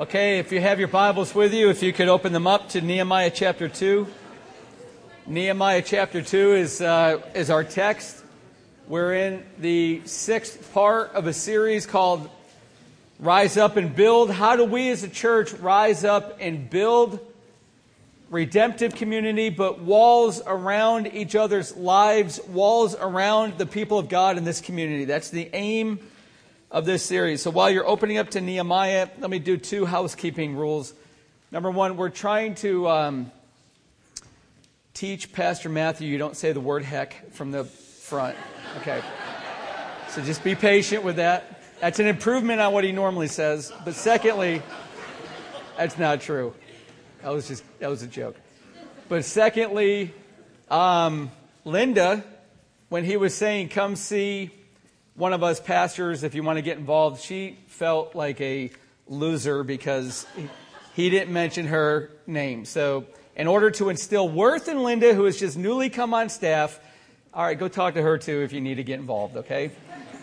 Okay, 0.00 0.38
if 0.38 0.50
you 0.50 0.62
have 0.62 0.78
your 0.78 0.88
Bibles 0.88 1.34
with 1.34 1.52
you, 1.52 1.68
if 1.68 1.82
you 1.82 1.92
could 1.92 2.08
open 2.08 2.32
them 2.32 2.46
up 2.46 2.70
to 2.70 2.80
Nehemiah 2.80 3.30
chapter 3.30 3.68
2. 3.68 4.06
Nehemiah 5.26 5.82
chapter 5.82 6.22
2 6.22 6.54
is, 6.54 6.80
uh, 6.80 7.20
is 7.34 7.50
our 7.50 7.64
text. 7.64 8.24
We're 8.88 9.12
in 9.12 9.44
the 9.58 10.00
sixth 10.06 10.72
part 10.72 11.12
of 11.12 11.26
a 11.26 11.34
series 11.34 11.84
called 11.84 12.30
Rise 13.18 13.58
Up 13.58 13.76
and 13.76 13.94
Build. 13.94 14.30
How 14.30 14.56
do 14.56 14.64
we 14.64 14.88
as 14.88 15.02
a 15.02 15.08
church 15.08 15.52
rise 15.52 16.02
up 16.02 16.38
and 16.40 16.70
build 16.70 17.20
redemptive 18.30 18.94
community, 18.94 19.50
but 19.50 19.80
walls 19.80 20.40
around 20.46 21.08
each 21.08 21.36
other's 21.36 21.76
lives, 21.76 22.40
walls 22.48 22.96
around 22.98 23.58
the 23.58 23.66
people 23.66 23.98
of 23.98 24.08
God 24.08 24.38
in 24.38 24.44
this 24.44 24.62
community? 24.62 25.04
That's 25.04 25.28
the 25.28 25.50
aim 25.52 25.98
of 26.70 26.84
this 26.84 27.02
series. 27.02 27.42
So 27.42 27.50
while 27.50 27.70
you're 27.70 27.86
opening 27.86 28.18
up 28.18 28.30
to 28.30 28.40
Nehemiah, 28.40 29.08
let 29.18 29.30
me 29.30 29.38
do 29.38 29.56
two 29.56 29.86
housekeeping 29.86 30.54
rules. 30.54 30.94
Number 31.50 31.70
one, 31.70 31.96
we're 31.96 32.10
trying 32.10 32.54
to 32.56 32.88
um, 32.88 33.32
teach 34.94 35.32
Pastor 35.32 35.68
Matthew 35.68 36.08
you 36.08 36.18
don't 36.18 36.36
say 36.36 36.52
the 36.52 36.60
word 36.60 36.84
heck 36.84 37.32
from 37.32 37.50
the 37.50 37.64
front. 37.64 38.36
Okay. 38.78 39.02
So 40.10 40.22
just 40.22 40.44
be 40.44 40.54
patient 40.54 41.02
with 41.02 41.16
that. 41.16 41.60
That's 41.80 41.98
an 41.98 42.06
improvement 42.06 42.60
on 42.60 42.72
what 42.72 42.84
he 42.84 42.92
normally 42.92 43.28
says. 43.28 43.72
But 43.84 43.94
secondly, 43.94 44.62
that's 45.76 45.98
not 45.98 46.20
true. 46.20 46.54
That 47.22 47.30
was 47.30 47.48
just 47.48 47.64
that 47.80 47.88
was 47.88 48.02
a 48.02 48.06
joke. 48.06 48.36
But 49.08 49.24
secondly, 49.24 50.14
um, 50.70 51.30
Linda, 51.64 52.22
when 52.90 53.04
he 53.04 53.16
was 53.16 53.34
saying, 53.34 53.70
"Come 53.70 53.96
see 53.96 54.50
one 55.20 55.34
of 55.34 55.42
us 55.42 55.60
pastors, 55.60 56.22
if 56.22 56.34
you 56.34 56.42
want 56.42 56.56
to 56.56 56.62
get 56.62 56.78
involved, 56.78 57.20
she 57.20 57.58
felt 57.66 58.14
like 58.14 58.40
a 58.40 58.70
loser 59.06 59.62
because 59.62 60.26
he 60.94 61.10
didn't 61.10 61.30
mention 61.30 61.66
her 61.66 62.10
name. 62.26 62.64
So, 62.64 63.04
in 63.36 63.46
order 63.46 63.70
to 63.72 63.90
instill 63.90 64.30
worth 64.30 64.66
in 64.66 64.82
Linda, 64.82 65.12
who 65.12 65.24
has 65.24 65.38
just 65.38 65.58
newly 65.58 65.90
come 65.90 66.14
on 66.14 66.30
staff, 66.30 66.80
all 67.34 67.44
right, 67.44 67.58
go 67.58 67.68
talk 67.68 67.94
to 67.94 68.02
her 68.02 68.16
too 68.16 68.40
if 68.40 68.54
you 68.54 68.62
need 68.62 68.76
to 68.76 68.82
get 68.82 68.98
involved, 68.98 69.36
okay? 69.36 69.72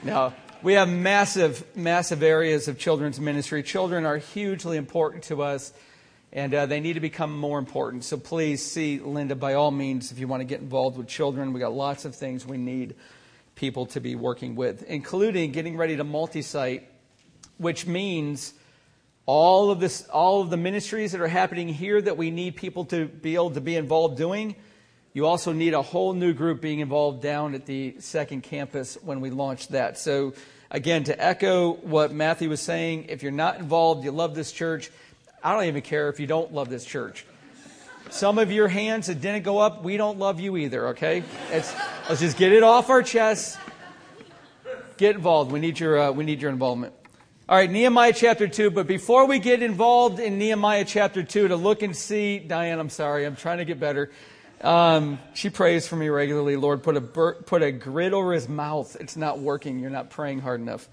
Now, 0.03 0.33
we 0.63 0.73
have 0.73 0.89
massive, 0.89 1.63
massive 1.75 2.23
areas 2.23 2.67
of 2.67 2.79
children's 2.79 3.19
ministry. 3.19 3.61
Children 3.61 4.03
are 4.03 4.17
hugely 4.17 4.77
important 4.77 5.25
to 5.25 5.43
us, 5.43 5.73
and 6.33 6.51
uh, 6.55 6.65
they 6.65 6.79
need 6.79 6.93
to 6.93 6.99
become 6.99 7.37
more 7.37 7.59
important. 7.59 8.03
So 8.03 8.17
please 8.17 8.65
see 8.65 8.97
Linda 8.97 9.35
by 9.35 9.53
all 9.53 9.69
means 9.69 10.11
if 10.11 10.17
you 10.17 10.27
want 10.27 10.41
to 10.41 10.45
get 10.45 10.59
involved 10.59 10.97
with 10.97 11.07
children. 11.07 11.53
We 11.53 11.59
got 11.59 11.73
lots 11.73 12.03
of 12.05 12.15
things 12.15 12.47
we 12.47 12.57
need 12.57 12.95
people 13.57 13.87
to 13.87 13.99
be 13.99 14.15
working 14.15 14.55
with, 14.55 14.83
including 14.83 15.51
getting 15.51 15.75
ready 15.75 15.97
to 15.97 16.05
multi-site, 16.05 16.87
which 17.57 17.85
means 17.85 18.53
all 19.25 19.69
of 19.71 19.81
this, 19.81 20.07
all 20.07 20.41
of 20.41 20.49
the 20.49 20.55
ministries 20.55 21.11
that 21.11 21.19
are 21.19 21.27
happening 21.27 21.67
here 21.67 22.01
that 22.01 22.15
we 22.15 22.31
need 22.31 22.55
people 22.55 22.85
to 22.85 23.05
be 23.05 23.35
able 23.35 23.51
to 23.51 23.59
be 23.59 23.75
involved 23.75 24.15
doing. 24.15 24.55
You 25.13 25.25
also 25.25 25.51
need 25.51 25.73
a 25.73 25.81
whole 25.81 26.13
new 26.13 26.33
group 26.33 26.61
being 26.61 26.79
involved 26.79 27.21
down 27.21 27.55
at 27.55 27.65
the 27.65 27.95
second 27.99 28.43
campus 28.43 28.97
when 29.01 29.19
we 29.19 29.29
launch 29.29 29.67
that. 29.69 29.97
So 29.97 30.33
again, 30.71 31.03
to 31.05 31.21
echo 31.21 31.73
what 31.73 32.13
Matthew 32.13 32.49
was 32.49 32.61
saying, 32.61 33.07
if 33.09 33.23
you're 33.23 33.31
not 33.31 33.59
involved, 33.59 34.05
you 34.05 34.11
love 34.11 34.35
this 34.35 34.51
church. 34.51 34.91
I 35.43 35.53
don't 35.53 35.65
even 35.65 35.81
care 35.81 36.07
if 36.09 36.19
you 36.19 36.27
don't 36.27 36.53
love 36.53 36.69
this 36.69 36.85
church. 36.85 37.25
Some 38.09 38.37
of 38.37 38.51
your 38.51 38.69
hands 38.69 39.07
that 39.07 39.19
didn't 39.19 39.43
go 39.43 39.57
up, 39.57 39.83
we 39.83 39.97
don't 39.97 40.17
love 40.17 40.39
you 40.39 40.55
either, 40.55 40.89
okay? 40.89 41.23
It's, 41.51 41.75
let's 42.09 42.21
just 42.21 42.37
get 42.37 42.53
it 42.53 42.63
off 42.63 42.89
our 42.89 43.03
chests. 43.03 43.57
Get 44.97 45.15
involved. 45.15 45.51
We 45.51 45.59
need 45.59 45.79
your, 45.79 45.99
uh, 45.99 46.11
we 46.11 46.23
need 46.23 46.41
your 46.41 46.51
involvement. 46.51 46.93
All 47.49 47.57
right, 47.57 47.69
Nehemiah 47.69 48.13
chapter 48.13 48.47
2. 48.47 48.71
But 48.71 48.87
before 48.87 49.27
we 49.27 49.39
get 49.39 49.61
involved 49.61 50.19
in 50.19 50.37
Nehemiah 50.37 50.85
chapter 50.85 51.21
2 51.23 51.49
to 51.49 51.55
look 51.55 51.81
and 51.81 51.95
see, 51.95 52.39
Diane, 52.39 52.79
I'm 52.79 52.89
sorry, 52.89 53.25
I'm 53.25 53.35
trying 53.35 53.57
to 53.57 53.65
get 53.65 53.79
better. 53.79 54.11
Um, 54.61 55.19
she 55.33 55.49
prays 55.49 55.87
for 55.87 55.97
me 55.97 56.07
regularly. 56.07 56.55
Lord, 56.55 56.81
put 56.81 56.97
a, 56.97 57.01
put 57.01 57.61
a 57.61 57.71
grid 57.71 58.13
over 58.13 58.33
his 58.33 58.47
mouth. 58.47 58.95
It's 58.99 59.17
not 59.17 59.39
working. 59.39 59.79
You're 59.79 59.89
not 59.89 60.09
praying 60.09 60.39
hard 60.39 60.61
enough. 60.61 60.87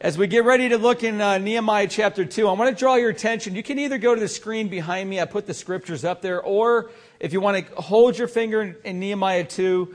As 0.00 0.16
we 0.16 0.28
get 0.28 0.44
ready 0.44 0.68
to 0.68 0.78
look 0.78 1.02
in 1.02 1.20
uh, 1.20 1.38
Nehemiah 1.38 1.88
chapter 1.88 2.24
2, 2.24 2.46
I 2.46 2.52
want 2.52 2.74
to 2.74 2.78
draw 2.78 2.94
your 2.94 3.10
attention. 3.10 3.56
You 3.56 3.64
can 3.64 3.80
either 3.80 3.98
go 3.98 4.14
to 4.14 4.20
the 4.20 4.28
screen 4.28 4.68
behind 4.68 5.10
me, 5.10 5.20
I 5.20 5.24
put 5.24 5.46
the 5.46 5.54
scriptures 5.54 6.04
up 6.04 6.22
there, 6.22 6.40
or 6.40 6.90
if 7.18 7.32
you 7.32 7.40
want 7.40 7.66
to 7.66 7.74
hold 7.74 8.16
your 8.16 8.28
finger 8.28 8.62
in, 8.62 8.76
in 8.84 9.00
Nehemiah 9.00 9.44
2 9.44 9.94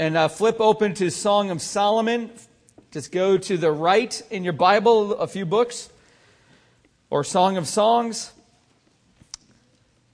and 0.00 0.16
uh, 0.16 0.28
flip 0.28 0.56
open 0.60 0.94
to 0.94 1.10
Song 1.10 1.50
of 1.50 1.60
Solomon, 1.60 2.30
just 2.90 3.12
go 3.12 3.36
to 3.36 3.58
the 3.58 3.70
right 3.70 4.22
in 4.30 4.44
your 4.44 4.54
Bible, 4.54 5.12
a 5.12 5.26
few 5.26 5.44
books, 5.44 5.90
or 7.10 7.22
Song 7.22 7.58
of 7.58 7.68
Songs. 7.68 8.32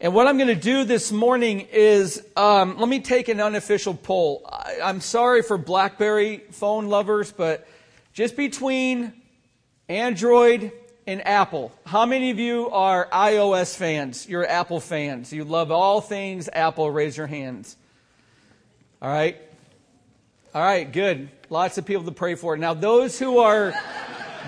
And 0.01 0.13
what 0.13 0.27
I'm 0.27 0.39
going 0.39 0.49
to 0.49 0.57
do 0.57 0.83
this 0.83 1.13
morning 1.13 1.69
is 1.73 2.21
um, 2.37 2.79
let 2.79 2.89
me 2.89 2.99
take 2.99 3.29
an 3.29 3.41
unofficial 3.41 3.95
poll. 3.95 4.45
I, 4.51 4.79
I'm 4.83 5.01
sorry 5.01 5.43
for 5.43 5.57
Blackberry 5.57 6.39
phone 6.51 6.89
lovers, 6.89 7.31
but 7.31 7.69
just 8.13 8.37
between 8.37 9.13
Android 9.89 10.73
and 11.07 11.25
Apple. 11.25 11.71
How 11.87 12.07
many 12.07 12.31
of 12.33 12.41
you 12.41 12.71
are 12.71 13.09
iOS 13.13 13.77
fans? 13.77 14.29
You're 14.29 14.49
Apple 14.49 14.81
fans. 14.81 15.33
You 15.33 15.45
love 15.45 15.71
all 15.71 16.01
things 16.01 16.49
Apple. 16.53 16.91
Raise 16.91 17.17
your 17.17 17.29
hands. 17.29 17.77
All 19.01 19.09
right. 19.09 19.46
All 20.57 20.63
right, 20.63 20.91
good. 20.91 21.29
Lots 21.51 21.77
of 21.77 21.85
people 21.85 22.05
to 22.05 22.13
pray 22.13 22.35
for. 22.35 22.57
Now, 22.57 22.73
those 22.73 23.19
who 23.19 23.41
are, 23.41 23.75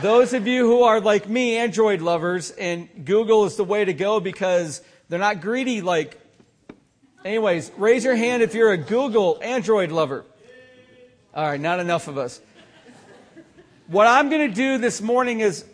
those 0.00 0.32
of 0.32 0.46
you 0.46 0.66
who 0.66 0.84
are 0.84 1.02
like 1.02 1.28
me, 1.28 1.58
Android 1.58 2.00
lovers, 2.00 2.50
and 2.50 2.88
Google 3.04 3.44
is 3.44 3.56
the 3.56 3.64
way 3.64 3.84
to 3.84 3.92
go 3.92 4.18
because 4.18 4.80
they're 5.10 5.18
not 5.18 5.42
greedy 5.42 5.82
like. 5.82 6.18
Anyways, 7.26 7.70
raise 7.76 8.04
your 8.04 8.16
hand 8.16 8.42
if 8.42 8.54
you're 8.54 8.72
a 8.72 8.78
Google 8.78 9.38
Android 9.42 9.92
lover. 9.92 10.24
All 11.34 11.44
right, 11.44 11.60
not 11.60 11.78
enough 11.78 12.08
of 12.08 12.16
us. 12.16 12.40
What 13.88 14.06
I'm 14.06 14.30
going 14.30 14.48
to 14.48 14.54
do 14.54 14.78
this 14.78 15.02
morning 15.02 15.40
is 15.40 15.66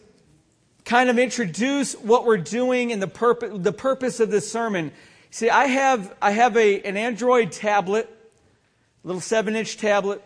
kind 0.85 1.11
of 1.11 1.17
introduce 1.17 1.95
what 1.95 2.27
we're 2.27 2.39
doing 2.39 2.91
and 2.91 3.01
the 3.01 3.07
purpose, 3.07 3.53
the 3.55 3.73
purpose 3.73 4.19
of 4.19 4.33
this 4.33 4.51
sermon. 4.51 4.91
See, 5.31 5.49
I 5.49 5.67
have, 5.67 6.13
I 6.21 6.33
have 6.33 6.57
a, 6.57 6.83
an 6.83 6.97
Android 6.97 7.53
tablet, 7.53 8.11
little 9.05 9.21
seven 9.21 9.55
inch 9.55 9.77
tablet, 9.77 10.23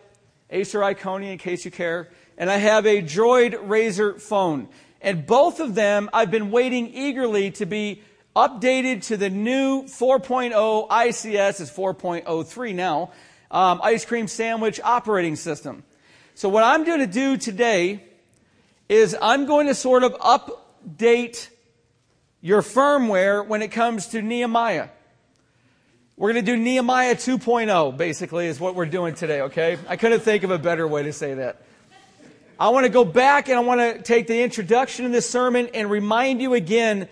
Acer 0.49 0.79
Iconia 0.79 1.33
in 1.33 1.37
case 1.37 1.65
you 1.65 1.71
care, 1.71 2.09
and 2.37 2.49
I 2.49 2.57
have 2.57 2.85
a 2.85 3.01
Droid 3.01 3.53
Razr 3.67 4.19
phone. 4.19 4.69
And 5.01 5.25
both 5.25 5.59
of 5.59 5.75
them 5.75 6.09
I've 6.11 6.31
been 6.31 6.49
waiting 6.49 6.93
eagerly 6.93 7.51
to 7.51 7.65
be 7.65 8.01
updated 8.35 9.05
to 9.07 9.17
the 9.17 9.29
new 9.29 9.83
4.0 9.83 10.87
ICS 10.87 11.61
is 11.61 11.69
4.03 11.69 12.75
now, 12.75 13.11
um, 13.51 13.81
ice 13.83 14.05
cream 14.05 14.27
sandwich 14.27 14.79
operating 14.81 15.35
system. 15.35 15.83
So 16.35 16.47
what 16.47 16.63
I'm 16.63 16.85
going 16.85 16.99
to 16.99 17.07
do 17.07 17.37
today 17.37 18.03
is 18.87 19.15
I'm 19.21 19.45
going 19.45 19.67
to 19.67 19.75
sort 19.75 20.03
of 20.03 20.13
update 20.19 21.49
your 22.41 22.61
firmware 22.61 23.45
when 23.45 23.61
it 23.61 23.71
comes 23.71 24.07
to 24.07 24.21
Nehemiah. 24.21 24.89
We're 26.19 26.33
going 26.33 26.43
to 26.43 26.51
do 26.51 26.57
Nehemiah 26.57 27.15
2.0, 27.15 27.95
basically, 27.95 28.47
is 28.47 28.59
what 28.59 28.75
we're 28.75 28.85
doing 28.87 29.15
today, 29.15 29.39
okay? 29.43 29.77
I 29.87 29.95
couldn't 29.95 30.19
think 30.19 30.43
of 30.43 30.51
a 30.51 30.59
better 30.59 30.85
way 30.85 31.03
to 31.03 31.13
say 31.13 31.35
that. 31.35 31.61
I 32.59 32.67
want 32.67 32.85
to 32.85 32.91
go 32.91 33.05
back 33.05 33.47
and 33.47 33.57
I 33.57 33.61
want 33.61 33.79
to 33.79 34.01
take 34.01 34.27
the 34.27 34.43
introduction 34.43 35.05
of 35.05 35.13
this 35.13 35.29
sermon 35.29 35.69
and 35.73 35.89
remind 35.89 36.41
you 36.41 36.55
again 36.55 37.07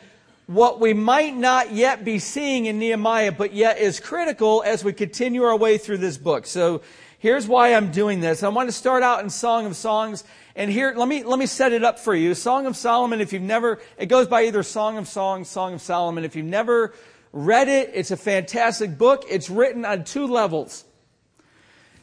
what 0.48 0.82
we 0.82 0.92
might 0.92 1.38
not 1.38 1.72
yet 1.72 2.04
be 2.04 2.20
seeing 2.20 2.66
in 2.66 2.80
Nehemiah, 2.80 3.32
but 3.32 3.54
yet 3.54 3.78
is 3.78 4.02
critical 4.02 4.62
as 4.66 4.84
we 4.84 4.92
continue 4.92 5.44
our 5.44 5.56
way 5.56 5.78
through 5.78 6.00
this 6.00 6.18
book. 6.18 6.46
So 6.46 6.82
Here's 7.20 7.48
why 7.48 7.74
I'm 7.74 7.92
doing 7.92 8.20
this. 8.20 8.44
I 8.44 8.50
want 8.50 8.70
to 8.70 8.72
start 8.72 9.02
out 9.02 9.24
in 9.24 9.32
Song 9.32 9.66
of 9.66 9.76
Songs. 9.76 10.24
And 10.56 10.70
here, 10.70 10.94
let 10.96 11.08
me, 11.08 11.24
let 11.24 11.40
me 11.40 11.48
set 11.48 11.74
it 11.74 11.84
up 11.84 11.98
for 11.98 12.14
you. 12.14 12.36
Song 12.36 12.68
of 12.68 12.78
Solomon, 12.78 13.22
if 13.22 13.34
you've 13.34 13.42
never, 13.42 13.80
it 13.98 14.06
goes 14.06 14.28
by 14.28 14.44
either 14.44 14.62
Song 14.62 15.00
of 15.00 15.08
Songs, 15.08 15.50
Song 15.50 15.74
of 15.74 15.82
Solomon. 15.82 16.26
If 16.26 16.36
you've 16.36 16.46
never 16.46 16.94
read 17.38 17.68
it, 17.68 17.92
it's 17.94 18.10
a 18.10 18.18
fantastic 18.18 18.98
book. 18.98 19.24
It's 19.30 19.48
written 19.50 19.86
on 19.86 20.04
two 20.04 20.26
levels. 20.26 20.84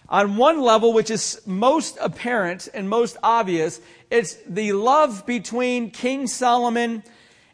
On 0.08 0.36
one 0.36 0.60
level, 0.60 0.92
which 0.92 1.10
is 1.10 1.42
most 1.44 1.98
apparent 2.00 2.68
and 2.72 2.88
most 2.88 3.16
obvious, 3.22 3.80
it's 4.10 4.36
the 4.46 4.72
love 4.74 5.26
between 5.26 5.90
King 5.90 6.28
Solomon 6.28 7.02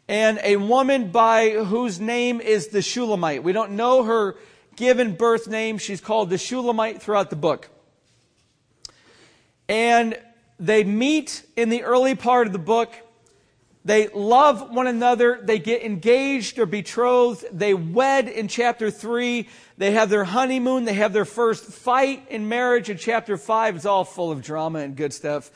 and 0.07 0.39
a 0.43 0.57
woman 0.57 1.09
by 1.09 1.51
whose 1.51 1.99
name 1.99 2.39
is 2.39 2.67
the 2.67 2.83
Shulamite. 2.83 3.43
We 3.43 3.51
don't 3.51 3.71
know 3.71 4.03
her 4.03 4.35
given 4.75 5.15
birth 5.15 5.47
name. 5.47 5.79
She's 5.79 6.01
called 6.01 6.29
the 6.29 6.37
Shulamite 6.37 7.01
throughout 7.01 7.31
the 7.31 7.35
book. 7.35 7.69
And 9.67 10.19
they 10.59 10.83
meet 10.83 11.43
in 11.55 11.69
the 11.69 11.83
early 11.83 12.13
part 12.13 12.45
of 12.45 12.53
the 12.53 12.59
book. 12.59 12.93
They 13.83 14.09
love 14.09 14.69
one 14.69 14.85
another. 14.85 15.39
They 15.41 15.57
get 15.57 15.83
engaged 15.83 16.59
or 16.59 16.67
betrothed. 16.67 17.45
They 17.51 17.73
wed 17.73 18.27
in 18.27 18.47
chapter 18.47 18.91
3. 18.91 19.47
They 19.77 19.91
have 19.91 20.09
their 20.09 20.23
honeymoon. 20.23 20.85
They 20.85 20.93
have 20.93 21.13
their 21.13 21.25
first 21.25 21.65
fight 21.65 22.27
in 22.29 22.47
marriage 22.47 22.89
in 22.89 22.97
chapter 22.97 23.37
5. 23.37 23.77
It's 23.77 23.85
all 23.85 24.05
full 24.05 24.31
of 24.31 24.43
drama 24.43 24.79
and 24.79 24.95
good 24.95 25.13
stuff. 25.13 25.49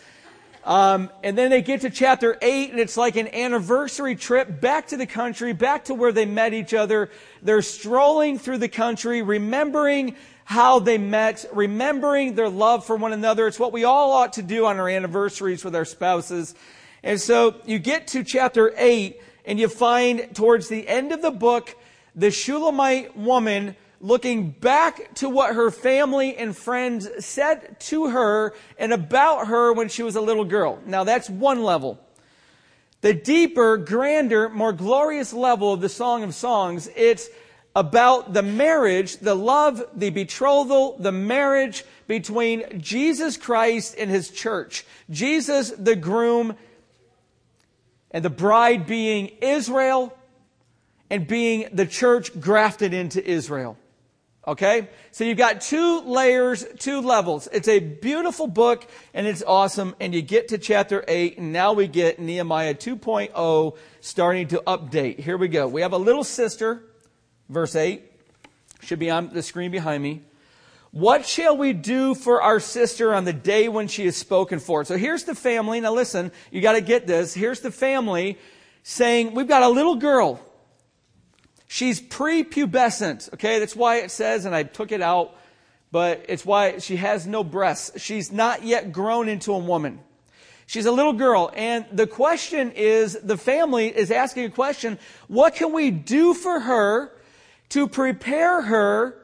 Um, 0.63 1.11
and 1.23 1.37
then 1.37 1.51
they 1.51 1.61
get 1.61 1.81
to 1.81 1.91
chapter 1.91 2.35
8, 2.41 2.71
and 2.71 2.79
it's 2.79 2.97
like 2.97 3.17
an 3.17 3.27
anniversary 3.27 4.15
trip 4.15 4.59
back 4.59 4.87
to 4.87 4.97
the 4.97 5.05
country, 5.05 5.53
back 5.53 5.85
to 5.85 5.93
where 5.93 6.11
they 6.11 6.25
met 6.25 6.55
each 6.55 6.73
other. 6.73 7.11
They're 7.43 7.61
strolling 7.61 8.39
through 8.39 8.57
the 8.57 8.67
country, 8.67 9.21
remembering 9.21 10.15
how 10.43 10.79
they 10.79 10.97
met, 10.97 11.45
remembering 11.53 12.33
their 12.33 12.49
love 12.49 12.83
for 12.83 12.95
one 12.95 13.13
another. 13.13 13.45
It's 13.45 13.59
what 13.59 13.73
we 13.73 13.83
all 13.83 14.11
ought 14.11 14.33
to 14.33 14.41
do 14.41 14.65
on 14.65 14.79
our 14.79 14.89
anniversaries 14.89 15.63
with 15.63 15.75
our 15.75 15.85
spouses. 15.85 16.55
And 17.05 17.21
so 17.21 17.55
you 17.65 17.77
get 17.77 18.07
to 18.07 18.23
chapter 18.23 18.73
8, 18.75 19.21
and 19.45 19.59
you 19.59 19.69
find 19.69 20.35
towards 20.35 20.67
the 20.67 20.87
end 20.87 21.11
of 21.11 21.21
the 21.21 21.31
book, 21.31 21.77
the 22.15 22.31
Shulamite 22.31 23.15
woman 23.15 23.75
looking 24.01 24.49
back 24.49 25.13
to 25.15 25.29
what 25.29 25.53
her 25.53 25.69
family 25.69 26.35
and 26.35 26.57
friends 26.57 27.07
said 27.23 27.79
to 27.79 28.09
her 28.09 28.55
and 28.79 28.91
about 28.91 29.47
her 29.47 29.71
when 29.71 29.87
she 29.87 30.01
was 30.01 30.15
a 30.15 30.21
little 30.21 30.45
girl. 30.45 30.79
Now 30.85 31.03
that's 31.03 31.29
one 31.29 31.63
level. 31.63 31.99
The 33.01 33.13
deeper, 33.13 33.77
grander, 33.77 34.49
more 34.49 34.73
glorious 34.73 35.31
level 35.31 35.73
of 35.73 35.81
the 35.81 35.89
Song 35.89 36.23
of 36.23 36.33
Songs, 36.33 36.89
it's 36.95 37.29
about 37.75 38.33
the 38.33 38.41
marriage, 38.41 39.17
the 39.17 39.35
love, 39.35 39.83
the 39.93 40.09
betrothal, 40.09 40.97
the 40.97 41.11
marriage 41.11 41.83
between 42.07 42.81
Jesus 42.81 43.37
Christ 43.37 43.95
and 43.97 44.09
his 44.09 44.31
church. 44.31 44.85
Jesus, 45.09 45.71
the 45.71 45.95
groom, 45.95 46.55
and 48.15 48.23
the 48.23 48.29
bride 48.29 48.87
being 48.87 49.27
Israel 49.41 50.17
and 51.09 51.27
being 51.27 51.67
the 51.73 51.85
church 51.85 52.39
grafted 52.39 52.93
into 52.93 53.21
Israel. 53.21 53.77
Okay? 54.47 54.87
So 55.11 55.25
you've 55.25 55.37
got 55.37 55.59
two 55.59 55.99
layers, 55.99 56.65
two 56.79 57.01
levels. 57.01 57.49
It's 57.51 57.67
a 57.67 57.79
beautiful 57.79 58.47
book 58.47 58.89
and 59.13 59.27
it's 59.27 59.43
awesome. 59.45 59.95
And 59.99 60.15
you 60.15 60.21
get 60.21 60.47
to 60.47 60.57
chapter 60.57 61.03
8 61.09 61.39
and 61.39 61.51
now 61.51 61.73
we 61.73 61.89
get 61.89 62.17
Nehemiah 62.17 62.73
2.0 62.73 63.75
starting 63.99 64.47
to 64.47 64.63
update. 64.65 65.19
Here 65.19 65.35
we 65.35 65.49
go. 65.49 65.67
We 65.67 65.81
have 65.81 65.91
a 65.91 65.97
little 65.97 66.23
sister, 66.23 66.83
verse 67.49 67.75
8. 67.75 68.01
Should 68.81 68.99
be 68.99 69.09
on 69.09 69.33
the 69.33 69.43
screen 69.43 69.71
behind 69.71 70.01
me. 70.01 70.21
What 70.95 71.25
shall 71.25 71.57
we 71.57 71.73
do 71.73 72.15
for 72.15 72.41
our 72.41 72.59
sister 72.59 73.13
on 73.13 73.25
the 73.25 73.33
day 73.33 73.67
when 73.67 73.87
she 73.87 74.05
is 74.05 74.15
spoken 74.15 74.59
for? 74.59 74.85
So 74.85 74.97
here's 74.97 75.25
the 75.25 75.35
family. 75.35 75.81
Now 75.81 75.93
listen, 75.93 76.31
you 76.51 76.61
got 76.61 76.73
to 76.73 76.81
get 76.81 77.05
this. 77.05 77.33
Here's 77.33 77.59
the 77.59 77.69
family 77.69 78.39
saying, 78.81 79.33
we've 79.33 79.47
got 79.47 79.61
a 79.61 79.69
little 79.69 79.95
girl 79.95 80.39
She's 81.67 81.99
prepubescent, 82.01 83.33
okay? 83.33 83.59
That's 83.59 83.75
why 83.75 83.97
it 83.97 84.11
says, 84.11 84.45
and 84.45 84.55
I 84.55 84.63
took 84.63 84.93
it 84.93 85.01
out, 85.01 85.35
but 85.91 86.25
it's 86.29 86.45
why 86.45 86.79
she 86.79 86.95
has 86.97 87.27
no 87.27 87.43
breasts. 87.43 88.01
She's 88.01 88.31
not 88.31 88.63
yet 88.63 88.91
grown 88.91 89.27
into 89.27 89.53
a 89.53 89.57
woman. 89.57 89.99
She's 90.67 90.85
a 90.85 90.91
little 90.91 91.13
girl, 91.13 91.51
and 91.53 91.85
the 91.91 92.07
question 92.07 92.71
is 92.71 93.19
the 93.21 93.37
family 93.37 93.87
is 93.87 94.09
asking 94.09 94.45
a 94.45 94.49
question 94.49 94.97
what 95.27 95.55
can 95.55 95.73
we 95.73 95.91
do 95.91 96.33
for 96.33 96.59
her 96.59 97.11
to 97.69 97.87
prepare 97.87 98.61
her 98.61 99.21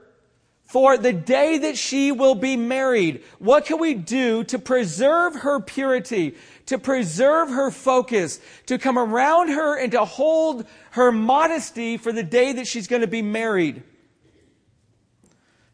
for 0.71 0.97
the 0.97 1.11
day 1.11 1.57
that 1.57 1.77
she 1.77 2.13
will 2.13 2.33
be 2.33 2.55
married? 2.55 3.21
What 3.39 3.65
can 3.65 3.77
we 3.77 3.93
do 3.93 4.45
to 4.45 4.57
preserve 4.57 5.35
her 5.35 5.59
purity, 5.59 6.37
to 6.67 6.77
preserve 6.77 7.49
her 7.49 7.71
focus, 7.71 8.39
to 8.67 8.77
come 8.77 8.97
around 8.97 9.49
her 9.49 9.77
and 9.77 9.91
to 9.91 10.05
hold 10.05 10.65
her 10.91 11.11
modesty 11.11 11.97
for 11.97 12.13
the 12.13 12.23
day 12.23 12.53
that 12.53 12.67
she's 12.67 12.87
going 12.87 13.01
to 13.01 13.07
be 13.07 13.21
married. 13.21 13.83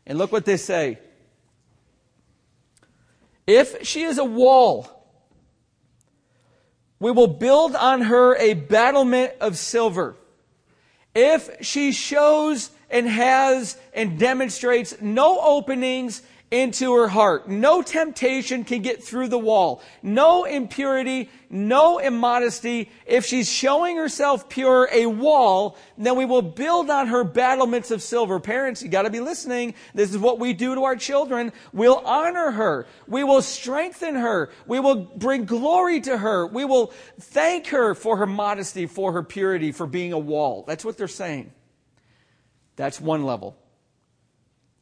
And 0.07 0.17
look 0.17 0.31
what 0.31 0.45
they 0.45 0.57
say. 0.57 0.97
If 3.45 3.85
she 3.85 4.01
is 4.01 4.17
a 4.17 4.25
wall, 4.25 5.07
we 6.99 7.11
will 7.11 7.27
build 7.27 7.75
on 7.75 8.01
her 8.01 8.35
a 8.38 8.55
battlement 8.55 9.33
of 9.41 9.59
silver. 9.59 10.15
If 11.13 11.51
she 11.61 11.91
shows 11.91 12.71
and 12.89 13.07
has 13.07 13.77
and 13.93 14.17
demonstrates 14.19 14.95
no 15.01 15.39
openings 15.39 16.21
into 16.49 16.93
her 16.93 17.09
heart. 17.09 17.49
No 17.49 17.81
temptation 17.81 18.63
can 18.63 18.81
get 18.81 19.03
through 19.03 19.27
the 19.27 19.37
wall. 19.37 19.81
No 20.01 20.45
impurity, 20.45 21.29
no 21.49 21.99
immodesty. 21.99 22.89
If 23.05 23.25
she's 23.25 23.51
showing 23.51 23.97
herself 23.97 24.47
pure, 24.47 24.87
a 24.93 25.07
wall, 25.07 25.77
then 25.97 26.15
we 26.15 26.23
will 26.23 26.41
build 26.41 26.89
on 26.89 27.07
her 27.07 27.25
battlements 27.25 27.91
of 27.91 28.01
silver. 28.01 28.39
Parents, 28.39 28.81
you 28.81 28.87
gotta 28.87 29.09
be 29.09 29.19
listening. 29.19 29.73
This 29.93 30.11
is 30.11 30.17
what 30.17 30.39
we 30.39 30.53
do 30.53 30.73
to 30.75 30.85
our 30.85 30.95
children. 30.95 31.51
We'll 31.73 32.01
honor 32.05 32.51
her. 32.51 32.87
We 33.07 33.25
will 33.25 33.41
strengthen 33.41 34.15
her. 34.15 34.49
We 34.67 34.79
will 34.79 34.95
bring 34.95 35.43
glory 35.43 35.99
to 36.01 36.17
her. 36.17 36.47
We 36.47 36.63
will 36.63 36.93
thank 37.19 37.67
her 37.67 37.93
for 37.93 38.15
her 38.17 38.27
modesty, 38.27 38.85
for 38.85 39.11
her 39.11 39.23
purity, 39.23 39.73
for 39.73 39.85
being 39.85 40.13
a 40.13 40.19
wall. 40.19 40.63
That's 40.65 40.85
what 40.85 40.97
they're 40.97 41.09
saying. 41.09 41.51
That's 42.77 43.01
one 43.01 43.25
level. 43.25 43.57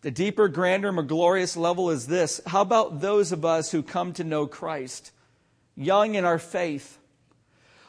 The 0.02 0.12
deeper, 0.12 0.48
grander, 0.48 0.92
more 0.92 1.04
glorious 1.04 1.58
level 1.58 1.90
is 1.90 2.06
this. 2.06 2.40
How 2.46 2.62
about 2.62 3.02
those 3.02 3.32
of 3.32 3.44
us 3.44 3.72
who 3.72 3.82
come 3.82 4.14
to 4.14 4.24
know 4.24 4.46
Christ, 4.46 5.12
young 5.76 6.14
in 6.14 6.26
our 6.26 6.38
faith? 6.38 7.00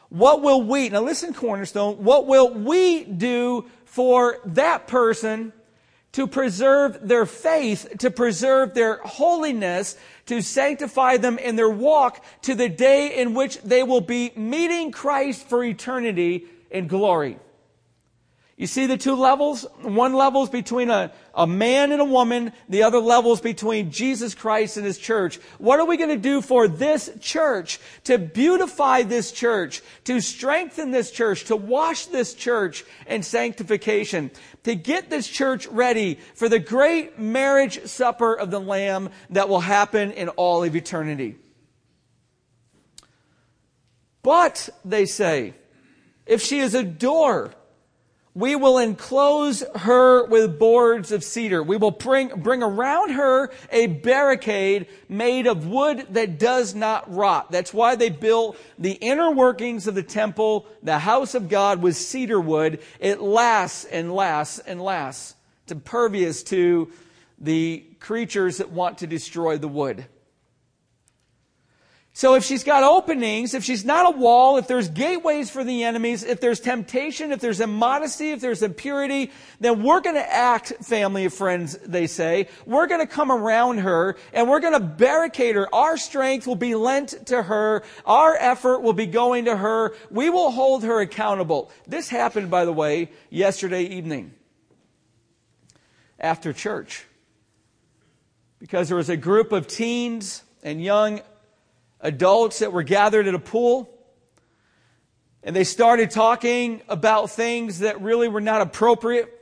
What 0.09 0.41
will 0.41 0.63
we, 0.63 0.89
now 0.89 1.01
listen, 1.01 1.33
Cornerstone, 1.33 2.03
what 2.03 2.25
will 2.25 2.51
we 2.51 3.03
do 3.03 3.65
for 3.85 4.39
that 4.45 4.87
person 4.87 5.53
to 6.13 6.25
preserve 6.25 7.07
their 7.07 7.25
faith, 7.25 7.97
to 7.99 8.09
preserve 8.09 8.73
their 8.73 8.97
holiness, 9.03 9.97
to 10.25 10.41
sanctify 10.41 11.17
them 11.17 11.37
in 11.37 11.57
their 11.57 11.69
walk 11.69 12.23
to 12.43 12.55
the 12.55 12.69
day 12.69 13.19
in 13.19 13.33
which 13.33 13.61
they 13.61 13.83
will 13.83 14.01
be 14.01 14.31
meeting 14.35 14.91
Christ 14.91 15.47
for 15.47 15.63
eternity 15.63 16.45
in 16.71 16.87
glory? 16.87 17.37
You 18.57 18.65
see 18.65 18.87
the 18.87 18.97
two 18.97 19.13
levels? 19.13 19.67
One 19.83 20.13
level 20.13 20.41
is 20.41 20.49
between 20.49 20.89
a, 20.89 21.11
a 21.35 21.45
man 21.45 21.91
and 21.91 22.01
a 22.01 22.05
woman. 22.05 22.51
The 22.67 22.81
other 22.81 22.97
level 22.97 23.31
is 23.33 23.39
between 23.39 23.91
Jesus 23.91 24.33
Christ 24.33 24.77
and 24.77 24.85
His 24.85 24.97
church. 24.97 25.35
What 25.59 25.79
are 25.79 25.85
we 25.85 25.95
going 25.95 26.09
to 26.09 26.17
do 26.17 26.41
for 26.41 26.67
this 26.67 27.11
church? 27.19 27.79
To 28.05 28.17
beautify 28.17 29.03
this 29.03 29.31
church, 29.31 29.83
to 30.05 30.19
strengthen 30.21 30.89
this 30.89 31.11
church, 31.11 31.45
to 31.45 31.55
wash 31.55 32.07
this 32.07 32.33
church 32.33 32.83
in 33.05 33.21
sanctification, 33.21 34.31
to 34.63 34.73
get 34.73 35.11
this 35.11 35.27
church 35.27 35.67
ready 35.67 36.17
for 36.33 36.49
the 36.49 36.57
great 36.57 37.19
marriage 37.19 37.85
supper 37.85 38.33
of 38.33 38.49
the 38.49 38.59
Lamb 38.59 39.11
that 39.29 39.49
will 39.49 39.59
happen 39.59 40.11
in 40.13 40.29
all 40.29 40.63
of 40.63 40.75
eternity. 40.75 41.35
But, 44.23 44.67
they 44.83 45.05
say, 45.05 45.53
if 46.25 46.41
she 46.41 46.57
is 46.57 46.73
a 46.73 46.83
door, 46.83 47.53
we 48.37 48.55
will 48.55 48.77
enclose 48.77 49.63
her 49.77 50.27
with 50.27 50.59
boards 50.59 51.11
of 51.11 51.23
cedar. 51.23 51.63
We 51.63 51.75
will 51.75 51.89
bring, 51.89 52.27
bring 52.27 52.61
around 52.61 53.13
her 53.13 53.49
a 53.71 53.87
barricade 53.87 54.85
made 55.09 55.47
of 55.47 55.65
wood 55.65 56.05
that 56.11 56.37
does 56.37 56.75
not 56.75 57.11
rot. 57.11 57.51
That's 57.51 57.73
why 57.73 57.95
they 57.95 58.09
built 58.09 58.55
the 58.77 58.91
inner 58.91 59.31
workings 59.31 59.87
of 59.87 59.95
the 59.95 60.03
temple, 60.03 60.67
the 60.83 60.99
house 60.99 61.33
of 61.33 61.49
God 61.49 61.81
with 61.81 61.95
cedar 61.95 62.39
wood. 62.39 62.79
It 62.99 63.21
lasts 63.21 63.85
and 63.85 64.13
lasts 64.13 64.59
and 64.59 64.83
lasts. 64.83 65.33
It's 65.63 65.71
impervious 65.71 66.43
to 66.43 66.91
the 67.39 67.85
creatures 67.99 68.57
that 68.57 68.69
want 68.69 68.99
to 68.99 69.07
destroy 69.07 69.57
the 69.57 69.67
wood. 69.67 70.05
So 72.17 72.33
if 72.33 72.43
she's 72.43 72.63
got 72.63 72.81
openings, 72.81 73.53
if 73.53 73.63
she's 73.63 73.85
not 73.85 74.15
a 74.15 74.17
wall, 74.17 74.57
if 74.57 74.65
there's 74.65 74.89
gateways 74.89 75.51
for 75.51 75.63
the 75.63 75.83
enemies, 75.83 76.23
if 76.23 76.41
there's 76.41 76.59
temptation, 76.59 77.31
if 77.31 77.39
there's 77.41 77.59
immodesty, 77.59 78.31
if 78.31 78.41
there's 78.41 78.63
impurity, 78.63 79.29
then 79.59 79.83
we're 79.83 79.99
going 79.99 80.15
to 80.15 80.33
act, 80.33 80.73
family 80.81 81.25
of 81.25 81.33
friends, 81.35 81.77
they 81.85 82.07
say. 82.07 82.47
We're 82.65 82.87
going 82.87 83.01
to 83.01 83.05
come 83.05 83.31
around 83.31 83.81
her 83.81 84.15
and 84.33 84.49
we're 84.49 84.61
going 84.61 84.73
to 84.73 84.79
barricade 84.79 85.53
her. 85.53 85.71
Our 85.71 85.95
strength 85.95 86.47
will 86.47 86.55
be 86.55 86.73
lent 86.73 87.27
to 87.27 87.43
her. 87.43 87.83
Our 88.03 88.35
effort 88.35 88.79
will 88.79 88.93
be 88.93 89.05
going 89.05 89.45
to 89.45 89.55
her. 89.55 89.93
We 90.09 90.31
will 90.31 90.49
hold 90.49 90.85
her 90.85 90.99
accountable. 90.99 91.69
This 91.85 92.09
happened, 92.09 92.49
by 92.49 92.65
the 92.65 92.73
way, 92.73 93.11
yesterday 93.29 93.83
evening 93.83 94.33
after 96.19 96.51
church 96.51 97.05
because 98.57 98.87
there 98.87 98.97
was 98.97 99.09
a 99.09 99.17
group 99.17 99.51
of 99.51 99.67
teens 99.67 100.41
and 100.63 100.83
young 100.83 101.21
adults 102.01 102.59
that 102.59 102.71
were 102.71 102.83
gathered 102.83 103.27
at 103.27 103.33
a 103.33 103.39
pool. 103.39 103.89
And 105.43 105.55
they 105.55 105.63
started 105.63 106.11
talking 106.11 106.81
about 106.87 107.31
things 107.31 107.79
that 107.79 108.01
really 108.01 108.27
were 108.27 108.41
not 108.41 108.61
appropriate 108.61 109.33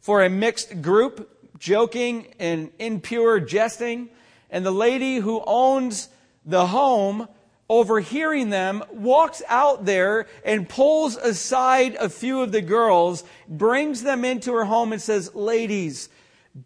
for 0.00 0.22
a 0.22 0.30
mixed 0.30 0.82
group, 0.82 1.58
joking 1.58 2.34
and 2.38 2.70
impure 2.78 3.40
jesting. 3.40 4.10
And 4.50 4.64
the 4.64 4.70
lady 4.70 5.16
who 5.16 5.42
owns 5.44 6.08
the 6.44 6.66
home, 6.66 7.26
overhearing 7.68 8.50
them, 8.50 8.84
walks 8.92 9.42
out 9.48 9.86
there 9.86 10.26
and 10.44 10.68
pulls 10.68 11.16
aside 11.16 11.96
a 11.96 12.08
few 12.08 12.42
of 12.42 12.52
the 12.52 12.60
girls, 12.60 13.24
brings 13.48 14.02
them 14.02 14.24
into 14.24 14.52
her 14.52 14.64
home 14.64 14.92
and 14.92 15.00
says, 15.00 15.34
Ladies, 15.34 16.08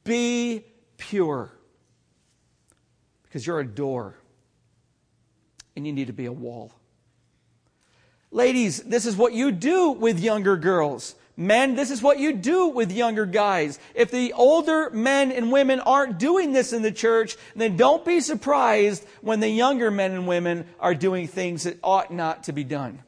be 0.05 0.65
pure. 0.99 1.53
Because 3.23 3.47
you're 3.47 3.61
a 3.61 3.67
door 3.67 4.17
and 5.79 5.87
you 5.87 5.93
need 5.93 6.09
to 6.09 6.13
be 6.13 6.27
a 6.27 6.33
wall. 6.33 6.73
Ladies, 8.31 8.83
this 8.83 9.07
is 9.07 9.17
what 9.17 9.33
you 9.33 9.53
do 9.53 9.91
with 9.91 10.21
younger 10.21 10.57
girls. 10.57 11.15
Men, 11.37 11.77
this 11.77 11.93
is 11.93 12.03
what 12.03 12.19
you 12.19 12.33
do 12.33 12.67
with 12.67 12.91
younger 12.91 13.25
guys. 13.25 13.79
If 13.95 14.11
the 14.11 14.33
older 14.33 14.91
men 14.91 15.31
and 15.31 15.53
women 15.53 15.79
aren't 15.79 16.19
doing 16.19 16.53
this 16.53 16.73
in 16.73 16.83
the 16.83 16.91
church, 16.91 17.37
then 17.55 17.77
don't 17.77 18.05
be 18.05 18.21
surprised 18.21 19.07
when 19.21 19.39
the 19.39 19.49
younger 19.49 19.91
men 19.91 20.11
and 20.11 20.27
women 20.27 20.67
are 20.81 20.97
doing 20.97 21.29
things 21.29 21.63
that 21.63 21.79
ought 21.83 22.13
not 22.13 22.45
to 22.45 22.53
be 22.53 22.65
done. 22.65 23.05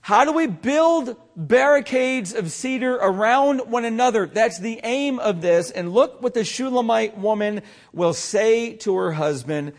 How 0.00 0.24
do 0.24 0.32
we 0.32 0.48
build 0.48 1.16
barricades 1.36 2.34
of 2.34 2.50
cedar 2.50 2.96
around 2.96 3.70
one 3.70 3.84
another? 3.84 4.26
That's 4.26 4.58
the 4.58 4.80
aim 4.82 5.20
of 5.20 5.40
this. 5.40 5.70
And 5.70 5.92
look 5.92 6.20
what 6.20 6.34
the 6.34 6.44
Shulamite 6.44 7.16
woman 7.16 7.62
will 7.92 8.12
say 8.14 8.74
to 8.78 8.96
her 8.96 9.12
husband 9.12 9.74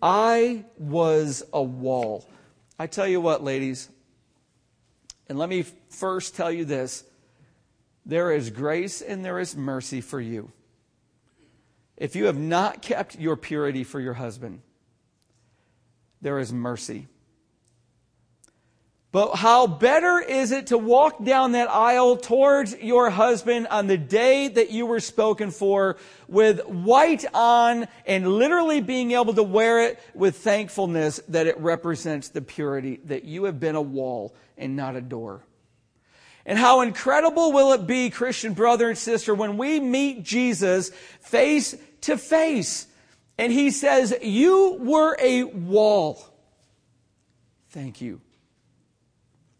I 0.00 0.64
was 0.76 1.42
a 1.52 1.62
wall. 1.62 2.28
I 2.78 2.86
tell 2.86 3.06
you 3.06 3.20
what, 3.20 3.42
ladies, 3.42 3.88
and 5.28 5.38
let 5.38 5.48
me 5.48 5.64
first 5.90 6.36
tell 6.36 6.50
you 6.50 6.64
this 6.64 7.04
there 8.06 8.32
is 8.32 8.50
grace 8.50 9.02
and 9.02 9.24
there 9.24 9.38
is 9.38 9.56
mercy 9.56 10.00
for 10.00 10.20
you. 10.20 10.50
If 11.96 12.16
you 12.16 12.26
have 12.26 12.38
not 12.38 12.80
kept 12.80 13.18
your 13.18 13.36
purity 13.36 13.84
for 13.84 14.00
your 14.00 14.14
husband, 14.14 14.62
there 16.22 16.38
is 16.38 16.52
mercy. 16.52 17.08
But 19.10 19.36
how 19.36 19.66
better 19.66 20.18
is 20.18 20.52
it 20.52 20.66
to 20.66 20.76
walk 20.76 21.24
down 21.24 21.52
that 21.52 21.70
aisle 21.70 22.18
towards 22.18 22.76
your 22.76 23.08
husband 23.08 23.68
on 23.68 23.86
the 23.86 23.96
day 23.96 24.48
that 24.48 24.70
you 24.70 24.84
were 24.84 25.00
spoken 25.00 25.50
for 25.50 25.96
with 26.28 26.66
white 26.66 27.24
on 27.32 27.88
and 28.04 28.28
literally 28.28 28.82
being 28.82 29.12
able 29.12 29.32
to 29.32 29.42
wear 29.42 29.82
it 29.84 29.98
with 30.12 30.36
thankfulness 30.36 31.20
that 31.28 31.46
it 31.46 31.58
represents 31.58 32.28
the 32.28 32.42
purity, 32.42 33.00
that 33.04 33.24
you 33.24 33.44
have 33.44 33.58
been 33.58 33.76
a 33.76 33.82
wall 33.82 34.34
and 34.58 34.76
not 34.76 34.94
a 34.94 35.00
door. 35.00 35.42
And 36.44 36.58
how 36.58 36.82
incredible 36.82 37.52
will 37.52 37.72
it 37.72 37.86
be, 37.86 38.10
Christian 38.10 38.52
brother 38.52 38.90
and 38.90 38.98
sister, 38.98 39.34
when 39.34 39.56
we 39.56 39.80
meet 39.80 40.22
Jesus 40.22 40.90
face 41.20 41.74
to 42.02 42.18
face 42.18 42.86
and 43.38 43.52
he 43.52 43.70
says, 43.70 44.14
You 44.20 44.76
were 44.80 45.16
a 45.18 45.44
wall. 45.44 46.22
Thank 47.70 48.02
you 48.02 48.20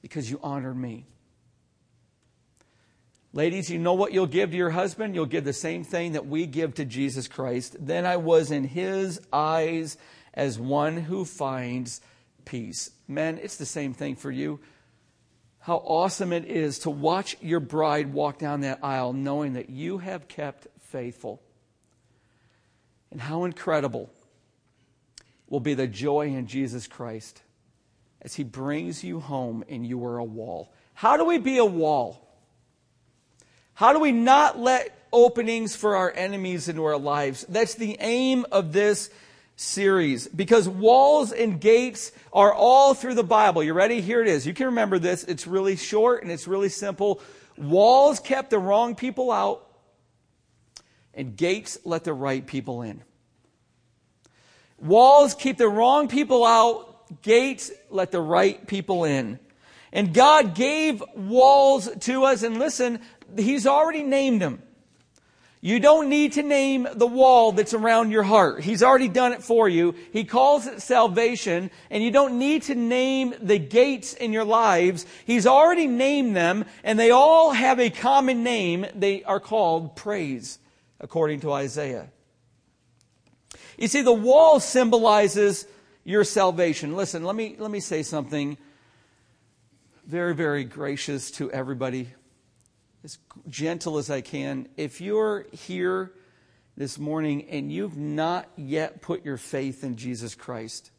because 0.08 0.30
you 0.30 0.40
honored 0.42 0.76
me. 0.76 1.06
Ladies, 3.34 3.70
you 3.70 3.78
know 3.78 3.92
what 3.92 4.12
you'll 4.12 4.26
give 4.26 4.50
to 4.50 4.56
your 4.56 4.70
husband? 4.70 5.14
You'll 5.14 5.26
give 5.26 5.44
the 5.44 5.52
same 5.52 5.84
thing 5.84 6.12
that 6.12 6.26
we 6.26 6.46
give 6.46 6.74
to 6.74 6.84
Jesus 6.86 7.28
Christ. 7.28 7.76
Then 7.78 8.06
I 8.06 8.16
was 8.16 8.50
in 8.50 8.64
his 8.64 9.20
eyes 9.32 9.98
as 10.32 10.58
one 10.58 10.96
who 10.96 11.26
finds 11.26 12.00
peace. 12.46 12.90
Men, 13.06 13.38
it's 13.42 13.56
the 13.56 13.66
same 13.66 13.92
thing 13.92 14.16
for 14.16 14.30
you. 14.30 14.60
How 15.58 15.76
awesome 15.76 16.32
it 16.32 16.46
is 16.46 16.78
to 16.80 16.90
watch 16.90 17.36
your 17.42 17.60
bride 17.60 18.14
walk 18.14 18.38
down 18.38 18.62
that 18.62 18.82
aisle 18.82 19.12
knowing 19.12 19.52
that 19.52 19.68
you 19.68 19.98
have 19.98 20.26
kept 20.26 20.66
faithful. 20.80 21.42
And 23.10 23.20
how 23.20 23.44
incredible 23.44 24.10
will 25.48 25.60
be 25.60 25.74
the 25.74 25.86
joy 25.86 26.28
in 26.28 26.46
Jesus 26.46 26.86
Christ 26.86 27.42
he 28.34 28.44
brings 28.44 29.02
you 29.04 29.20
home 29.20 29.64
and 29.68 29.86
you 29.86 30.04
are 30.04 30.18
a 30.18 30.24
wall. 30.24 30.72
How 30.94 31.16
do 31.16 31.24
we 31.24 31.38
be 31.38 31.58
a 31.58 31.64
wall? 31.64 32.24
How 33.74 33.92
do 33.92 34.00
we 34.00 34.12
not 34.12 34.58
let 34.58 34.96
openings 35.12 35.76
for 35.76 35.96
our 35.96 36.10
enemies 36.10 36.68
into 36.68 36.84
our 36.84 36.98
lives? 36.98 37.46
That's 37.48 37.74
the 37.74 37.96
aim 38.00 38.44
of 38.50 38.72
this 38.72 39.10
series 39.56 40.28
because 40.28 40.68
walls 40.68 41.32
and 41.32 41.60
gates 41.60 42.12
are 42.32 42.52
all 42.52 42.94
through 42.94 43.14
the 43.14 43.24
Bible. 43.24 43.62
You 43.62 43.74
ready? 43.74 44.00
Here 44.00 44.20
it 44.20 44.28
is. 44.28 44.46
You 44.46 44.54
can 44.54 44.66
remember 44.66 44.98
this. 44.98 45.24
It's 45.24 45.46
really 45.46 45.76
short 45.76 46.22
and 46.22 46.32
it's 46.32 46.48
really 46.48 46.68
simple. 46.68 47.20
Walls 47.56 48.20
kept 48.20 48.50
the 48.50 48.58
wrong 48.58 48.94
people 48.94 49.32
out, 49.32 49.66
and 51.12 51.36
gates 51.36 51.76
let 51.84 52.04
the 52.04 52.14
right 52.14 52.46
people 52.46 52.82
in. 52.82 53.02
Walls 54.78 55.34
keep 55.34 55.58
the 55.58 55.68
wrong 55.68 56.06
people 56.06 56.44
out, 56.44 56.87
gates 57.22 57.70
let 57.90 58.10
the 58.10 58.20
right 58.20 58.66
people 58.66 59.04
in. 59.04 59.38
And 59.92 60.12
God 60.12 60.54
gave 60.54 61.02
walls 61.14 61.88
to 62.00 62.24
us, 62.24 62.42
and 62.42 62.58
listen, 62.58 63.00
He's 63.36 63.66
already 63.66 64.02
named 64.02 64.42
them. 64.42 64.62
You 65.60 65.80
don't 65.80 66.08
need 66.08 66.34
to 66.34 66.42
name 66.44 66.86
the 66.94 67.06
wall 67.06 67.50
that's 67.50 67.74
around 67.74 68.12
your 68.12 68.22
heart. 68.22 68.62
He's 68.62 68.82
already 68.82 69.08
done 69.08 69.32
it 69.32 69.42
for 69.42 69.68
you. 69.68 69.96
He 70.12 70.22
calls 70.22 70.66
it 70.66 70.82
salvation, 70.82 71.72
and 71.90 72.02
you 72.02 72.12
don't 72.12 72.38
need 72.38 72.62
to 72.64 72.76
name 72.76 73.34
the 73.40 73.58
gates 73.58 74.14
in 74.14 74.32
your 74.32 74.44
lives. 74.44 75.04
He's 75.24 75.48
already 75.48 75.88
named 75.88 76.36
them, 76.36 76.64
and 76.84 76.96
they 76.98 77.10
all 77.10 77.50
have 77.50 77.80
a 77.80 77.90
common 77.90 78.44
name. 78.44 78.86
They 78.94 79.24
are 79.24 79.40
called 79.40 79.96
praise, 79.96 80.60
according 81.00 81.40
to 81.40 81.52
Isaiah. 81.52 82.08
You 83.76 83.88
see, 83.88 84.02
the 84.02 84.12
wall 84.12 84.60
symbolizes 84.60 85.66
your 86.08 86.24
salvation. 86.24 86.96
Listen, 86.96 87.22
let 87.22 87.36
me, 87.36 87.54
let 87.58 87.70
me 87.70 87.80
say 87.80 88.02
something 88.02 88.56
very, 90.06 90.34
very 90.34 90.64
gracious 90.64 91.30
to 91.32 91.52
everybody, 91.52 92.08
as 93.04 93.18
gentle 93.50 93.98
as 93.98 94.08
I 94.08 94.22
can. 94.22 94.68
If 94.78 95.02
you're 95.02 95.44
here 95.52 96.12
this 96.78 96.98
morning 96.98 97.50
and 97.50 97.70
you've 97.70 97.98
not 97.98 98.48
yet 98.56 99.02
put 99.02 99.22
your 99.22 99.36
faith 99.36 99.84
in 99.84 99.96
Jesus 99.96 100.34
Christ, 100.34 100.90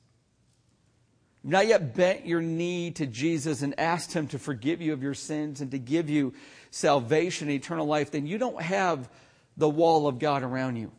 not 1.44 1.66
yet 1.66 1.96
bent 1.96 2.28
your 2.28 2.42
knee 2.42 2.92
to 2.92 3.08
Jesus 3.08 3.64
and 3.64 3.80
asked 3.80 4.14
Him 4.14 4.28
to 4.28 4.38
forgive 4.38 4.80
you 4.80 4.94
of 4.94 5.02
your 5.02 5.16
sins 5.16 5.60
and 5.60 5.72
to 5.72 5.80
give 5.80 6.08
you 6.08 6.36
salvation 6.70 7.48
and 7.48 7.56
eternal 7.56 7.88
life, 7.88 8.12
then 8.12 8.28
you 8.28 8.38
don't 8.38 8.62
have 8.62 9.10
the 9.58 9.70
wall 9.70 10.06
of 10.06 10.20
God 10.20 10.44
around 10.44 10.76
you. 10.76 10.92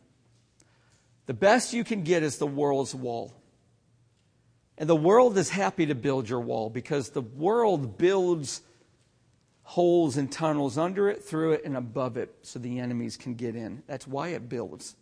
The 1.27 1.33
best 1.33 1.71
you 1.71 1.85
can 1.85 2.03
get 2.03 2.23
is 2.23 2.39
the 2.39 2.45
world's 2.45 2.93
wall. 2.93 3.33
And 4.81 4.89
the 4.89 4.95
world 4.95 5.37
is 5.37 5.51
happy 5.51 5.85
to 5.85 5.93
build 5.93 6.27
your 6.27 6.39
wall 6.39 6.67
because 6.71 7.11
the 7.11 7.21
world 7.21 7.99
builds 7.99 8.63
holes 9.61 10.17
and 10.17 10.31
tunnels 10.31 10.75
under 10.75 11.07
it, 11.07 11.23
through 11.23 11.51
it, 11.51 11.65
and 11.65 11.77
above 11.77 12.17
it 12.17 12.33
so 12.41 12.57
the 12.57 12.79
enemies 12.79 13.15
can 13.15 13.35
get 13.35 13.55
in. 13.55 13.83
That's 13.85 14.07
why 14.07 14.29
it 14.29 14.49
builds. 14.49 14.95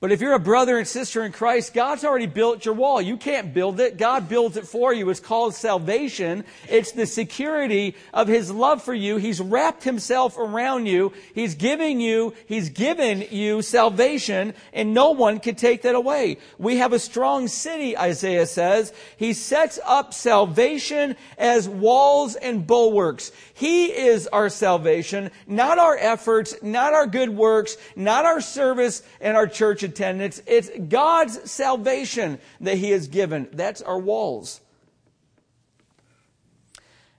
But 0.00 0.12
if 0.12 0.22
you're 0.22 0.32
a 0.32 0.38
brother 0.38 0.78
and 0.78 0.88
sister 0.88 1.24
in 1.26 1.32
Christ, 1.32 1.74
God's 1.74 2.04
already 2.04 2.24
built 2.24 2.64
your 2.64 2.72
wall. 2.72 3.02
You 3.02 3.18
can't 3.18 3.52
build 3.52 3.80
it. 3.80 3.98
God 3.98 4.30
builds 4.30 4.56
it 4.56 4.66
for 4.66 4.94
you. 4.94 5.10
It's 5.10 5.20
called 5.20 5.54
salvation. 5.54 6.44
It's 6.70 6.92
the 6.92 7.04
security 7.04 7.94
of 8.14 8.26
His 8.26 8.50
love 8.50 8.82
for 8.82 8.94
you. 8.94 9.18
He's 9.18 9.42
wrapped 9.42 9.84
Himself 9.84 10.38
around 10.38 10.86
you. 10.86 11.12
He's 11.34 11.54
giving 11.54 12.00
you, 12.00 12.32
He's 12.46 12.70
given 12.70 13.26
you 13.30 13.60
salvation 13.60 14.54
and 14.72 14.94
no 14.94 15.10
one 15.10 15.38
can 15.38 15.54
take 15.54 15.82
that 15.82 15.94
away. 15.94 16.38
We 16.58 16.78
have 16.78 16.94
a 16.94 16.98
strong 16.98 17.46
city, 17.46 17.96
Isaiah 17.96 18.46
says. 18.46 18.94
He 19.18 19.34
sets 19.34 19.78
up 19.84 20.14
salvation 20.14 21.14
as 21.36 21.68
walls 21.68 22.36
and 22.36 22.66
bulwarks. 22.66 23.32
He 23.60 23.88
is 23.94 24.26
our 24.26 24.48
salvation, 24.48 25.30
not 25.46 25.78
our 25.78 25.94
efforts, 25.94 26.54
not 26.62 26.94
our 26.94 27.06
good 27.06 27.28
works, 27.28 27.76
not 27.94 28.24
our 28.24 28.40
service 28.40 29.02
and 29.20 29.36
our 29.36 29.46
church 29.46 29.82
attendance. 29.82 30.40
It's 30.46 30.70
God's 30.88 31.50
salvation 31.50 32.38
that 32.62 32.78
He 32.78 32.92
has 32.92 33.08
given. 33.08 33.50
That's 33.52 33.82
our 33.82 33.98
walls. 33.98 34.62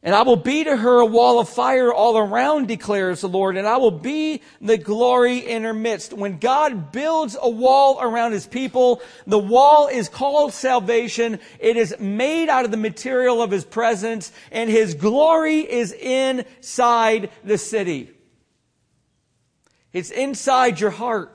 And 0.03 0.15
I 0.15 0.23
will 0.23 0.35
be 0.35 0.63
to 0.63 0.75
her 0.75 0.99
a 0.99 1.05
wall 1.05 1.39
of 1.39 1.47
fire 1.47 1.93
all 1.93 2.17
around, 2.17 2.67
declares 2.67 3.21
the 3.21 3.29
Lord, 3.29 3.55
and 3.55 3.67
I 3.67 3.77
will 3.77 3.91
be 3.91 4.41
the 4.59 4.77
glory 4.77 5.37
in 5.37 5.61
her 5.63 5.75
midst. 5.75 6.11
When 6.11 6.39
God 6.39 6.91
builds 6.91 7.37
a 7.39 7.49
wall 7.49 7.99
around 8.01 8.31
his 8.31 8.47
people, 8.47 9.01
the 9.27 9.37
wall 9.37 9.87
is 9.87 10.09
called 10.09 10.53
salvation. 10.53 11.39
It 11.59 11.77
is 11.77 11.95
made 11.99 12.49
out 12.49 12.65
of 12.65 12.71
the 12.71 12.77
material 12.77 13.43
of 13.43 13.51
his 13.51 13.63
presence, 13.63 14.31
and 14.51 14.71
his 14.71 14.95
glory 14.95 15.59
is 15.59 15.91
inside 15.91 17.29
the 17.43 17.59
city. 17.59 18.09
It's 19.93 20.09
inside 20.09 20.79
your 20.79 20.89
heart. 20.89 21.31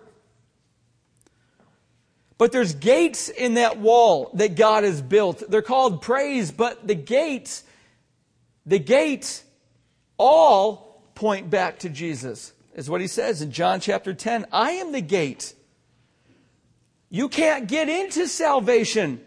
But 2.37 2.50
there's 2.50 2.75
gates 2.75 3.28
in 3.28 3.54
that 3.54 3.78
wall 3.78 4.30
that 4.35 4.56
God 4.56 4.82
has 4.82 5.00
built. 5.00 5.42
They're 5.49 5.62
called 5.62 6.02
praise, 6.02 6.50
but 6.50 6.87
the 6.87 6.94
gates, 6.94 7.62
the 8.66 8.78
gates 8.78 9.44
all 10.18 11.02
point 11.14 11.49
back 11.49 11.78
to 11.80 11.88
Jesus. 11.88 12.52
Is 12.75 12.90
what 12.90 13.00
he 13.00 13.06
says 13.06 13.40
in 13.40 13.52
John 13.52 13.80
chapter 13.80 14.12
10. 14.12 14.46
I 14.52 14.73
am 14.73 14.92
the 14.92 15.00
gate. 15.00 15.54
You 17.08 17.28
can't 17.28 17.68
get 17.68 17.88
into 17.88 18.28
salvation 18.28 19.20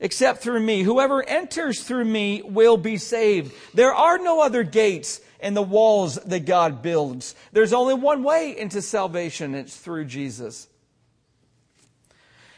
except 0.00 0.42
through 0.42 0.60
me. 0.60 0.82
Whoever 0.82 1.22
enters 1.22 1.84
through 1.84 2.06
me 2.06 2.42
will 2.42 2.76
be 2.76 2.96
saved. 2.96 3.52
There 3.74 3.94
are 3.94 4.18
no 4.18 4.42
other 4.42 4.64
gates 4.64 5.20
and 5.38 5.56
the 5.56 5.62
walls 5.62 6.16
that 6.16 6.46
God 6.46 6.82
builds. 6.82 7.34
There's 7.52 7.72
only 7.72 7.94
one 7.94 8.24
way 8.24 8.58
into 8.58 8.82
salvation. 8.82 9.54
It's 9.54 9.76
through 9.76 10.06
Jesus. 10.06 10.66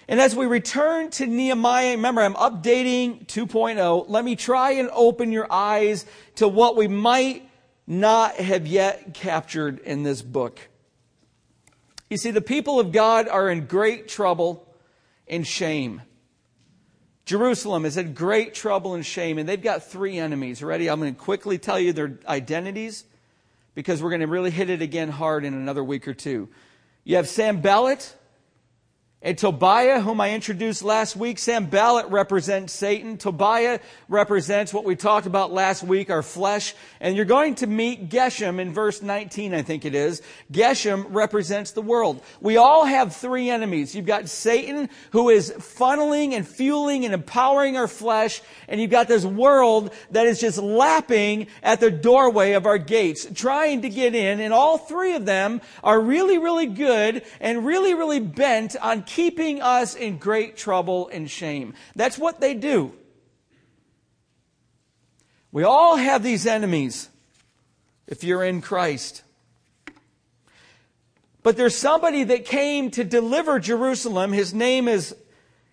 And 0.09 0.21
as 0.21 0.37
we 0.37 0.47
return 0.47 1.11
to 1.13 1.27
Nehemiah, 1.27 1.93
remember 1.93 2.23
I'm 2.23 2.35
updating 2.35 3.27
2.0. 3.27 4.09
Let 4.09 4.25
me 4.25 4.37
try 4.37 4.73
and 4.73 4.89
open 4.93 5.33
your 5.33 5.51
eyes 5.53 6.07
to 6.37 6.47
what 6.47 6.77
we 6.77 6.87
might 6.87 7.49
not 7.87 8.37
have 8.37 8.67
yet 8.67 9.15
captured 9.15 9.81
in 9.81 10.05
this 10.05 10.23
book. 10.23 10.61
You 12.09 12.17
see, 12.17 12.31
the 12.31 12.41
people 12.41 12.79
of 12.79 12.93
God 12.93 13.27
are 13.27 13.51
in 13.51 13.67
great 13.67 14.07
trouble 14.07 14.67
and 15.27 15.45
shame. 15.47 16.03
Jerusalem 17.25 17.85
is 17.85 17.97
in 17.97 18.15
great 18.15 18.55
trouble 18.55 18.95
and 18.95 19.05
shame, 19.05 19.39
and 19.39 19.49
they've 19.49 19.61
got 19.61 19.83
three 19.83 20.17
enemies. 20.17 20.63
Ready? 20.63 20.89
I'm 20.89 21.01
going 21.01 21.15
to 21.15 21.21
quickly 21.21 21.59
tell 21.59 21.81
you 21.81 21.93
their 21.93 22.21
identities 22.29 23.05
because 23.75 24.01
we're 24.01 24.11
going 24.11 24.21
to 24.21 24.29
really 24.29 24.53
hit 24.53 24.71
it 24.71 24.81
again 24.83 25.09
hard 25.09 25.45
in 25.45 25.53
another 25.53 25.83
week 25.83 26.07
or 26.07 26.15
two. 26.15 26.49
You 27.03 27.17
have 27.17 27.29
Sam 27.29 27.57
Sanballat, 27.57 28.15
and 29.23 29.39
Tobiah, 29.39 30.01
whom 30.01 30.21
I 30.21 30.35
introduced 30.35 30.83
last 30.83 31.17
week, 31.17 31.39
Sanballat 31.39 32.11
represents 32.11 32.75
Satan. 32.75 33.17
Tobiah 33.17 33.81
represents 34.11 34.75
what 34.75 34.85
we 34.85 34.95
talked 34.95 35.27
about 35.27 35.51
last 35.51 35.83
week, 35.83 36.11
our 36.11 36.23
flesh. 36.23 36.75
And 37.01 37.17
you're 37.17 37.25
going 37.25 37.55
to 37.57 37.67
meet 37.67 38.11
Geshem 38.11 38.61
in 38.61 38.75
verse 38.75 39.01
19, 39.01 39.55
I 39.55 39.63
think 39.63 39.87
it 39.87 39.95
is. 39.95 40.21
Geshem 40.53 41.07
represents 41.09 41.71
the 41.71 41.81
world. 41.81 42.23
We 42.43 42.59
all 42.59 42.85
have 42.85 43.17
three 43.17 43.49
enemies. 43.49 43.95
You've 43.95 44.05
got 44.05 44.29
Satan, 44.29 44.91
who 45.13 45.31
is 45.31 45.51
funneling 45.59 46.33
and 46.33 46.47
fueling 46.47 47.07
and 47.07 47.15
empowering 47.15 47.79
our 47.79 47.89
flesh. 47.89 48.43
And 48.69 48.83
you've 48.83 48.91
got 48.91 49.09
this 49.09 49.25
world 49.25 49.95
that 50.11 50.27
is 50.27 50.41
just 50.41 50.59
lapping 50.59 51.47
at 51.63 51.81
the 51.81 51.91
doorway 51.91 52.53
of 52.53 52.67
our 52.67 52.79
gates, 52.79 53.27
trying 53.35 53.81
to 53.81 53.89
get 53.89 54.15
in. 54.15 54.41
And 54.41 54.53
all 54.53 54.77
three 54.77 55.15
of 55.15 55.25
them 55.25 55.63
are 55.83 55.99
really, 55.99 56.37
really 56.37 56.67
good 56.67 57.25
and 57.41 57.65
really, 57.65 57.95
really 57.95 58.21
bent 58.21 58.77
on 58.77 59.05
keeping 59.17 59.63
us 59.63 59.95
in 59.95 60.19
great 60.19 60.59
trouble 60.59 61.09
and 61.09 61.31
shame. 61.31 61.73
That's 61.95 62.19
what 62.19 62.39
they 62.39 62.53
do. 62.53 62.93
We 65.51 65.65
all 65.65 65.97
have 65.97 66.23
these 66.23 66.47
enemies 66.47 67.09
if 68.07 68.23
you're 68.23 68.45
in 68.45 68.61
Christ. 68.61 69.23
But 71.43 71.57
there's 71.57 71.75
somebody 71.75 72.25
that 72.25 72.45
came 72.45 72.91
to 72.91 73.05
deliver 73.05 73.59
Jerusalem. 73.59 74.35
His 74.35 74.53
name 74.53 74.87
is 74.87 75.17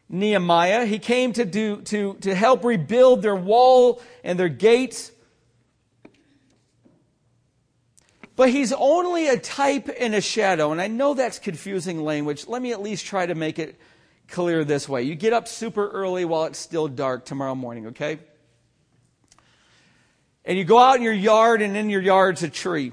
Nehemiah. 0.07 0.85
He 0.85 0.97
came 0.97 1.33
to 1.33 1.43
do, 1.43 1.81
to, 1.81 2.13
to 2.21 2.33
help 2.33 2.63
rebuild 2.63 3.21
their 3.21 3.35
wall 3.35 4.01
and 4.23 4.39
their 4.39 4.47
gates. 4.47 5.11
But 8.35 8.49
he's 8.49 8.73
only 8.73 9.27
a 9.27 9.37
type 9.37 9.89
and 9.99 10.15
a 10.15 10.21
shadow. 10.21 10.71
And 10.71 10.81
I 10.81 10.87
know 10.87 11.13
that's 11.13 11.37
confusing 11.37 12.03
language. 12.03 12.47
Let 12.47 12.61
me 12.61 12.71
at 12.71 12.81
least 12.81 13.05
try 13.05 13.25
to 13.25 13.35
make 13.35 13.59
it 13.59 13.79
clear 14.27 14.63
this 14.63 14.89
way. 14.89 15.03
You 15.03 15.15
get 15.15 15.33
up 15.33 15.47
super 15.47 15.87
early 15.89 16.25
while 16.25 16.45
it's 16.45 16.57
still 16.57 16.87
dark 16.87 17.25
tomorrow 17.25 17.55
morning, 17.55 17.87
okay? 17.87 18.19
And 20.45 20.57
you 20.57 20.63
go 20.63 20.79
out 20.79 20.97
in 20.97 21.03
your 21.03 21.13
yard, 21.13 21.61
and 21.61 21.77
in 21.77 21.89
your 21.89 22.01
yard's 22.01 22.43
a 22.43 22.49
tree. 22.49 22.91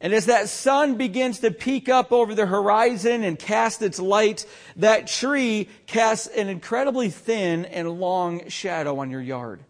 And 0.00 0.12
as 0.12 0.26
that 0.26 0.48
sun 0.48 0.96
begins 0.96 1.40
to 1.40 1.50
peek 1.50 1.88
up 1.88 2.12
over 2.12 2.34
the 2.34 2.46
horizon 2.46 3.24
and 3.24 3.38
cast 3.38 3.82
its 3.82 3.98
light, 3.98 4.46
that 4.76 5.06
tree 5.06 5.68
casts 5.86 6.26
an 6.26 6.48
incredibly 6.48 7.10
thin 7.10 7.64
and 7.64 8.00
long 8.00 8.48
shadow 8.48 8.98
on 8.98 9.10
your 9.10 9.22
yard. 9.22 9.60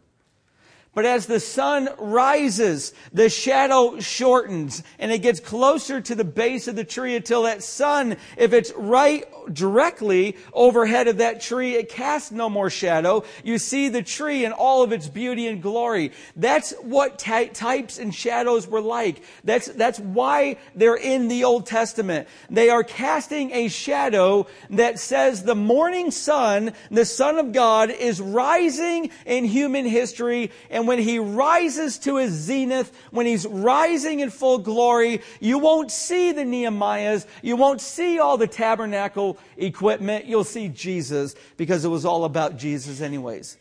But 0.95 1.07
as 1.07 1.27
the 1.27 1.41
sun 1.41 1.89
rises, 1.99 2.93
the 3.13 3.29
shadow 3.29 3.99
shortens 3.99 4.83
and 4.99 5.11
it 5.11 5.19
gets 5.19 5.41
closer 5.41 6.01
to 6.01 6.15
the 6.15 6.25
base 6.25 6.69
of 6.69 6.77
the 6.77 6.85
tree 6.85 7.17
until 7.17 7.43
that 7.43 7.63
sun, 7.63 8.17
if 8.37 8.53
it's 8.53 8.73
right 8.77 9.25
directly 9.53 10.37
overhead 10.53 11.09
of 11.09 11.19
that 11.19 11.41
tree, 11.41 11.75
it 11.75 11.89
casts 11.89 12.31
no 12.31 12.49
more 12.49 12.71
shadow. 12.71 13.25
You 13.43 13.59
see 13.59 13.89
the 13.89 14.03
tree 14.03 14.45
in 14.45 14.53
all 14.53 14.83
of 14.83 14.93
its 14.93 15.09
beauty 15.09 15.49
and 15.49 15.61
glory. 15.61 16.13
That's 16.37 16.73
what 16.81 17.19
ty- 17.19 17.47
types 17.47 17.99
and 17.99 18.15
shadows 18.15 18.67
were 18.67 18.81
like. 18.81 19.23
That's, 19.43 19.67
that's 19.67 19.99
why 19.99 20.59
they're 20.75 20.95
in 20.95 21.29
the 21.29 21.45
Old 21.45 21.66
Testament. 21.66 22.29
They 22.49 22.71
are 22.71 22.85
casting 22.85 23.51
a 23.53 23.68
shadow 23.68 24.47
that 24.71 24.99
says 24.99 25.42
the 25.42 25.55
morning 25.55 26.11
sun, 26.11 26.73
the 26.90 27.05
Son 27.05 27.38
of 27.38 27.53
God, 27.53 27.90
is 27.90 28.21
rising 28.21 29.11
in 29.27 29.45
human 29.45 29.85
history 29.85 30.51
and 30.71 30.84
and 30.85 30.88
when 30.90 30.99
he 30.99 31.18
rises 31.18 31.97
to 32.01 32.16
his 32.16 32.33
zenith, 32.33 32.92
when 33.11 33.25
he's 33.25 33.47
rising 33.47 34.20
in 34.20 34.29
full 34.29 34.59
glory, 34.59 35.23
you 35.40 35.59
won't 35.59 35.90
see 35.90 36.33
the 36.33 36.42
Nehemiahs. 36.42 37.27
You 37.40 37.57
won't 37.57 37.81
see 37.81 38.18
all 38.18 38.37
the 38.37 38.47
tabernacle 38.47 39.38
equipment. 39.57 40.27
You'll 40.27 40.44
see 40.44 40.68
Jesus 40.68 41.35
because 41.57 41.87
it 41.87 41.88
was 41.88 42.05
all 42.05 42.27
about 42.27 42.59
Jesus 42.59 43.01
anyways. 43.01 43.57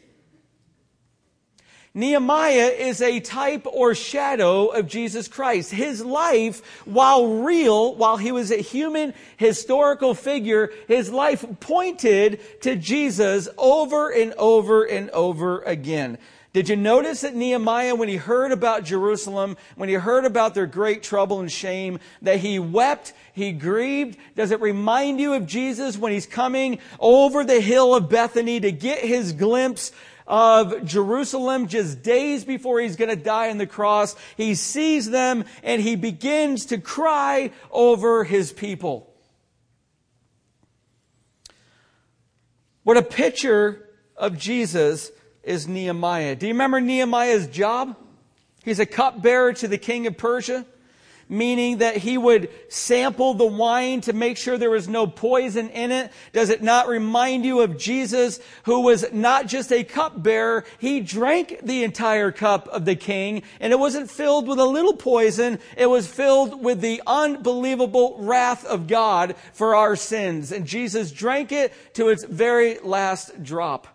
Nehemiah 1.93 2.73
is 2.77 3.01
a 3.01 3.21
type 3.21 3.67
or 3.67 3.95
shadow 3.95 4.67
of 4.67 4.89
Jesus 4.89 5.29
Christ. 5.29 5.71
His 5.71 6.03
life, 6.03 6.81
while 6.83 7.41
real, 7.43 7.95
while 7.95 8.17
he 8.17 8.33
was 8.33 8.51
a 8.51 8.57
human 8.57 9.13
historical 9.37 10.13
figure, 10.13 10.71
his 10.89 11.09
life 11.09 11.45
pointed 11.61 12.41
to 12.63 12.75
Jesus 12.75 13.47
over 13.57 14.09
and 14.09 14.33
over 14.33 14.83
and 14.83 15.09
over 15.11 15.61
again. 15.61 16.17
Did 16.53 16.69
you 16.69 16.75
notice 16.75 17.21
that 17.21 17.33
Nehemiah, 17.33 17.95
when 17.95 18.09
he 18.09 18.15
heard 18.15 18.51
about 18.51 18.83
Jerusalem, 18.83 19.57
when 19.75 19.89
he 19.89 19.95
heard 19.95 20.23
about 20.23 20.53
their 20.53 20.67
great 20.67 21.01
trouble 21.01 21.39
and 21.39 21.51
shame, 21.51 21.97
that 22.21 22.37
he 22.37 22.59
wept, 22.59 23.13
he 23.33 23.51
grieved? 23.51 24.19
Does 24.35 24.51
it 24.51 24.61
remind 24.61 25.19
you 25.19 25.33
of 25.33 25.47
Jesus 25.47 25.97
when 25.97 26.11
he's 26.11 26.27
coming 26.27 26.77
over 26.99 27.43
the 27.43 27.59
hill 27.59 27.95
of 27.95 28.07
Bethany 28.07 28.59
to 28.59 28.71
get 28.71 28.99
his 28.99 29.33
glimpse 29.33 29.91
of 30.27 30.85
Jerusalem 30.85 31.67
just 31.67 32.03
days 32.03 32.45
before 32.45 32.79
he's 32.79 32.97
going 32.97 33.09
to 33.09 33.15
die 33.15 33.49
on 33.49 33.57
the 33.57 33.65
cross? 33.65 34.15
He 34.37 34.53
sees 34.53 35.09
them 35.09 35.45
and 35.63 35.81
he 35.81 35.95
begins 35.95 36.67
to 36.67 36.77
cry 36.77 37.49
over 37.71 38.23
his 38.23 38.53
people. 38.53 39.11
What 42.83 42.97
a 42.97 43.01
picture 43.01 43.89
of 44.15 44.37
Jesus 44.37 45.09
is 45.43 45.67
Nehemiah. 45.67 46.35
Do 46.35 46.47
you 46.47 46.53
remember 46.53 46.79
Nehemiah's 46.79 47.47
job? 47.47 47.97
He's 48.63 48.79
a 48.79 48.85
cupbearer 48.85 49.53
to 49.53 49.67
the 49.67 49.77
king 49.77 50.07
of 50.07 50.17
Persia, 50.17 50.65
meaning 51.27 51.79
that 51.79 51.97
he 51.97 52.17
would 52.17 52.49
sample 52.69 53.33
the 53.33 53.45
wine 53.45 54.01
to 54.01 54.13
make 54.13 54.37
sure 54.37 54.57
there 54.57 54.69
was 54.69 54.87
no 54.87 55.07
poison 55.07 55.69
in 55.69 55.91
it. 55.91 56.11
Does 56.31 56.49
it 56.49 56.61
not 56.61 56.87
remind 56.87 57.43
you 57.43 57.61
of 57.61 57.77
Jesus, 57.77 58.39
who 58.63 58.81
was 58.81 59.05
not 59.11 59.47
just 59.47 59.71
a 59.71 59.83
cupbearer? 59.83 60.63
He 60.79 61.01
drank 61.01 61.59
the 61.63 61.83
entire 61.83 62.31
cup 62.31 62.67
of 62.69 62.85
the 62.85 62.95
king, 62.95 63.43
and 63.59 63.73
it 63.73 63.79
wasn't 63.79 64.11
filled 64.11 64.47
with 64.47 64.59
a 64.59 64.65
little 64.65 64.95
poison. 64.95 65.59
It 65.75 65.87
was 65.87 66.07
filled 66.07 66.63
with 66.63 66.81
the 66.81 67.01
unbelievable 67.05 68.17
wrath 68.19 68.65
of 68.65 68.87
God 68.87 69.35
for 69.53 69.75
our 69.75 69.95
sins. 69.95 70.51
And 70.51 70.65
Jesus 70.65 71.11
drank 71.11 71.51
it 71.51 71.73
to 71.95 72.09
its 72.09 72.23
very 72.23 72.79
last 72.79 73.43
drop. 73.43 73.92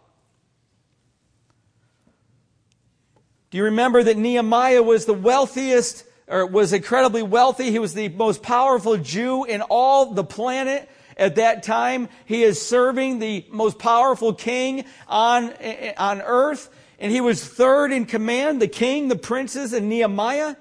Do 3.50 3.56
you 3.56 3.64
remember 3.64 4.02
that 4.02 4.18
Nehemiah 4.18 4.82
was 4.82 5.06
the 5.06 5.14
wealthiest, 5.14 6.04
or 6.26 6.44
was 6.44 6.74
incredibly 6.74 7.22
wealthy? 7.22 7.70
He 7.70 7.78
was 7.78 7.94
the 7.94 8.10
most 8.10 8.42
powerful 8.42 8.98
Jew 8.98 9.44
in 9.44 9.62
all 9.62 10.12
the 10.12 10.24
planet 10.24 10.86
at 11.16 11.36
that 11.36 11.62
time. 11.62 12.10
He 12.26 12.42
is 12.42 12.60
serving 12.60 13.20
the 13.20 13.46
most 13.50 13.78
powerful 13.78 14.34
king 14.34 14.84
on, 15.06 15.54
on 15.96 16.20
earth. 16.20 16.68
And 16.98 17.10
he 17.10 17.22
was 17.22 17.42
third 17.42 17.90
in 17.90 18.04
command, 18.04 18.60
the 18.60 18.68
king, 18.68 19.08
the 19.08 19.16
princes, 19.16 19.72
and 19.72 19.88
Nehemiah. 19.88 20.56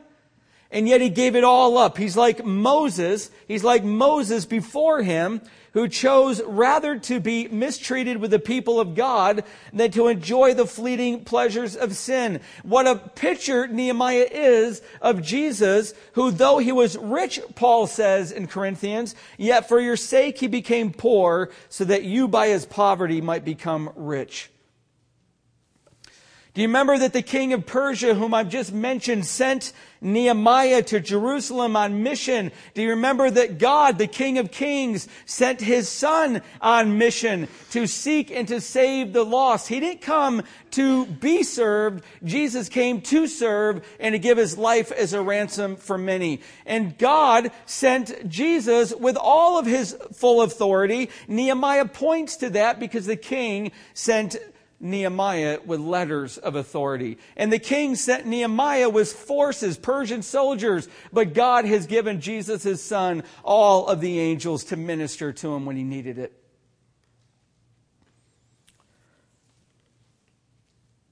And 0.71 0.88
yet 0.88 1.02
he 1.02 1.10
gave 1.10 1.36
it 1.36 1.43
all 1.43 1.78
up. 1.78 1.97
He's 1.97 2.15
like 2.15 2.45
Moses. 2.45 3.30
He's 3.50 3.65
like 3.65 3.84
Moses 3.84 4.45
before 4.45 5.02
him, 5.02 5.41
who 5.77 5.87
chose 5.87 6.41
rather 6.41 6.97
to 6.97 7.19
be 7.19 7.47
mistreated 7.49 8.17
with 8.17 8.31
the 8.31 8.39
people 8.39 8.79
of 8.79 8.95
God 8.95 9.43
than 9.71 9.91
to 9.91 10.07
enjoy 10.07 10.55
the 10.55 10.65
fleeting 10.65 11.23
pleasures 11.23 11.75
of 11.75 11.95
sin. 11.95 12.41
What 12.63 12.87
a 12.87 12.95
picture 12.95 13.67
Nehemiah 13.67 14.27
is 14.31 14.81
of 15.01 15.21
Jesus, 15.21 15.93
who 16.13 16.31
though 16.31 16.57
he 16.57 16.71
was 16.71 16.97
rich, 16.97 17.39
Paul 17.53 17.85
says 17.85 18.31
in 18.31 18.47
Corinthians, 18.47 19.13
yet 19.37 19.69
for 19.69 19.79
your 19.79 19.97
sake 19.97 20.39
he 20.39 20.47
became 20.47 20.91
poor 20.91 21.51
so 21.69 21.85
that 21.85 22.03
you 22.03 22.27
by 22.27 22.47
his 22.47 22.65
poverty 22.65 23.21
might 23.21 23.45
become 23.45 23.91
rich. 23.95 24.49
Do 26.58 26.63
you 26.63 26.70
remember 26.70 26.98
that 26.98 27.13
the 27.13 27.22
king 27.22 27.54
of 27.54 27.67
Persia, 27.67 28.15
whom 28.15 28.34
I've 28.34 28.50
just 28.50 28.74
mentioned, 28.74 29.28
sent 29.28 29.74
Nehemiah 30.02 30.82
to 30.86 31.00
Jerusalem 31.00 31.76
on 31.76 32.02
mission? 32.02 32.52
Do 32.74 32.82
you 32.82 32.89
remember 32.89 33.30
that 33.30 33.60
God, 33.60 34.00
the 34.00 34.08
king 34.08 34.39
of 34.39 34.50
kings, 34.50 35.08
sent 35.28 35.62
his 35.62 35.88
son 35.88 36.41
on 36.60 36.98
mission 36.98 37.48
to 37.70 37.86
seek 37.86 38.32
and 38.32 38.48
to 38.48 38.60
save 38.60 39.13
the 39.13 39.24
lost? 39.24 39.67
He 39.67 39.80
didn't 39.80 40.02
come 40.02 40.41
to 40.72 41.06
be 41.06 41.43
served. 41.43 42.04
Jesus 42.24 42.70
came 42.70 43.02
to 43.02 43.28
serve 43.28 43.86
and 44.00 44.13
to 44.13 44.20
give 44.20 44.39
his 44.39 44.58
life 44.58 44.91
as 44.91 45.13
a 45.13 45.22
ransom 45.22 45.76
for 45.76 46.00
many. 46.00 46.41
And 46.65 46.98
God 46.98 47.52
sent 47.67 48.28
Jesus 48.28 48.96
with 48.96 49.15
all 49.15 49.60
of 49.60 49.67
his 49.67 49.96
full 50.12 50.41
authority. 50.41 51.12
Nehemiah 51.28 51.86
points 51.86 52.36
to 52.38 52.50
that 52.50 52.80
because 52.80 53.06
the 53.06 53.15
king 53.15 53.72
sent 53.93 54.38
Nehemiah 54.79 55.59
with 55.65 55.79
letters 55.79 56.37
of 56.37 56.55
authority. 56.55 57.17
And 57.35 57.51
the 57.51 57.59
king 57.59 57.95
sent 57.95 58.25
Nehemiah 58.25 58.89
with 58.89 59.11
forces, 59.11 59.77
Persian 59.77 60.21
soldiers, 60.21 60.87
but 61.11 61.33
God 61.33 61.65
has 61.65 61.87
given 61.87 62.21
Jesus, 62.21 62.63
his 62.63 62.83
son, 62.83 63.23
all 63.43 63.87
of 63.87 64.01
the 64.01 64.19
angels 64.19 64.65
to 64.65 64.77
minister 64.77 65.33
to 65.33 65.53
him 65.53 65.65
when 65.65 65.77
he 65.77 65.83
needed 65.83 66.17
it. 66.19 66.33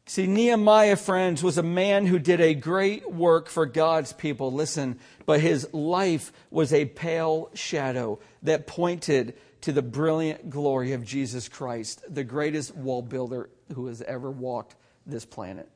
See, 0.08 0.28
Nehemiah, 0.28 0.95
friends, 0.95 1.43
was 1.43 1.58
a 1.58 1.63
man 1.63 2.06
who 2.06 2.19
did 2.19 2.39
a 2.39 2.54
great 2.54 3.12
work 3.12 3.49
for 3.49 3.65
God's 3.65 4.13
people. 4.13 4.54
Listen, 4.54 4.99
but 5.25 5.41
his 5.41 5.73
life 5.73 6.32
was 6.51 6.71
a 6.71 6.86
pale 6.86 7.49
shadow 7.56 8.19
that 8.43 8.67
pointed 8.67 9.34
to 9.62 9.71
the 9.71 9.82
brilliant 9.82 10.51
glory 10.51 10.93
of 10.93 11.04
Jesus 11.04 11.49
Christ, 11.49 12.04
the 12.08 12.23
greatest 12.23 12.75
wall 12.75 13.01
builder 13.01 13.49
who 13.73 13.88
has 13.88 14.01
ever 14.01 14.30
walked 14.30 14.75
this 15.06 15.25
planet. 15.25 15.69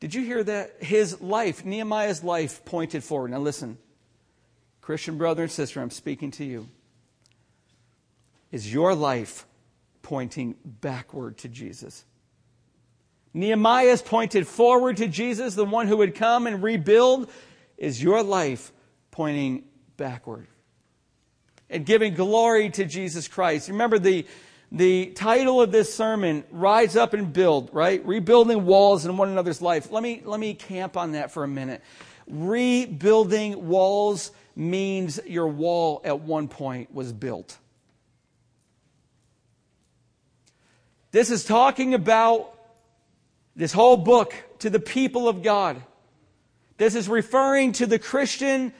Did 0.00 0.14
you 0.14 0.22
hear 0.22 0.44
that? 0.44 0.82
His 0.82 1.20
life, 1.20 1.64
Nehemiah's 1.64 2.22
life, 2.22 2.64
pointed 2.64 3.02
forward. 3.02 3.32
Now 3.32 3.40
listen, 3.40 3.78
Christian 4.80 5.18
brother 5.18 5.42
and 5.42 5.52
sister, 5.52 5.80
I'm 5.80 5.90
speaking 5.90 6.30
to 6.32 6.44
you. 6.44 6.68
Is 8.52 8.72
your 8.72 8.94
life 8.94 9.46
pointing 10.02 10.54
backward 10.64 11.38
to 11.38 11.48
Jesus? 11.48 12.04
Nehemiah's 13.34 14.00
pointed 14.00 14.46
forward 14.46 14.96
to 14.98 15.08
Jesus, 15.08 15.54
the 15.54 15.64
one 15.64 15.86
who 15.86 15.98
would 15.98 16.14
come 16.14 16.46
and 16.46 16.62
rebuild. 16.62 17.30
Is 17.76 18.02
your 18.02 18.22
life 18.22 18.72
pointing 19.10 19.64
backward? 19.96 20.46
and 21.70 21.84
giving 21.84 22.14
glory 22.14 22.70
to 22.70 22.84
Jesus 22.84 23.28
Christ. 23.28 23.68
Remember 23.68 23.98
the, 23.98 24.26
the 24.70 25.06
title 25.06 25.62
of 25.62 25.72
this 25.72 25.94
sermon, 25.94 26.44
Rise 26.50 26.96
Up 26.96 27.14
and 27.14 27.32
Build, 27.32 27.70
right? 27.72 28.04
Rebuilding 28.04 28.66
walls 28.66 29.06
in 29.06 29.16
one 29.16 29.30
another's 29.30 29.62
life. 29.62 29.90
Let 29.90 30.02
me, 30.02 30.22
let 30.24 30.38
me 30.38 30.54
camp 30.54 30.96
on 30.96 31.12
that 31.12 31.30
for 31.30 31.42
a 31.42 31.48
minute. 31.48 31.82
Rebuilding 32.26 33.68
walls 33.68 34.30
means 34.54 35.20
your 35.26 35.48
wall 35.48 36.02
at 36.04 36.20
one 36.20 36.48
point 36.48 36.92
was 36.92 37.12
built. 37.12 37.56
This 41.10 41.30
is 41.30 41.44
talking 41.44 41.94
about 41.94 42.54
this 43.56 43.72
whole 43.72 43.96
book 43.96 44.34
to 44.58 44.68
the 44.68 44.80
people 44.80 45.28
of 45.28 45.42
God. 45.42 45.82
This 46.76 46.94
is 46.94 47.08
referring 47.08 47.72
to 47.72 47.86
the 47.86 47.98
Christian 47.98 48.72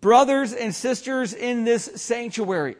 brothers 0.00 0.52
and 0.52 0.72
sisters 0.72 1.34
in 1.34 1.64
this 1.64 1.84
sanctuary. 1.96 2.76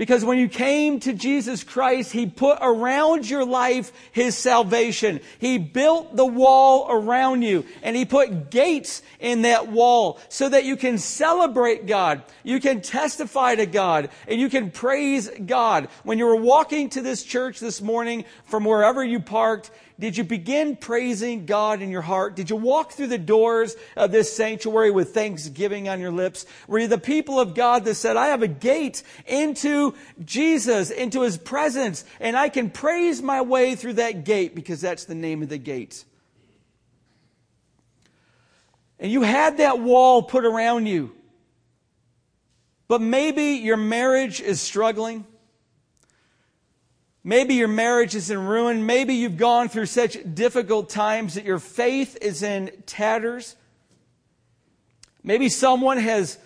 Because 0.00 0.24
when 0.24 0.38
you 0.38 0.48
came 0.48 0.98
to 1.00 1.12
Jesus 1.12 1.62
Christ, 1.62 2.10
He 2.10 2.24
put 2.24 2.56
around 2.62 3.28
your 3.28 3.44
life 3.44 3.92
His 4.12 4.34
salvation. 4.34 5.20
He 5.38 5.58
built 5.58 6.16
the 6.16 6.24
wall 6.24 6.86
around 6.88 7.42
you 7.42 7.66
and 7.82 7.94
He 7.94 8.06
put 8.06 8.50
gates 8.50 9.02
in 9.18 9.42
that 9.42 9.68
wall 9.68 10.18
so 10.30 10.48
that 10.48 10.64
you 10.64 10.78
can 10.78 10.96
celebrate 10.96 11.84
God. 11.84 12.22
You 12.44 12.60
can 12.60 12.80
testify 12.80 13.56
to 13.56 13.66
God 13.66 14.08
and 14.26 14.40
you 14.40 14.48
can 14.48 14.70
praise 14.70 15.28
God. 15.44 15.90
When 16.02 16.16
you 16.16 16.24
were 16.24 16.34
walking 16.34 16.88
to 16.88 17.02
this 17.02 17.22
church 17.22 17.60
this 17.60 17.82
morning 17.82 18.24
from 18.46 18.64
wherever 18.64 19.04
you 19.04 19.20
parked, 19.20 19.70
did 20.00 20.16
you 20.16 20.24
begin 20.24 20.76
praising 20.76 21.44
God 21.44 21.82
in 21.82 21.90
your 21.90 22.00
heart? 22.00 22.34
Did 22.34 22.48
you 22.48 22.56
walk 22.56 22.92
through 22.92 23.08
the 23.08 23.18
doors 23.18 23.76
of 23.96 24.10
this 24.10 24.34
sanctuary 24.34 24.90
with 24.90 25.12
thanksgiving 25.12 25.90
on 25.90 26.00
your 26.00 26.10
lips? 26.10 26.46
Were 26.66 26.78
you 26.78 26.88
the 26.88 26.98
people 26.98 27.38
of 27.38 27.54
God 27.54 27.84
that 27.84 27.96
said, 27.96 28.16
I 28.16 28.28
have 28.28 28.42
a 28.42 28.48
gate 28.48 29.02
into 29.26 29.94
Jesus, 30.24 30.90
into 30.90 31.20
His 31.20 31.36
presence, 31.36 32.04
and 32.18 32.36
I 32.36 32.48
can 32.48 32.70
praise 32.70 33.20
my 33.20 33.42
way 33.42 33.74
through 33.74 33.94
that 33.94 34.24
gate 34.24 34.54
because 34.54 34.80
that's 34.80 35.04
the 35.04 35.14
name 35.14 35.42
of 35.42 35.50
the 35.50 35.58
gate? 35.58 36.04
And 38.98 39.12
you 39.12 39.22
had 39.22 39.58
that 39.58 39.80
wall 39.80 40.22
put 40.22 40.44
around 40.44 40.86
you. 40.86 41.12
But 42.88 43.00
maybe 43.00 43.60
your 43.62 43.76
marriage 43.76 44.40
is 44.40 44.60
struggling. 44.60 45.26
Maybe 47.22 47.54
your 47.54 47.68
marriage 47.68 48.14
is 48.14 48.30
in 48.30 48.46
ruin. 48.46 48.86
Maybe 48.86 49.14
you've 49.14 49.36
gone 49.36 49.68
through 49.68 49.86
such 49.86 50.16
difficult 50.34 50.88
times 50.88 51.34
that 51.34 51.44
your 51.44 51.58
faith 51.58 52.16
is 52.22 52.42
in 52.42 52.70
tatters. 52.86 53.56
Maybe 55.22 55.48
someone 55.50 55.98
has 55.98 56.38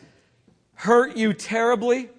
hurt 0.74 1.16
you 1.16 1.32
terribly 1.32 2.10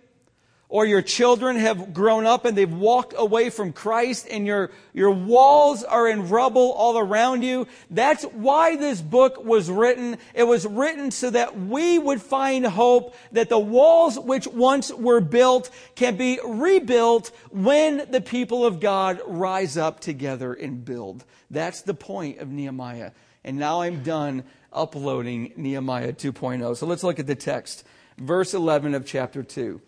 or 0.67 0.85
your 0.85 1.01
children 1.01 1.57
have 1.57 1.93
grown 1.93 2.25
up 2.25 2.45
and 2.45 2.57
they've 2.57 2.73
walked 2.73 3.13
away 3.15 3.49
from 3.49 3.71
Christ 3.71 4.27
and 4.29 4.47
your, 4.47 4.71
your 4.93 5.11
walls 5.11 5.83
are 5.83 6.07
in 6.07 6.29
rubble 6.29 6.71
all 6.73 6.97
around 6.97 7.43
you. 7.43 7.67
That's 7.91 8.23
why 8.23 8.75
this 8.75 8.99
book 8.99 9.43
was 9.43 9.69
written. 9.69 10.17
It 10.33 10.43
was 10.43 10.65
written 10.65 11.11
so 11.11 11.29
that 11.29 11.59
we 11.59 11.99
would 11.99 12.21
find 12.21 12.65
hope 12.65 13.15
that 13.31 13.49
the 13.49 13.59
walls 13.59 14.19
which 14.19 14.47
once 14.47 14.91
were 14.91 15.21
built 15.21 15.69
can 15.95 16.17
be 16.17 16.39
rebuilt 16.43 17.31
when 17.51 18.07
the 18.09 18.21
people 18.21 18.65
of 18.65 18.79
God 18.79 19.21
rise 19.27 19.77
up 19.77 19.99
together 19.99 20.53
and 20.53 20.83
build. 20.83 21.23
That's 21.51 21.83
the 21.83 21.93
point 21.93 22.39
of 22.39 22.49
Nehemiah. 22.49 23.11
And 23.43 23.57
now 23.57 23.81
I'm 23.81 24.01
done 24.01 24.43
uploading 24.73 25.53
Nehemiah 25.55 26.13
2.0. 26.13 26.75
So 26.75 26.87
let's 26.87 27.03
look 27.03 27.19
at 27.19 27.27
the 27.27 27.35
text. 27.35 27.85
Verse 28.17 28.53
11 28.53 28.95
of 28.95 29.05
chapter 29.05 29.43
2. 29.43 29.79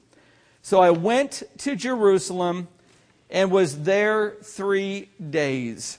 So 0.67 0.81
I 0.81 0.89
went 0.89 1.43
to 1.59 1.77
Jerusalem 1.77 2.67
and 3.29 3.51
was 3.51 3.83
there 3.83 4.35
three 4.43 5.07
days. 5.29 5.97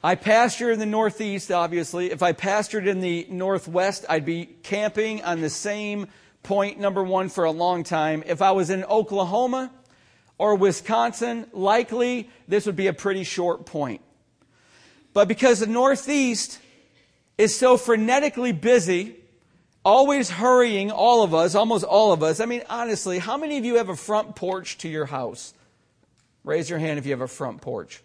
I 0.00 0.14
pastored 0.14 0.72
in 0.72 0.78
the 0.78 0.86
Northeast, 0.86 1.50
obviously. 1.50 2.12
If 2.12 2.22
I 2.22 2.32
pastored 2.32 2.86
in 2.86 3.00
the 3.00 3.26
Northwest, 3.28 4.04
I'd 4.08 4.24
be 4.24 4.46
camping 4.62 5.24
on 5.24 5.40
the 5.40 5.50
same 5.50 6.06
point, 6.44 6.78
number 6.78 7.02
one, 7.02 7.30
for 7.30 7.42
a 7.42 7.50
long 7.50 7.82
time. 7.82 8.22
If 8.26 8.40
I 8.40 8.52
was 8.52 8.70
in 8.70 8.84
Oklahoma 8.84 9.72
or 10.38 10.54
Wisconsin, 10.54 11.46
likely 11.52 12.30
this 12.46 12.64
would 12.66 12.76
be 12.76 12.86
a 12.86 12.92
pretty 12.92 13.24
short 13.24 13.66
point. 13.66 14.02
But 15.12 15.26
because 15.26 15.58
the 15.58 15.66
Northeast 15.66 16.60
is 17.36 17.58
so 17.58 17.76
frenetically 17.76 18.52
busy, 18.52 19.16
always 19.84 20.30
hurrying, 20.30 20.90
all 20.90 21.22
of 21.22 21.34
us, 21.34 21.54
almost 21.54 21.84
all 21.84 22.12
of 22.12 22.22
us. 22.22 22.40
I 22.40 22.46
mean, 22.46 22.62
honestly, 22.68 23.18
how 23.18 23.36
many 23.36 23.58
of 23.58 23.64
you 23.64 23.76
have 23.76 23.88
a 23.88 23.96
front 23.96 24.36
porch 24.36 24.78
to 24.78 24.88
your 24.88 25.06
house? 25.06 25.54
Raise 26.44 26.68
your 26.68 26.78
hand 26.78 26.98
if 26.98 27.06
you 27.06 27.12
have 27.12 27.20
a 27.20 27.28
front 27.28 27.60
porch. 27.60 28.02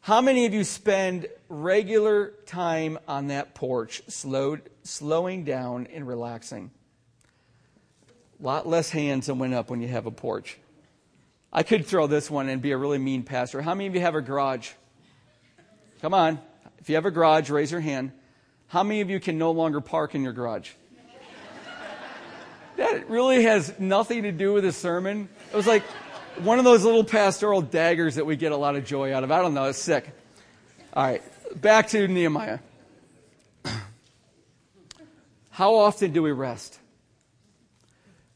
How 0.00 0.20
many 0.20 0.44
of 0.44 0.52
you 0.52 0.64
spend 0.64 1.28
regular 1.48 2.34
time 2.46 2.98
on 3.08 3.28
that 3.28 3.54
porch, 3.54 4.02
slowed, 4.08 4.62
slowing 4.82 5.44
down 5.44 5.86
and 5.92 6.06
relaxing? 6.06 6.70
A 8.40 8.42
lot 8.44 8.66
less 8.66 8.90
hands 8.90 9.26
than 9.26 9.38
went 9.38 9.54
up 9.54 9.70
when 9.70 9.80
you 9.80 9.88
have 9.88 10.06
a 10.06 10.10
porch. 10.10 10.58
I 11.52 11.62
could 11.62 11.86
throw 11.86 12.06
this 12.06 12.30
one 12.30 12.48
and 12.48 12.60
be 12.60 12.72
a 12.72 12.76
really 12.76 12.98
mean 12.98 13.22
pastor. 13.22 13.62
How 13.62 13.74
many 13.74 13.86
of 13.86 13.94
you 13.94 14.00
have 14.00 14.16
a 14.16 14.20
garage? 14.20 14.72
Come 16.02 16.12
on. 16.12 16.40
If 16.80 16.90
you 16.90 16.96
have 16.96 17.06
a 17.06 17.10
garage, 17.10 17.48
raise 17.48 17.70
your 17.70 17.80
hand. 17.80 18.12
How 18.66 18.82
many 18.82 19.00
of 19.00 19.08
you 19.08 19.20
can 19.20 19.38
no 19.38 19.52
longer 19.52 19.80
park 19.80 20.14
in 20.14 20.22
your 20.22 20.32
garage? 20.32 20.72
That 22.76 23.08
really 23.08 23.44
has 23.44 23.78
nothing 23.78 24.24
to 24.24 24.32
do 24.32 24.52
with 24.52 24.64
the 24.64 24.72
sermon. 24.72 25.28
It 25.52 25.56
was 25.56 25.66
like 25.66 25.82
one 26.38 26.58
of 26.58 26.64
those 26.64 26.84
little 26.84 27.04
pastoral 27.04 27.62
daggers 27.62 28.16
that 28.16 28.26
we 28.26 28.36
get 28.36 28.52
a 28.52 28.56
lot 28.56 28.76
of 28.76 28.84
joy 28.84 29.14
out 29.14 29.24
of. 29.24 29.30
I 29.30 29.40
don't 29.40 29.54
know, 29.54 29.64
it's 29.64 29.78
sick. 29.78 30.10
All 30.92 31.04
right, 31.04 31.22
back 31.60 31.88
to 31.88 32.06
Nehemiah. 32.08 32.58
How 35.50 35.74
often 35.74 36.12
do 36.12 36.22
we 36.22 36.32
rest? 36.32 36.78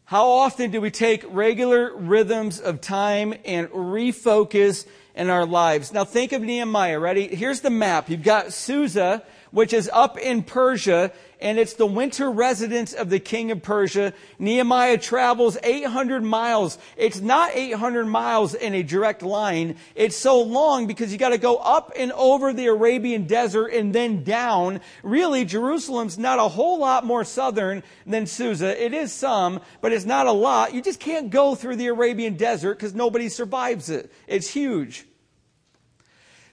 How 0.05 0.29
often 0.29 0.71
do 0.71 0.81
we 0.81 0.91
take 0.91 1.25
regular 1.29 1.95
rhythms 1.95 2.61
of 2.61 2.81
time 2.81 3.35
and 3.45 3.69
refocus 3.69 4.87
in 5.19 5.29
our 5.29 5.45
lives. 5.45 5.93
Now 5.93 6.05
think 6.05 6.33
of 6.33 6.41
Nehemiah, 6.43 6.99
ready? 6.99 7.27
Here's 7.27 7.61
the 7.61 7.71
map. 7.71 8.09
You've 8.09 8.23
got 8.23 8.53
Susa, 8.53 9.25
which 9.51 9.73
is 9.73 9.91
up 9.93 10.17
in 10.17 10.45
Persia, 10.45 11.13
and 11.41 11.59
it's 11.59 11.75
the 11.75 11.87
winter 11.87 12.31
residence 12.31 12.93
of 12.93 13.11
the 13.11 13.21
king 13.21 13.51
of 13.51 13.63
Persia. 13.63 14.13
Nehemiah 14.39 14.99
travels 14.99 15.57
800 15.63 16.23
miles. 16.23 16.79
It's 16.97 17.21
not 17.21 17.53
800 17.55 18.07
miles 18.07 18.55
in 18.55 18.75
a 18.75 18.83
direct 18.83 19.23
line. 19.23 19.77
It's 19.95 20.17
so 20.17 20.41
long 20.41 20.87
because 20.87 21.13
you 21.13 21.19
got 21.19 21.29
to 21.31 21.39
go 21.39 21.57
up 21.57 21.93
and 21.97 22.13
over 22.13 22.53
the 22.53 22.67
Arabian 22.67 23.27
desert 23.27 23.69
and 23.69 23.95
then 23.95 24.25
down. 24.25 24.81
Really, 25.03 25.45
Jerusalem's 25.45 26.19
not 26.19 26.39
a 26.39 26.49
whole 26.49 26.79
lot 26.79 27.05
more 27.05 27.25
southern 27.25 27.83
than 28.07 28.27
Susa. 28.27 28.83
It 28.83 28.93
is 28.93 29.13
some, 29.13 29.61
but 29.81 29.93
it's 29.93 30.05
not 30.05 30.27
a 30.27 30.33
lot. 30.33 30.75
You 30.75 30.83
just 30.83 31.01
can't 31.01 31.31
go 31.31 31.55
through 31.55 31.77
the 31.77 31.87
Arabian 31.87 32.37
desert 32.37 32.75
because 32.75 32.95
nobody 32.95 33.29
survives 33.29 33.91
it. 33.91 34.13
It's 34.27 34.51
huge. 34.51 35.05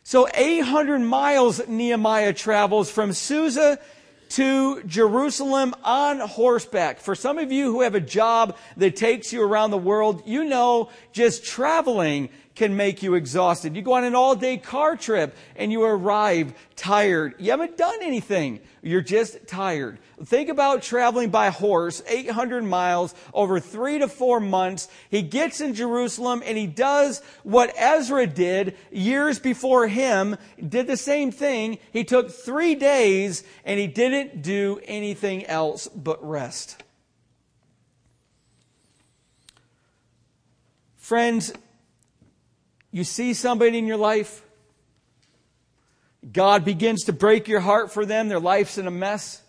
So 0.04 0.28
800 0.36 1.00
miles 1.00 1.68
Nehemiah 1.68 2.34
travels 2.34 2.92
from 2.92 3.12
Susa 3.12 3.80
to 4.30 4.84
Jerusalem 4.84 5.74
on 5.84 6.20
horseback. 6.20 7.00
For 7.00 7.16
some 7.16 7.38
of 7.38 7.52
you 7.52 7.72
who 7.72 7.82
have 7.82 7.96
a 7.96 8.00
job 8.00 8.58
that 8.78 8.96
takes 8.96 9.32
you 9.32 9.42
around 9.42 9.72
the 9.72 9.78
world, 9.78 10.24
you 10.26 10.44
know 10.44 10.90
just 11.12 11.46
traveling 11.46 12.30
can 12.56 12.78
make 12.78 13.04
you 13.04 13.16
exhausted. 13.16 13.76
You 13.76 13.82
go 13.82 13.94
on 13.94 14.04
an 14.04 14.16
all 14.16 14.36
day 14.36 14.58
car 14.58 14.96
trip 14.96 15.36
and 15.56 15.72
you 15.72 15.84
arrive 15.84 16.54
tired. 16.76 17.36
You 17.38 17.52
haven't 17.52 17.78
done 17.78 18.00
anything. 18.02 18.62
You're 18.82 19.02
just 19.02 19.48
tired. 19.48 20.00
Think 20.24 20.50
about 20.50 20.82
traveling 20.82 21.30
by 21.30 21.50
horse 21.50 22.02
800 22.08 22.64
miles 22.64 23.14
over 23.34 23.60
three 23.60 24.00
to 24.00 24.08
four 24.08 24.40
months. 24.40 24.88
He 25.10 25.22
gets 25.22 25.60
in 25.60 25.74
Jerusalem 25.74 26.42
and 26.46 26.58
he 26.58 26.68
does 26.68 27.22
what 27.44 27.74
Ezra 27.76 28.26
did 28.26 28.78
years 28.92 29.40
before 29.40 29.88
him, 29.88 30.38
did 30.68 30.88
the 30.88 30.98
same 30.98 31.32
thing. 31.32 31.80
He 31.92 32.04
took 32.06 32.32
three 32.32 32.76
days 32.76 33.44
and 33.66 33.80
he 33.80 33.88
didn't 33.88 34.42
do 34.42 34.80
anything 34.86 35.46
else 35.46 35.88
but 35.88 36.26
rest. 36.26 36.82
Friends, 40.96 41.54
you 42.96 43.04
see 43.04 43.34
somebody 43.34 43.78
in 43.78 43.88
your 43.88 43.98
life, 43.98 44.42
God 46.32 46.64
begins 46.64 47.04
to 47.04 47.12
break 47.12 47.50
your 47.50 47.60
heart 47.60 47.92
for 47.92 48.06
them, 48.06 48.30
their 48.30 48.40
life's 48.40 48.78
in 48.78 48.88
a 48.88 48.92
mess. 48.92 49.42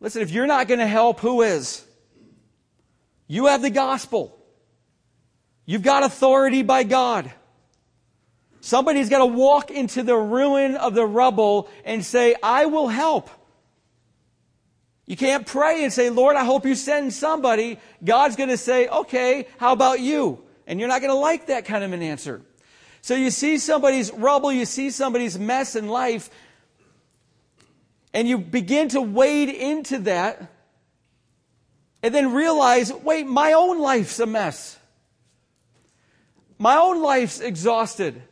Listen, 0.00 0.20
if 0.20 0.32
you're 0.32 0.48
not 0.48 0.66
going 0.66 0.80
to 0.80 0.86
help, 0.88 1.20
who 1.20 1.42
is? 1.42 1.86
You 3.28 3.46
have 3.46 3.62
the 3.62 3.70
gospel. 3.70 4.36
You've 5.64 5.84
got 5.84 6.02
authority 6.02 6.64
by 6.64 6.82
God. 6.82 7.30
Somebody's 8.60 9.08
got 9.08 9.18
to 9.18 9.26
walk 9.26 9.70
into 9.70 10.02
the 10.02 10.16
ruin 10.16 10.74
of 10.74 10.94
the 10.94 11.06
rubble 11.06 11.70
and 11.84 12.04
say, 12.04 12.34
I 12.42 12.66
will 12.66 12.88
help. 12.88 13.30
You 15.06 15.16
can't 15.16 15.46
pray 15.46 15.84
and 15.84 15.92
say, 15.92 16.10
Lord, 16.10 16.34
I 16.34 16.44
hope 16.44 16.66
you 16.66 16.74
send 16.74 17.12
somebody. 17.12 17.78
God's 18.02 18.34
going 18.34 18.48
to 18.48 18.56
say, 18.56 18.88
okay, 18.88 19.46
how 19.58 19.72
about 19.72 20.00
you? 20.00 20.42
And 20.72 20.80
you're 20.80 20.88
not 20.88 21.02
going 21.02 21.12
to 21.12 21.18
like 21.18 21.48
that 21.48 21.66
kind 21.66 21.84
of 21.84 21.92
an 21.92 22.00
answer. 22.00 22.40
So 23.02 23.14
you 23.14 23.30
see 23.30 23.58
somebody's 23.58 24.10
rubble, 24.10 24.50
you 24.50 24.64
see 24.64 24.88
somebody's 24.88 25.38
mess 25.38 25.76
in 25.76 25.86
life, 25.86 26.30
and 28.14 28.26
you 28.26 28.38
begin 28.38 28.88
to 28.88 29.02
wade 29.02 29.50
into 29.50 29.98
that, 29.98 30.50
and 32.02 32.14
then 32.14 32.32
realize, 32.32 32.90
wait, 32.90 33.26
my 33.26 33.52
own 33.52 33.82
life's 33.82 34.18
a 34.18 34.24
mess. 34.24 34.78
My 36.58 36.76
own 36.76 37.02
life's 37.02 37.38
exhausted. 37.40 38.22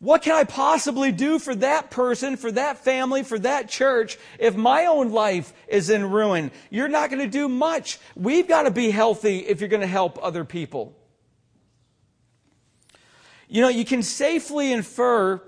What 0.00 0.22
can 0.22 0.34
I 0.34 0.42
possibly 0.42 1.12
do 1.12 1.38
for 1.38 1.54
that 1.54 1.92
person, 1.92 2.36
for 2.36 2.50
that 2.50 2.78
family, 2.78 3.22
for 3.22 3.38
that 3.38 3.68
church 3.68 4.18
if 4.40 4.56
my 4.56 4.86
own 4.86 5.12
life 5.12 5.52
is 5.68 5.90
in 5.90 6.10
ruin? 6.10 6.50
You're 6.70 6.88
not 6.88 7.10
going 7.10 7.22
to 7.22 7.28
do 7.28 7.48
much. 7.48 8.00
We've 8.16 8.48
got 8.48 8.64
to 8.64 8.72
be 8.72 8.90
healthy 8.90 9.38
if 9.38 9.60
you're 9.60 9.68
going 9.68 9.80
to 9.80 9.86
help 9.86 10.18
other 10.20 10.44
people. 10.44 10.96
You 13.48 13.62
know, 13.62 13.68
you 13.68 13.84
can 13.84 14.02
safely 14.02 14.72
infer 14.72 15.42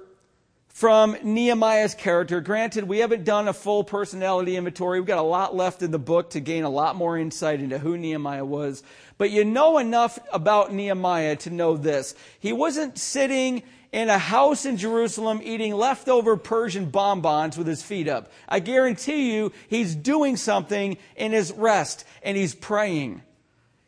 from 0.77 1.17
Nehemiah's 1.23 1.95
character. 1.95 2.43
Granted, 2.43 2.85
we 2.85 2.99
haven't 2.99 3.25
done 3.25 3.49
a 3.49 3.55
full 3.55 3.83
personality 3.83 4.57
inventory. 4.57 5.01
We've 5.01 5.07
got 5.07 5.17
a 5.19 5.23
lot 5.23 5.57
left 5.57 5.81
in 5.81 5.91
the 5.91 5.99
book 5.99 6.31
to 6.31 6.41
gain 6.41 6.65
a 6.65 6.69
lot 6.69 6.97
more 6.97 7.17
insight 7.17 7.61
into 7.61 7.79
who 7.79 7.97
Nehemiah 7.97 8.45
was. 8.45 8.83
But 9.17 9.31
you 9.31 9.43
know 9.45 9.79
enough 9.79 10.19
about 10.31 10.75
Nehemiah 10.75 11.37
to 11.37 11.51
know 11.51 11.79
this. 11.79 12.15
He 12.39 12.53
wasn't 12.53 12.99
sitting 12.99 13.63
in 13.91 14.11
a 14.11 14.19
house 14.19 14.67
in 14.67 14.77
Jerusalem 14.77 15.41
eating 15.43 15.75
leftover 15.75 16.37
Persian 16.37 16.91
bonbons 16.91 17.57
with 17.57 17.67
his 17.67 17.83
feet 17.83 18.07
up. 18.07 18.31
I 18.47 18.61
guarantee 18.61 19.35
you 19.35 19.53
he's 19.69 19.95
doing 19.95 20.37
something 20.37 20.99
in 21.17 21.33
his 21.33 21.53
rest 21.53 22.05
and 22.23 22.37
he's 22.37 22.55
praying. 22.55 23.23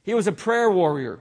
He 0.05 0.14
was 0.14 0.27
a 0.27 0.33
prayer 0.33 0.71
warrior. 0.71 1.21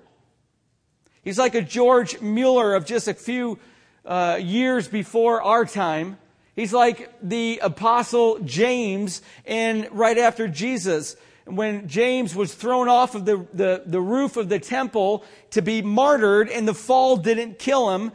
He's 1.27 1.37
like 1.37 1.55
a 1.55 1.61
George 1.61 2.21
Mueller 2.21 2.73
of 2.73 2.85
just 2.85 3.09
a 3.09 3.13
few 3.13 3.59
uh, 4.05 4.39
years 4.41 4.87
before 4.87 5.41
our 5.41 5.65
time. 5.65 6.17
He's 6.55 6.71
like 6.71 7.11
the 7.21 7.59
apostle 7.61 8.39
James 8.45 9.21
and 9.45 9.89
right 9.91 10.17
after 10.17 10.47
Jesus. 10.47 11.17
When 11.43 11.89
James 11.89 12.33
was 12.33 12.53
thrown 12.53 12.87
off 12.87 13.13
of 13.13 13.25
the, 13.25 13.45
the, 13.53 13.83
the 13.85 13.99
roof 13.99 14.37
of 14.37 14.47
the 14.47 14.59
temple 14.59 15.25
to 15.49 15.61
be 15.61 15.81
martyred 15.81 16.47
and 16.47 16.65
the 16.65 16.73
fall 16.73 17.17
didn't 17.17 17.59
kill 17.59 17.89
him, 17.89 18.13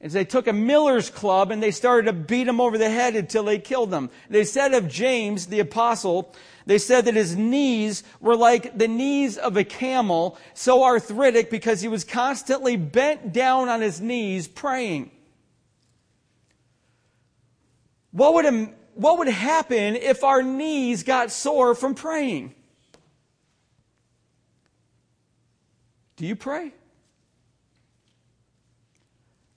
and 0.00 0.10
they 0.10 0.24
took 0.24 0.48
a 0.48 0.52
miller's 0.52 1.10
club 1.10 1.52
and 1.52 1.62
they 1.62 1.70
started 1.70 2.06
to 2.06 2.12
beat 2.12 2.48
him 2.48 2.60
over 2.60 2.76
the 2.78 2.90
head 2.90 3.14
until 3.14 3.44
they 3.44 3.60
killed 3.60 3.94
him. 3.94 4.10
They 4.28 4.42
said 4.42 4.74
of 4.74 4.88
James, 4.88 5.46
the 5.46 5.60
apostle, 5.60 6.34
they 6.66 6.78
said 6.78 7.04
that 7.04 7.14
his 7.14 7.36
knees 7.36 8.02
were 8.20 8.36
like 8.36 8.78
the 8.78 8.88
knees 8.88 9.36
of 9.36 9.56
a 9.56 9.64
camel, 9.64 10.38
so 10.54 10.82
arthritic 10.82 11.50
because 11.50 11.80
he 11.80 11.88
was 11.88 12.04
constantly 12.04 12.76
bent 12.76 13.32
down 13.32 13.68
on 13.68 13.80
his 13.80 14.00
knees 14.00 14.48
praying. 14.48 15.10
What 18.12 18.34
would, 18.34 18.70
what 18.94 19.18
would 19.18 19.28
happen 19.28 19.96
if 19.96 20.24
our 20.24 20.42
knees 20.42 21.02
got 21.02 21.30
sore 21.30 21.74
from 21.74 21.94
praying? 21.94 22.54
Do 26.16 26.26
you 26.26 26.36
pray? 26.36 26.72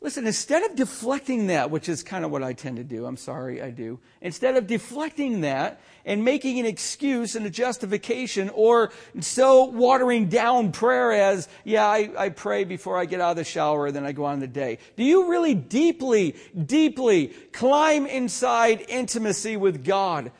Listen, 0.02 0.26
instead 0.26 0.64
of 0.64 0.76
deflecting 0.76 1.48
that, 1.48 1.70
which 1.70 1.90
is 1.90 2.02
kind 2.02 2.24
of 2.24 2.32
what 2.32 2.44
I 2.44 2.54
tend 2.54 2.78
to 2.78 2.84
do, 2.84 3.06
I'm 3.06 3.18
sorry, 3.18 3.62
I 3.62 3.72
do. 3.72 4.00
Instead 4.22 4.56
of 4.56 4.66
deflecting 4.66 5.42
that 5.42 5.82
and 6.08 6.24
making 6.24 6.58
an 6.60 6.66
excuse 6.66 7.36
and 7.36 7.46
a 7.46 7.50
justification 7.52 8.50
or 8.50 8.92
so 9.20 9.66
watering 9.66 10.30
down 10.30 10.72
prayer 10.72 11.12
as, 11.12 11.48
yeah, 11.66 11.86
I, 11.86 12.10
I 12.18 12.30
pray 12.30 12.64
before 12.64 12.98
I 12.98 13.06
get 13.06 13.22
out 13.22 13.32
of 13.32 13.38
the 13.38 13.44
shower, 13.44 13.92
then 13.92 14.06
I 14.06 14.14
go 14.14 14.26
on 14.26 14.40
the 14.40 14.48
day. 14.48 14.80
Do 14.96 15.04
you 15.04 15.30
really 15.30 15.54
deeply, 15.54 16.36
deeply 16.66 17.28
climb 17.52 18.08
inside 18.08 18.86
intimacy 18.88 19.58
with 19.58 19.84
God 19.86 20.32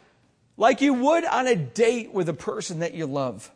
like 0.56 0.82
you 0.82 0.94
would 0.94 1.26
on 1.26 1.46
a 1.46 1.56
date 1.56 2.14
with 2.14 2.30
a 2.30 2.34
person 2.34 2.80
that 2.80 2.94
you 2.94 3.06
love? 3.06 3.52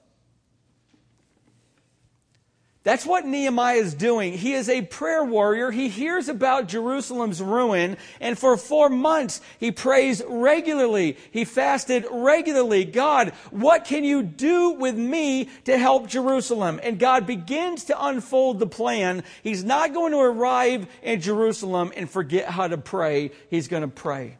That's 2.83 3.05
what 3.05 3.27
Nehemiah 3.27 3.75
is 3.75 3.93
doing. 3.93 4.33
He 4.33 4.53
is 4.53 4.67
a 4.67 4.81
prayer 4.81 5.23
warrior. 5.23 5.69
He 5.69 5.87
hears 5.87 6.27
about 6.27 6.67
Jerusalem's 6.67 7.39
ruin, 7.39 7.95
and 8.19 8.39
for 8.39 8.57
four 8.57 8.89
months 8.89 9.39
he 9.59 9.71
prays 9.71 10.23
regularly. 10.27 11.15
He 11.29 11.45
fasted 11.45 12.05
regularly. 12.09 12.85
God, 12.85 13.33
what 13.51 13.85
can 13.85 14.03
you 14.03 14.23
do 14.23 14.71
with 14.71 14.95
me 14.95 15.49
to 15.65 15.77
help 15.77 16.07
Jerusalem? 16.07 16.79
And 16.81 16.97
God 16.97 17.27
begins 17.27 17.83
to 17.85 18.03
unfold 18.03 18.57
the 18.57 18.67
plan. 18.67 19.23
He's 19.43 19.63
not 19.63 19.93
going 19.93 20.11
to 20.13 20.19
arrive 20.19 20.87
in 21.03 21.21
Jerusalem 21.21 21.91
and 21.95 22.09
forget 22.09 22.49
how 22.49 22.67
to 22.67 22.79
pray. 22.79 23.29
He's 23.51 23.67
going 23.67 23.83
to 23.83 23.87
pray. 23.89 24.37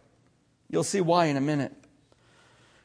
You'll 0.67 0.83
see 0.83 1.01
why 1.01 1.25
in 1.25 1.37
a 1.37 1.41
minute. 1.41 1.75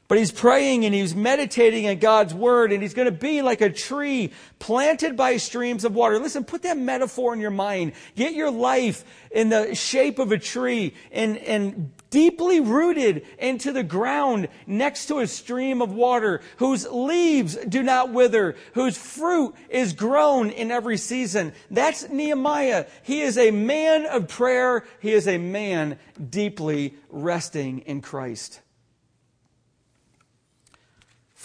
But 0.08 0.18
he's 0.18 0.30
praying 0.30 0.84
and 0.84 0.94
he's 0.94 1.16
meditating 1.16 1.88
on 1.88 1.98
God's 1.98 2.32
word 2.32 2.70
and 2.70 2.80
he's 2.80 2.94
going 2.94 3.06
to 3.06 3.12
be 3.12 3.42
like 3.42 3.60
a 3.60 3.70
tree 3.70 4.32
planted 4.60 5.16
by 5.16 5.36
streams 5.38 5.84
of 5.84 5.94
water. 5.94 6.18
Listen, 6.18 6.44
put 6.44 6.62
that 6.62 6.78
metaphor 6.78 7.34
in 7.34 7.40
your 7.40 7.50
mind. 7.50 7.92
Get 8.14 8.34
your 8.34 8.50
life 8.50 9.04
in 9.32 9.48
the 9.48 9.74
shape 9.74 10.20
of 10.20 10.30
a 10.30 10.38
tree 10.38 10.94
and, 11.10 11.36
and 11.38 11.90
deeply 12.10 12.60
rooted 12.60 13.26
into 13.38 13.72
the 13.72 13.82
ground 13.82 14.48
next 14.66 15.06
to 15.06 15.18
a 15.18 15.26
stream 15.26 15.82
of 15.82 15.92
water 15.92 16.40
whose 16.58 16.86
leaves 16.86 17.56
do 17.68 17.82
not 17.82 18.12
wither, 18.12 18.54
whose 18.74 18.96
fruit 18.96 19.54
is 19.68 19.92
grown 19.92 20.50
in 20.50 20.70
every 20.70 20.98
season. 20.98 21.52
That's 21.68 22.08
Nehemiah. 22.08 22.86
He 23.02 23.22
is 23.22 23.36
a 23.36 23.50
man 23.50 24.06
of 24.06 24.28
prayer. 24.28 24.84
He 25.00 25.12
is 25.12 25.26
a 25.26 25.38
man 25.38 25.98
deeply 26.30 26.94
resting 27.10 27.80
in 27.80 28.02
Christ. 28.02 28.60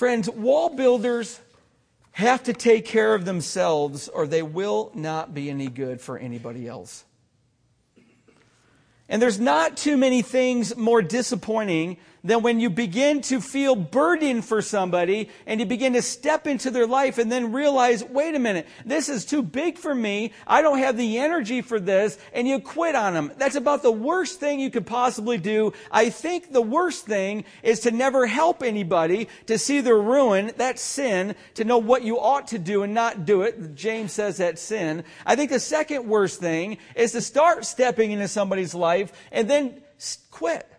Friends, 0.01 0.27
wall 0.27 0.69
builders 0.69 1.39
have 2.13 2.41
to 2.45 2.53
take 2.53 2.85
care 2.87 3.13
of 3.13 3.23
themselves 3.23 4.07
or 4.07 4.25
they 4.25 4.41
will 4.41 4.91
not 4.95 5.35
be 5.35 5.47
any 5.47 5.67
good 5.67 6.01
for 6.01 6.17
anybody 6.17 6.67
else. 6.67 7.05
And 9.07 9.21
there's 9.21 9.39
not 9.39 9.77
too 9.77 9.97
many 9.97 10.23
things 10.23 10.75
more 10.75 11.03
disappointing 11.03 11.97
than 12.23 12.41
when 12.41 12.60
you 12.60 12.69
begin 12.69 13.21
to 13.21 13.41
feel 13.41 13.75
burdened 13.75 14.45
for 14.45 14.62
somebody 14.62 15.29
and 15.45 15.60
you 15.60 15.65
begin 15.65 15.93
to 15.93 16.01
step 16.01 16.45
into 16.45 16.69
their 16.69 16.86
life 16.86 17.17
and 17.17 17.31
then 17.31 17.51
realize, 17.51 18.03
wait 18.03 18.36
a 18.36 18.39
minute, 18.39 18.67
this 18.86 19.10
is 19.10 19.25
too 19.25 19.41
big 19.41 19.77
for 19.77 19.93
me. 19.93 20.31
I 20.45 20.62
don't 20.62 20.77
have 20.79 20.97
the 20.97 21.17
energy 21.17 21.62
for 21.62 21.79
this. 21.79 22.17
And 22.34 22.47
you 22.47 22.60
quit 22.60 22.95
on 22.95 23.13
them. 23.13 23.31
That's 23.38 23.55
about 23.55 23.81
the 23.81 23.91
worst 23.91 24.39
thing 24.39 24.60
you 24.60 24.69
could 24.69 24.86
possibly 24.86 25.38
do. 25.38 25.73
I 25.91 26.10
think 26.10 26.51
the 26.51 26.62
worst 26.62 27.05
thing 27.05 27.45
is 27.63 27.81
to 27.81 27.91
never 27.91 28.27
help 28.27 28.62
anybody, 28.62 29.27
to 29.47 29.57
see 29.57 29.81
their 29.81 29.99
ruin. 29.99 30.51
That's 30.57 30.81
sin. 30.81 31.36
To 31.55 31.63
know 31.63 31.79
what 31.79 32.03
you 32.03 32.19
ought 32.19 32.47
to 32.49 32.60
do 32.60 32.84
and 32.84 32.93
not 32.93 33.25
do 33.25 33.41
it. 33.41 33.75
James 33.75 34.12
says 34.12 34.38
that's 34.38 34.62
sin. 34.62 35.03
I 35.25 35.36
think 35.36 35.49
the 35.49 35.60
second 35.60 36.07
worst 36.07 36.39
thing 36.39 36.77
is 36.95 37.13
to 37.13 37.21
start 37.21 37.65
stepping 37.65 38.12
into 38.12 38.27
somebody's 38.27 38.75
life 38.75 39.12
and 39.31 39.49
then 39.49 39.81
quit. 40.29 40.70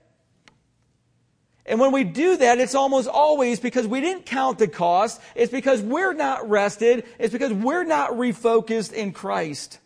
And 1.64 1.78
when 1.78 1.92
we 1.92 2.02
do 2.02 2.36
that, 2.36 2.58
it's 2.58 2.74
almost 2.74 3.08
always 3.08 3.60
because 3.60 3.86
we 3.86 4.00
didn't 4.00 4.26
count 4.26 4.58
the 4.58 4.66
cost. 4.66 5.20
It's 5.34 5.52
because 5.52 5.80
we're 5.80 6.12
not 6.12 6.48
rested. 6.48 7.04
It's 7.18 7.32
because 7.32 7.52
we're 7.52 7.84
not 7.84 8.12
refocused 8.12 8.92
in 8.92 9.12
Christ. 9.12 9.78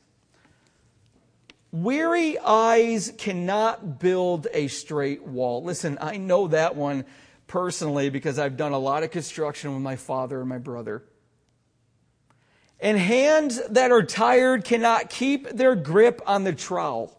Weary 1.72 2.38
eyes 2.38 3.12
cannot 3.18 3.98
build 3.98 4.46
a 4.54 4.68
straight 4.68 5.22
wall. 5.22 5.62
Listen, 5.62 5.98
I 6.00 6.16
know 6.16 6.48
that 6.48 6.76
one 6.76 7.04
personally 7.46 8.08
because 8.08 8.38
I've 8.38 8.56
done 8.56 8.72
a 8.72 8.78
lot 8.78 9.02
of 9.02 9.10
construction 9.10 9.74
with 9.74 9.82
my 9.82 9.96
father 9.96 10.40
and 10.40 10.48
my 10.48 10.58
brother. 10.58 11.02
And 12.80 12.98
hands 12.98 13.60
that 13.68 13.90
are 13.90 14.02
tired 14.02 14.64
cannot 14.64 15.10
keep 15.10 15.48
their 15.50 15.74
grip 15.74 16.22
on 16.26 16.44
the 16.44 16.52
trowel. 16.54 17.18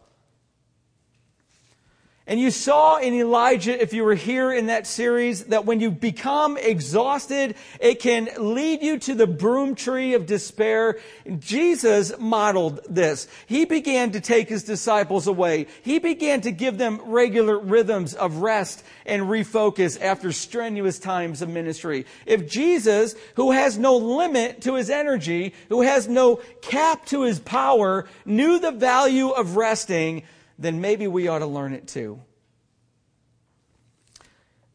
And 2.28 2.38
you 2.38 2.50
saw 2.50 2.98
in 2.98 3.14
Elijah, 3.14 3.82
if 3.82 3.94
you 3.94 4.04
were 4.04 4.14
here 4.14 4.52
in 4.52 4.66
that 4.66 4.86
series, 4.86 5.44
that 5.46 5.64
when 5.64 5.80
you 5.80 5.90
become 5.90 6.58
exhausted, 6.58 7.54
it 7.80 8.00
can 8.00 8.28
lead 8.36 8.82
you 8.82 8.98
to 8.98 9.14
the 9.14 9.26
broom 9.26 9.74
tree 9.74 10.12
of 10.12 10.26
despair. 10.26 10.98
Jesus 11.38 12.12
modeled 12.18 12.80
this. 12.86 13.28
He 13.46 13.64
began 13.64 14.12
to 14.12 14.20
take 14.20 14.50
his 14.50 14.62
disciples 14.62 15.26
away. 15.26 15.68
He 15.82 16.00
began 16.00 16.42
to 16.42 16.50
give 16.50 16.76
them 16.76 17.00
regular 17.06 17.58
rhythms 17.58 18.12
of 18.12 18.36
rest 18.36 18.84
and 19.06 19.22
refocus 19.22 19.98
after 19.98 20.30
strenuous 20.30 20.98
times 20.98 21.40
of 21.40 21.48
ministry. 21.48 22.04
If 22.26 22.46
Jesus, 22.46 23.14
who 23.36 23.52
has 23.52 23.78
no 23.78 23.96
limit 23.96 24.60
to 24.62 24.74
his 24.74 24.90
energy, 24.90 25.54
who 25.70 25.80
has 25.80 26.08
no 26.08 26.42
cap 26.60 27.06
to 27.06 27.22
his 27.22 27.40
power, 27.40 28.06
knew 28.26 28.58
the 28.58 28.72
value 28.72 29.30
of 29.30 29.56
resting, 29.56 30.24
then 30.58 30.80
maybe 30.80 31.06
we 31.06 31.28
ought 31.28 31.38
to 31.38 31.46
learn 31.46 31.72
it 31.72 31.86
too. 31.86 32.20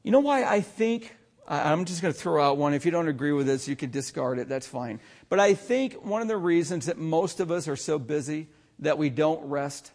You 0.01 0.11
know 0.11 0.19
why 0.19 0.43
I 0.43 0.61
think, 0.61 1.15
I'm 1.47 1.85
just 1.85 2.01
going 2.01 2.13
to 2.13 2.19
throw 2.19 2.43
out 2.43 2.57
one. 2.57 2.73
If 2.73 2.85
you 2.85 2.91
don't 2.91 3.07
agree 3.07 3.31
with 3.31 3.47
this, 3.47 3.67
you 3.67 3.75
can 3.75 3.89
discard 3.89 4.39
it. 4.39 4.49
That's 4.49 4.67
fine. 4.67 4.99
But 5.29 5.39
I 5.39 5.53
think 5.53 6.05
one 6.05 6.21
of 6.21 6.27
the 6.27 6.37
reasons 6.37 6.85
that 6.85 6.97
most 6.97 7.39
of 7.39 7.51
us 7.51 7.67
are 7.67 7.75
so 7.75 7.99
busy 7.99 8.47
that 8.79 8.97
we 8.97 9.09
don't 9.09 9.49
rest. 9.49 9.91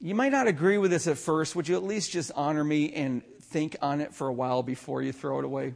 You 0.00 0.14
might 0.14 0.32
not 0.32 0.48
agree 0.48 0.78
with 0.78 0.90
this 0.90 1.06
at 1.06 1.18
first. 1.18 1.54
Would 1.54 1.68
you 1.68 1.76
at 1.76 1.84
least 1.84 2.10
just 2.10 2.32
honor 2.34 2.64
me 2.64 2.92
and 2.92 3.22
think 3.40 3.76
on 3.80 4.00
it 4.00 4.14
for 4.14 4.26
a 4.26 4.32
while 4.32 4.62
before 4.62 5.02
you 5.02 5.12
throw 5.12 5.38
it 5.38 5.44
away? 5.44 5.74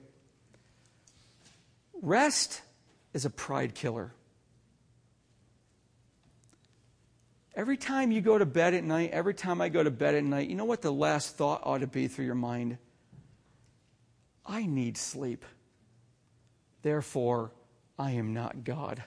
Rest 2.02 2.60
is 3.14 3.24
a 3.24 3.30
pride 3.30 3.74
killer. 3.74 4.12
Every 7.56 7.78
time 7.78 8.12
you 8.12 8.20
go 8.20 8.36
to 8.36 8.44
bed 8.44 8.74
at 8.74 8.84
night, 8.84 9.10
every 9.12 9.32
time 9.32 9.62
I 9.62 9.70
go 9.70 9.82
to 9.82 9.90
bed 9.90 10.14
at 10.14 10.22
night, 10.22 10.50
you 10.50 10.54
know 10.54 10.66
what 10.66 10.82
the 10.82 10.92
last 10.92 11.36
thought 11.36 11.62
ought 11.64 11.80
to 11.80 11.86
be 11.86 12.06
through 12.06 12.26
your 12.26 12.34
mind? 12.34 12.76
I 14.44 14.66
need 14.66 14.98
sleep. 14.98 15.42
Therefore, 16.82 17.52
I 17.98 18.12
am 18.12 18.34
not 18.34 18.62
God. 18.62 19.02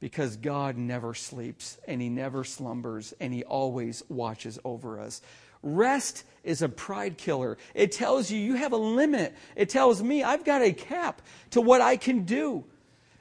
Because 0.00 0.38
God 0.38 0.78
never 0.78 1.12
sleeps 1.12 1.78
and 1.86 2.00
He 2.00 2.08
never 2.08 2.42
slumbers 2.42 3.12
and 3.20 3.34
He 3.34 3.44
always 3.44 4.02
watches 4.08 4.58
over 4.64 4.98
us. 4.98 5.20
Rest 5.62 6.24
is 6.42 6.62
a 6.62 6.68
pride 6.70 7.18
killer. 7.18 7.58
It 7.74 7.92
tells 7.92 8.30
you 8.30 8.38
you 8.38 8.54
have 8.54 8.72
a 8.72 8.78
limit. 8.78 9.36
It 9.56 9.68
tells 9.68 10.02
me 10.02 10.22
I've 10.22 10.44
got 10.44 10.62
a 10.62 10.72
cap 10.72 11.20
to 11.50 11.60
what 11.60 11.82
I 11.82 11.98
can 11.98 12.24
do. 12.24 12.64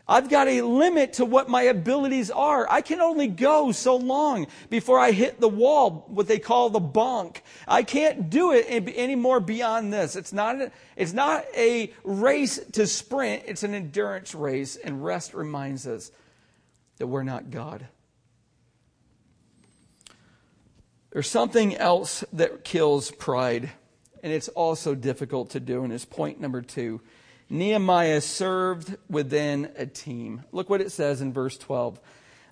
I've 0.10 0.30
got 0.30 0.48
a 0.48 0.62
limit 0.62 1.14
to 1.14 1.26
what 1.26 1.50
my 1.50 1.64
abilities 1.64 2.32
are. 2.32 2.66
I 2.70 2.82
can 2.82 3.02
only 3.02 3.28
go 3.28 3.74
so 3.74 3.98
long 3.98 4.48
before 4.70 5.00
I 5.00 5.12
hit 5.12 5.42
the 5.42 5.50
wall, 5.50 6.06
what 6.08 6.28
they 6.28 6.40
call 6.40 6.70
the 6.70 6.80
bonk. 6.80 7.42
I 7.68 7.84
can't 7.84 8.30
do 8.30 8.54
it 8.54 8.66
any 8.70 9.16
more 9.16 9.42
beyond 9.42 9.92
this. 9.92 10.16
It's 10.16 10.32
not, 10.32 10.72
it's 10.96 11.12
not 11.12 11.46
a 11.56 11.92
race 12.06 12.58
to 12.74 12.88
sprint, 12.88 13.44
it's 13.48 13.64
an 13.64 13.74
endurance 13.74 14.34
race, 14.34 14.78
and 14.78 15.04
rest 15.04 15.34
reminds 15.34 15.86
us 15.86 16.12
that 17.00 17.08
we're 17.08 17.24
not 17.24 17.52
God. 17.52 17.88
There's 21.12 21.30
something 21.30 21.76
else 21.76 22.24
that 22.32 22.64
kills 22.64 23.12
pride, 23.12 23.72
and 24.24 24.32
it's 24.32 24.48
also 24.50 24.96
difficult 24.96 25.50
to 25.52 25.60
do, 25.60 25.84
and 25.84 25.92
it's 25.92 26.06
point 26.06 26.40
number 26.40 26.62
two. 26.62 27.02
Nehemiah 27.50 28.22
served 28.22 28.98
within 29.10 29.72
a 29.78 29.86
team. 29.86 30.44
Look 30.52 30.70
what 30.70 30.82
it 30.82 30.92
says 30.92 31.22
in 31.22 31.34
verse 31.34 31.58
12. 31.58 32.00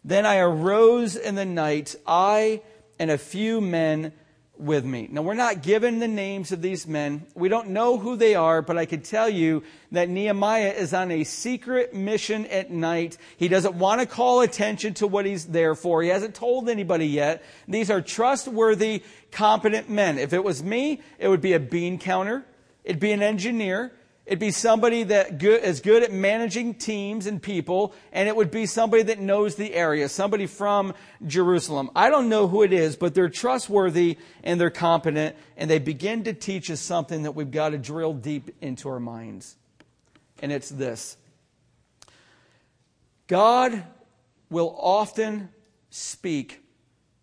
Then 0.03 0.25
I 0.25 0.37
arose 0.37 1.15
in 1.15 1.35
the 1.35 1.45
night, 1.45 1.95
I 2.05 2.61
and 2.99 3.11
a 3.11 3.17
few 3.17 3.59
men 3.59 4.13
with 4.57 4.85
me. 4.85 5.07
Now, 5.11 5.21
we're 5.21 5.33
not 5.33 5.63
given 5.63 5.99
the 5.99 6.07
names 6.07 6.51
of 6.51 6.61
these 6.61 6.87
men. 6.87 7.25
We 7.33 7.49
don't 7.49 7.69
know 7.69 7.97
who 7.97 8.15
they 8.15 8.35
are, 8.35 8.61
but 8.61 8.77
I 8.77 8.85
can 8.85 9.01
tell 9.01 9.27
you 9.27 9.63
that 9.91 10.09
Nehemiah 10.09 10.71
is 10.71 10.93
on 10.93 11.11
a 11.11 11.23
secret 11.23 11.93
mission 11.93 12.45
at 12.45 12.71
night. 12.71 13.17
He 13.37 13.47
doesn't 13.47 13.75
want 13.75 14.01
to 14.01 14.07
call 14.07 14.41
attention 14.41 14.93
to 14.95 15.07
what 15.07 15.25
he's 15.25 15.45
there 15.45 15.75
for. 15.75 16.01
He 16.01 16.09
hasn't 16.09 16.35
told 16.35 16.69
anybody 16.69 17.07
yet. 17.07 17.43
These 17.67 17.89
are 17.89 18.01
trustworthy, 18.01 19.03
competent 19.31 19.89
men. 19.89 20.17
If 20.17 20.33
it 20.33 20.43
was 20.43 20.63
me, 20.63 21.01
it 21.19 21.27
would 21.27 21.41
be 21.41 21.53
a 21.53 21.59
bean 21.59 21.99
counter. 21.99 22.45
It'd 22.83 23.01
be 23.01 23.11
an 23.11 23.21
engineer. 23.21 23.91
It'd 24.25 24.39
be 24.39 24.51
somebody 24.51 25.03
that 25.03 25.37
good, 25.37 25.63
is 25.63 25.81
good 25.81 26.01
at 26.01 26.11
managing 26.11 26.73
teams 26.73 27.27
and 27.27 27.39
people, 27.39 27.93
and 28.11 28.27
it 28.27 28.35
would 28.35 28.49
be 28.49 28.65
somebody 28.65 29.03
that 29.03 29.19
knows 29.19 29.55
the 29.55 29.75
area, 29.75 30.09
somebody 30.09 30.47
from 30.47 30.95
Jerusalem. 31.27 31.91
I 31.95 32.09
don't 32.09 32.27
know 32.27 32.47
who 32.47 32.63
it 32.63 32.73
is, 32.73 32.95
but 32.95 33.13
they're 33.13 33.29
trustworthy 33.29 34.17
and 34.43 34.59
they're 34.59 34.71
competent, 34.71 35.35
and 35.57 35.69
they 35.69 35.77
begin 35.77 36.23
to 36.23 36.33
teach 36.33 36.71
us 36.71 36.79
something 36.79 37.23
that 37.23 37.33
we've 37.33 37.51
got 37.51 37.69
to 37.69 37.77
drill 37.77 38.13
deep 38.13 38.49
into 38.61 38.89
our 38.89 38.99
minds. 38.99 39.57
And 40.41 40.51
it's 40.51 40.69
this 40.69 41.17
God 43.27 43.83
will 44.49 44.75
often 44.79 45.49
speak 45.91 46.63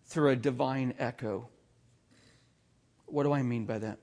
through 0.05 0.29
a 0.29 0.35
divine 0.37 0.93
echo. 0.99 1.49
What 3.07 3.23
do 3.23 3.33
I 3.33 3.41
mean 3.41 3.65
by 3.65 3.79
that? 3.79 3.99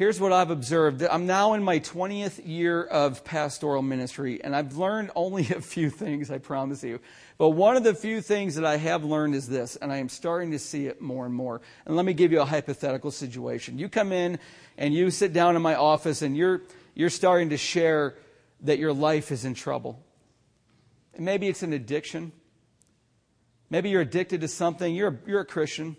Here's 0.00 0.18
what 0.18 0.32
I've 0.32 0.48
observed. 0.48 1.02
I'm 1.02 1.26
now 1.26 1.52
in 1.52 1.62
my 1.62 1.78
20th 1.78 2.40
year 2.46 2.82
of 2.82 3.22
pastoral 3.22 3.82
ministry, 3.82 4.42
and 4.42 4.56
I've 4.56 4.78
learned 4.78 5.10
only 5.14 5.42
a 5.50 5.60
few 5.60 5.90
things, 5.90 6.30
I 6.30 6.38
promise 6.38 6.82
you. 6.82 7.00
But 7.36 7.50
one 7.50 7.76
of 7.76 7.84
the 7.84 7.94
few 7.94 8.22
things 8.22 8.54
that 8.54 8.64
I 8.64 8.78
have 8.78 9.04
learned 9.04 9.34
is 9.34 9.46
this, 9.46 9.76
and 9.76 9.92
I 9.92 9.98
am 9.98 10.08
starting 10.08 10.52
to 10.52 10.58
see 10.58 10.86
it 10.86 11.02
more 11.02 11.26
and 11.26 11.34
more. 11.34 11.60
And 11.84 11.96
let 11.96 12.06
me 12.06 12.14
give 12.14 12.32
you 12.32 12.40
a 12.40 12.46
hypothetical 12.46 13.10
situation. 13.10 13.78
You 13.78 13.90
come 13.90 14.10
in 14.10 14.38
and 14.78 14.94
you 14.94 15.10
sit 15.10 15.34
down 15.34 15.54
in 15.54 15.60
my 15.60 15.74
office, 15.74 16.22
and 16.22 16.34
you're, 16.34 16.62
you're 16.94 17.10
starting 17.10 17.50
to 17.50 17.58
share 17.58 18.14
that 18.62 18.78
your 18.78 18.94
life 18.94 19.30
is 19.30 19.44
in 19.44 19.52
trouble. 19.52 20.02
And 21.14 21.26
maybe 21.26 21.46
it's 21.46 21.62
an 21.62 21.74
addiction. 21.74 22.32
Maybe 23.68 23.90
you're 23.90 24.00
addicted 24.00 24.40
to 24.40 24.48
something. 24.48 24.94
You're, 24.94 25.20
you're 25.26 25.40
a 25.40 25.44
Christian. 25.44 25.98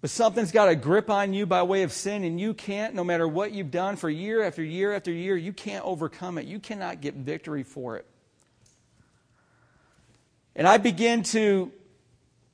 But 0.00 0.10
something's 0.10 0.50
got 0.50 0.68
a 0.68 0.76
grip 0.76 1.10
on 1.10 1.34
you 1.34 1.44
by 1.44 1.62
way 1.62 1.82
of 1.82 1.92
sin, 1.92 2.24
and 2.24 2.40
you 2.40 2.54
can't, 2.54 2.94
no 2.94 3.04
matter 3.04 3.28
what 3.28 3.52
you've 3.52 3.70
done 3.70 3.96
for 3.96 4.08
year 4.08 4.42
after 4.42 4.62
year 4.62 4.94
after 4.94 5.12
year, 5.12 5.36
you 5.36 5.52
can't 5.52 5.84
overcome 5.84 6.38
it. 6.38 6.46
You 6.46 6.58
cannot 6.58 7.02
get 7.02 7.14
victory 7.14 7.62
for 7.62 7.96
it. 7.96 8.06
And 10.56 10.66
I 10.66 10.78
begin 10.78 11.22
to 11.24 11.70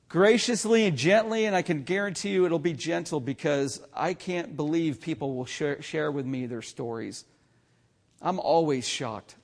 graciously 0.09 0.85
and 0.85 0.97
gently, 0.97 1.45
and 1.45 1.55
I 1.55 1.61
can 1.61 1.83
guarantee 1.83 2.29
you 2.29 2.45
it'll 2.45 2.59
be 2.59 2.73
gentle 2.73 3.21
because 3.21 3.81
I 3.93 4.13
can't 4.13 4.57
believe 4.57 4.99
people 4.99 5.35
will 5.35 5.45
share, 5.45 5.81
share 5.81 6.11
with 6.11 6.25
me 6.25 6.47
their 6.47 6.61
stories. 6.61 7.23
I'm 8.21 8.39
always 8.39 8.85
shocked. 8.85 9.35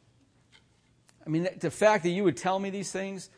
I 1.26 1.30
mean, 1.30 1.48
the 1.58 1.72
fact 1.72 2.04
that 2.04 2.10
you 2.10 2.26
would 2.26 2.36
tell 2.36 2.60
me 2.60 2.70
these 2.70 2.92
things 2.92 3.30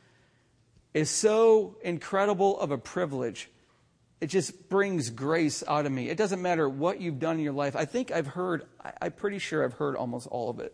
is 0.95 1.09
so 1.09 1.77
incredible 1.83 2.59
of 2.59 2.71
a 2.71 2.77
privilege 2.79 3.49
it 4.21 4.27
just 4.27 4.69
brings 4.69 5.09
grace 5.09 5.63
out 5.67 5.85
of 5.85 5.91
me. 5.91 6.09
It 6.09 6.17
doesn't 6.17 6.41
matter 6.41 6.69
what 6.69 7.01
you've 7.01 7.19
done 7.19 7.37
in 7.37 7.43
your 7.43 7.53
life. 7.53 7.75
I 7.75 7.85
think 7.85 8.11
I've 8.11 8.27
heard, 8.27 8.65
I'm 9.01 9.11
pretty 9.11 9.39
sure 9.39 9.63
I've 9.63 9.73
heard 9.73 9.95
almost 9.95 10.27
all 10.27 10.49
of 10.49 10.59
it. 10.59 10.73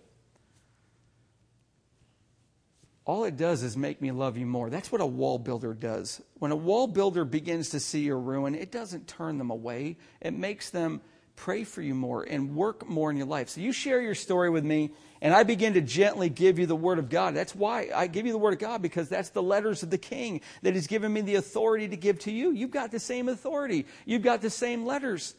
All 3.03 3.23
it 3.23 3.35
does 3.35 3.63
is 3.63 3.75
make 3.75 3.99
me 3.99 4.11
love 4.11 4.37
you 4.37 4.45
more. 4.45 4.69
That's 4.69 4.91
what 4.91 5.01
a 5.01 5.05
wall 5.05 5.39
builder 5.39 5.73
does. 5.73 6.21
When 6.35 6.51
a 6.51 6.55
wall 6.55 6.85
builder 6.85 7.25
begins 7.25 7.69
to 7.69 7.79
see 7.79 8.01
your 8.01 8.19
ruin, 8.19 8.53
it 8.53 8.71
doesn't 8.71 9.07
turn 9.07 9.39
them 9.39 9.49
away, 9.49 9.97
it 10.21 10.33
makes 10.33 10.69
them 10.69 11.01
pray 11.35 11.63
for 11.63 11.81
you 11.81 11.95
more 11.95 12.23
and 12.23 12.55
work 12.55 12.87
more 12.87 13.09
in 13.09 13.17
your 13.17 13.25
life. 13.25 13.49
So 13.49 13.61
you 13.61 13.71
share 13.71 14.01
your 14.01 14.13
story 14.13 14.51
with 14.51 14.63
me, 14.63 14.91
and 15.21 15.33
I 15.33 15.43
begin 15.43 15.73
to 15.75 15.81
gently 15.81 16.29
give 16.29 16.57
you 16.57 16.65
the 16.65 16.75
Word 16.75 16.97
of 16.97 17.09
God. 17.09 17.35
That's 17.35 17.53
why 17.53 17.89
I 17.93 18.07
give 18.07 18.25
you 18.25 18.31
the 18.31 18.39
Word 18.39 18.53
of 18.53 18.59
God, 18.59 18.81
because 18.81 19.07
that's 19.07 19.29
the 19.29 19.43
letters 19.43 19.83
of 19.83 19.89
the 19.89 19.97
King 19.97 20.41
that 20.63 20.73
has 20.73 20.87
given 20.87 21.13
me 21.13 21.21
the 21.21 21.35
authority 21.35 21.87
to 21.89 21.95
give 21.95 22.19
to 22.19 22.31
you. 22.31 22.51
You've 22.51 22.71
got 22.71 22.91
the 22.91 22.99
same 22.99 23.29
authority, 23.29 23.85
you've 24.05 24.23
got 24.23 24.41
the 24.41 24.49
same 24.49 24.85
letters. 24.85 25.35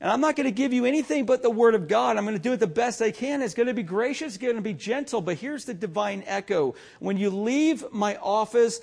And 0.00 0.10
I'm 0.10 0.20
not 0.20 0.34
going 0.34 0.48
to 0.48 0.52
give 0.52 0.72
you 0.72 0.84
anything 0.84 1.26
but 1.26 1.42
the 1.42 1.50
Word 1.50 1.76
of 1.76 1.86
God. 1.86 2.16
I'm 2.16 2.24
going 2.24 2.36
to 2.36 2.42
do 2.42 2.52
it 2.52 2.58
the 2.58 2.66
best 2.66 3.00
I 3.00 3.12
can. 3.12 3.40
It's 3.40 3.54
going 3.54 3.68
to 3.68 3.74
be 3.74 3.84
gracious, 3.84 4.34
it's 4.34 4.42
going 4.42 4.56
to 4.56 4.60
be 4.60 4.74
gentle. 4.74 5.20
But 5.20 5.38
here's 5.38 5.64
the 5.64 5.74
divine 5.74 6.24
echo. 6.26 6.74
When 6.98 7.16
you 7.16 7.30
leave 7.30 7.84
my 7.92 8.16
office, 8.16 8.80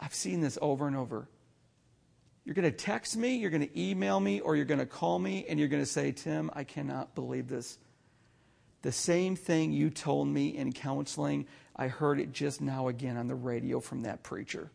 I've 0.00 0.14
seen 0.14 0.40
this 0.40 0.56
over 0.62 0.86
and 0.86 0.96
over. 0.96 1.28
You're 2.44 2.54
going 2.54 2.70
to 2.70 2.76
text 2.76 3.16
me, 3.16 3.36
you're 3.36 3.50
going 3.50 3.66
to 3.66 3.80
email 3.80 4.18
me, 4.18 4.40
or 4.40 4.56
you're 4.56 4.64
going 4.64 4.80
to 4.80 4.86
call 4.86 5.18
me, 5.18 5.46
and 5.48 5.58
you're 5.58 5.68
going 5.68 5.82
to 5.82 5.86
say, 5.86 6.10
Tim, 6.10 6.50
I 6.54 6.64
cannot 6.64 7.14
believe 7.14 7.48
this. 7.48 7.78
The 8.82 8.92
same 8.92 9.36
thing 9.36 9.72
you 9.72 9.90
told 9.90 10.28
me 10.28 10.56
in 10.56 10.72
counseling, 10.72 11.46
I 11.74 11.88
heard 11.88 12.20
it 12.20 12.32
just 12.32 12.60
now 12.60 12.88
again 12.88 13.16
on 13.16 13.28
the 13.28 13.34
radio 13.34 13.80
from 13.80 14.02
that 14.02 14.22
preacher. 14.22 14.70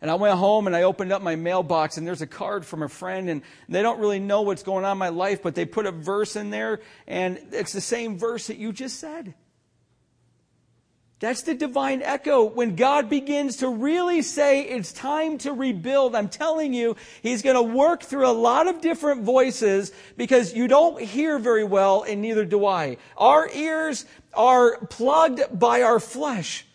And 0.00 0.10
I 0.10 0.14
went 0.14 0.38
home 0.38 0.66
and 0.66 0.76
I 0.76 0.82
opened 0.82 1.12
up 1.12 1.22
my 1.22 1.36
mailbox, 1.36 1.96
and 1.96 2.06
there's 2.06 2.22
a 2.22 2.26
card 2.26 2.66
from 2.66 2.82
a 2.82 2.88
friend, 2.88 3.30
and 3.30 3.42
they 3.68 3.82
don't 3.82 4.00
really 4.00 4.18
know 4.18 4.42
what's 4.42 4.62
going 4.62 4.84
on 4.84 4.92
in 4.92 4.98
my 4.98 5.08
life, 5.08 5.42
but 5.42 5.54
they 5.54 5.64
put 5.64 5.86
a 5.86 5.92
verse 5.92 6.36
in 6.36 6.50
there, 6.50 6.80
and 7.06 7.38
it's 7.52 7.72
the 7.72 7.80
same 7.80 8.18
verse 8.18 8.48
that 8.48 8.58
you 8.58 8.72
just 8.72 9.00
said. 9.00 9.34
That's 11.18 11.42
the 11.42 11.54
divine 11.54 12.02
echo. 12.02 12.44
When 12.44 12.76
God 12.76 13.08
begins 13.08 13.56
to 13.58 13.68
really 13.68 14.20
say 14.20 14.62
it's 14.62 14.92
time 14.92 15.38
to 15.38 15.52
rebuild, 15.52 16.14
I'm 16.14 16.28
telling 16.28 16.74
you, 16.74 16.94
He's 17.22 17.40
going 17.40 17.56
to 17.56 17.62
work 17.62 18.02
through 18.02 18.26
a 18.26 18.32
lot 18.32 18.66
of 18.66 18.82
different 18.82 19.22
voices 19.22 19.92
because 20.18 20.52
you 20.52 20.68
don't 20.68 21.00
hear 21.00 21.38
very 21.38 21.64
well, 21.64 22.02
and 22.02 22.20
neither 22.20 22.44
do 22.44 22.66
I. 22.66 22.98
Our 23.16 23.48
ears 23.50 24.04
are 24.34 24.76
plugged 24.88 25.58
by 25.58 25.80
our 25.80 26.00
flesh. 26.00 26.66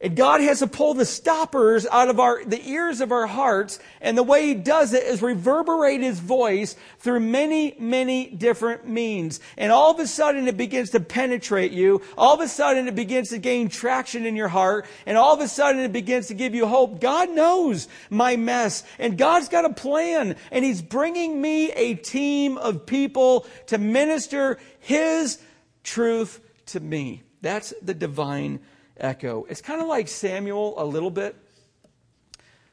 And 0.00 0.14
God 0.14 0.40
has 0.40 0.60
to 0.60 0.68
pull 0.68 0.94
the 0.94 1.04
stoppers 1.04 1.84
out 1.84 2.08
of 2.08 2.20
our, 2.20 2.44
the 2.44 2.64
ears 2.68 3.00
of 3.00 3.10
our 3.10 3.26
hearts. 3.26 3.80
And 4.00 4.16
the 4.16 4.22
way 4.22 4.46
He 4.46 4.54
does 4.54 4.92
it 4.92 5.02
is 5.02 5.22
reverberate 5.22 6.00
His 6.00 6.20
voice 6.20 6.76
through 7.00 7.18
many, 7.18 7.74
many 7.80 8.30
different 8.30 8.86
means. 8.86 9.40
And 9.56 9.72
all 9.72 9.90
of 9.90 9.98
a 9.98 10.06
sudden 10.06 10.46
it 10.46 10.56
begins 10.56 10.90
to 10.90 11.00
penetrate 11.00 11.72
you. 11.72 12.00
All 12.16 12.32
of 12.32 12.40
a 12.40 12.46
sudden 12.46 12.86
it 12.86 12.94
begins 12.94 13.30
to 13.30 13.38
gain 13.38 13.68
traction 13.68 14.24
in 14.24 14.36
your 14.36 14.46
heart. 14.46 14.86
And 15.04 15.18
all 15.18 15.34
of 15.34 15.40
a 15.40 15.48
sudden 15.48 15.80
it 15.80 15.92
begins 15.92 16.28
to 16.28 16.34
give 16.34 16.54
you 16.54 16.68
hope. 16.68 17.00
God 17.00 17.30
knows 17.30 17.88
my 18.08 18.36
mess. 18.36 18.84
And 19.00 19.18
God's 19.18 19.48
got 19.48 19.64
a 19.64 19.74
plan. 19.74 20.36
And 20.52 20.64
He's 20.64 20.80
bringing 20.80 21.40
me 21.40 21.72
a 21.72 21.94
team 21.94 22.56
of 22.56 22.86
people 22.86 23.48
to 23.66 23.78
minister 23.78 24.58
His 24.78 25.42
truth 25.82 26.40
to 26.66 26.78
me. 26.78 27.24
That's 27.40 27.74
the 27.82 27.94
divine 27.94 28.60
echo. 28.98 29.46
It's 29.48 29.60
kind 29.60 29.80
of 29.80 29.88
like 29.88 30.08
Samuel 30.08 30.74
a 30.76 30.84
little 30.84 31.10
bit. 31.10 31.36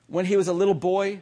When 0.07 0.25
he 0.25 0.37
was 0.37 0.47
a 0.47 0.53
little 0.53 0.75
boy, 0.75 1.21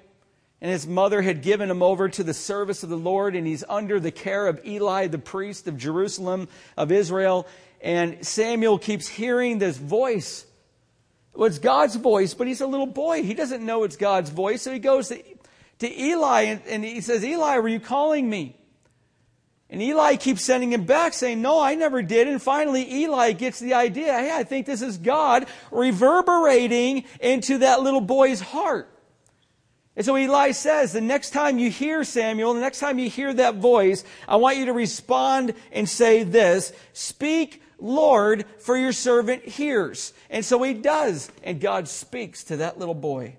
and 0.64 0.72
his 0.72 0.88
mother 0.88 1.22
had 1.22 1.42
given 1.42 1.70
him 1.70 1.84
over 1.84 2.08
to 2.08 2.24
the 2.24 2.34
service 2.34 2.84
of 2.84 2.90
the 2.90 2.98
Lord, 2.98 3.36
and 3.36 3.46
he's 3.46 3.66
under 3.68 4.00
the 4.00 4.12
care 4.12 4.48
of 4.48 4.66
Eli, 4.66 5.08
the 5.08 5.18
priest 5.18 5.68
of 5.68 5.78
Jerusalem, 5.78 6.48
of 6.78 6.92
Israel. 6.92 7.48
And 7.82 8.26
Samuel 8.26 8.80
keeps 8.80 9.08
hearing 9.08 9.58
this 9.58 9.78
voice. 9.78 10.46
Well, 11.34 11.48
it's 11.48 11.60
God's 11.60 11.98
voice, 11.98 12.34
but 12.34 12.48
he's 12.48 12.62
a 12.62 12.68
little 12.68 12.86
boy. 12.86 13.24
He 13.24 13.34
doesn't 13.34 13.66
know 13.66 13.84
it's 13.84 13.98
God's 13.98 14.30
voice. 14.30 14.62
So 14.62 14.72
he 14.72 14.80
goes 14.80 15.10
to, 15.10 15.22
to 15.80 16.02
Eli 16.02 16.42
and, 16.44 16.62
and 16.68 16.84
he 16.84 17.02
says, 17.02 17.26
Eli, 17.26 17.58
were 17.58 17.68
you 17.68 17.82
calling 17.82 18.30
me? 18.30 18.56
And 19.74 19.82
Eli 19.82 20.18
keeps 20.18 20.44
sending 20.44 20.72
him 20.72 20.86
back 20.86 21.14
saying, 21.14 21.42
No, 21.42 21.60
I 21.60 21.74
never 21.74 22.04
did. 22.04 22.28
And 22.28 22.40
finally, 22.40 22.88
Eli 22.94 23.32
gets 23.32 23.58
the 23.58 23.74
idea 23.74 24.14
hey, 24.14 24.32
I 24.32 24.44
think 24.44 24.68
this 24.68 24.84
is 24.84 25.00
God 25.00 25.48
reverberating 25.72 27.06
into 27.20 27.58
that 27.58 27.82
little 27.82 28.00
boy's 28.00 28.40
heart. 28.40 28.88
And 29.96 30.06
so 30.06 30.16
Eli 30.16 30.52
says, 30.52 30.94
The 30.94 31.02
next 31.02 31.32
time 31.32 31.58
you 31.58 31.72
hear 31.72 32.04
Samuel, 32.04 32.54
the 32.54 32.60
next 32.60 32.82
time 32.82 33.00
you 33.00 33.10
hear 33.10 33.34
that 33.34 33.56
voice, 33.56 34.04
I 34.28 34.36
want 34.36 34.58
you 34.58 34.68
to 34.68 34.74
respond 34.74 35.56
and 35.72 35.90
say 35.90 36.22
this 36.22 36.72
Speak, 36.94 37.64
Lord, 37.80 38.46
for 38.60 38.78
your 38.78 38.94
servant 38.94 39.44
hears. 39.44 40.14
And 40.30 40.46
so 40.46 40.62
he 40.62 40.76
does. 40.76 41.32
And 41.42 41.60
God 41.60 41.88
speaks 41.88 42.44
to 42.44 42.58
that 42.58 42.78
little 42.78 42.94
boy. 42.94 43.38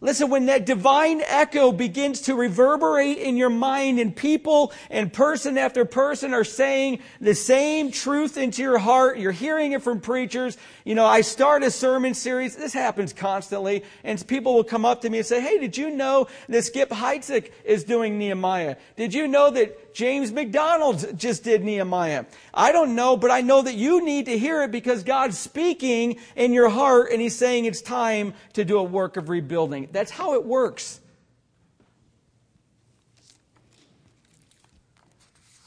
Listen, 0.00 0.30
when 0.30 0.46
that 0.46 0.64
divine 0.64 1.22
echo 1.26 1.72
begins 1.72 2.20
to 2.22 2.36
reverberate 2.36 3.18
in 3.18 3.36
your 3.36 3.50
mind 3.50 3.98
and 3.98 4.14
people 4.14 4.72
and 4.90 5.12
person 5.12 5.58
after 5.58 5.84
person 5.84 6.32
are 6.32 6.44
saying 6.44 7.00
the 7.20 7.34
same 7.34 7.90
truth 7.90 8.36
into 8.36 8.62
your 8.62 8.78
heart, 8.78 9.18
you're 9.18 9.32
hearing 9.32 9.72
it 9.72 9.82
from 9.82 10.00
preachers. 10.00 10.56
You 10.84 10.94
know, 10.94 11.04
I 11.04 11.22
start 11.22 11.64
a 11.64 11.70
sermon 11.70 12.14
series. 12.14 12.54
This 12.54 12.72
happens 12.72 13.12
constantly. 13.12 13.82
And 14.04 14.24
people 14.28 14.54
will 14.54 14.62
come 14.62 14.84
up 14.84 15.00
to 15.00 15.10
me 15.10 15.18
and 15.18 15.26
say, 15.26 15.40
Hey, 15.40 15.58
did 15.58 15.76
you 15.76 15.90
know 15.90 16.28
that 16.48 16.64
Skip 16.64 16.90
Heitzig 16.90 17.50
is 17.64 17.82
doing 17.82 18.18
Nehemiah? 18.18 18.76
Did 18.94 19.12
you 19.12 19.26
know 19.26 19.50
that 19.50 19.87
James 19.92 20.30
MacDonald 20.30 21.18
just 21.18 21.44
did 21.44 21.64
Nehemiah. 21.64 22.26
I 22.54 22.72
don't 22.72 22.94
know, 22.94 23.16
but 23.16 23.30
I 23.30 23.40
know 23.40 23.62
that 23.62 23.74
you 23.74 24.04
need 24.04 24.26
to 24.26 24.38
hear 24.38 24.62
it 24.62 24.70
because 24.70 25.02
God's 25.02 25.38
speaking 25.38 26.18
in 26.36 26.52
your 26.52 26.68
heart 26.68 27.10
and 27.12 27.20
He's 27.20 27.36
saying 27.36 27.64
it's 27.64 27.82
time 27.82 28.34
to 28.52 28.64
do 28.64 28.78
a 28.78 28.82
work 28.82 29.16
of 29.16 29.28
rebuilding. 29.28 29.88
That's 29.92 30.10
how 30.10 30.34
it 30.34 30.44
works. 30.44 31.00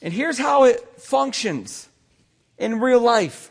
And 0.01 0.13
here's 0.13 0.37
how 0.37 0.63
it 0.63 0.79
functions 0.97 1.87
in 2.57 2.79
real 2.79 3.01
life. 3.01 3.50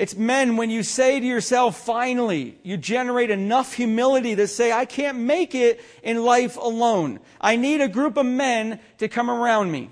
It's 0.00 0.16
men, 0.16 0.56
when 0.56 0.70
you 0.70 0.82
say 0.82 1.20
to 1.20 1.26
yourself, 1.26 1.78
finally, 1.78 2.58
you 2.62 2.78
generate 2.78 3.28
enough 3.28 3.74
humility 3.74 4.34
to 4.34 4.48
say, 4.48 4.72
I 4.72 4.86
can't 4.86 5.18
make 5.18 5.54
it 5.54 5.78
in 6.02 6.24
life 6.24 6.56
alone. 6.56 7.20
I 7.38 7.56
need 7.56 7.82
a 7.82 7.88
group 7.88 8.16
of 8.16 8.24
men 8.24 8.80
to 8.96 9.08
come 9.08 9.30
around 9.30 9.70
me. 9.70 9.90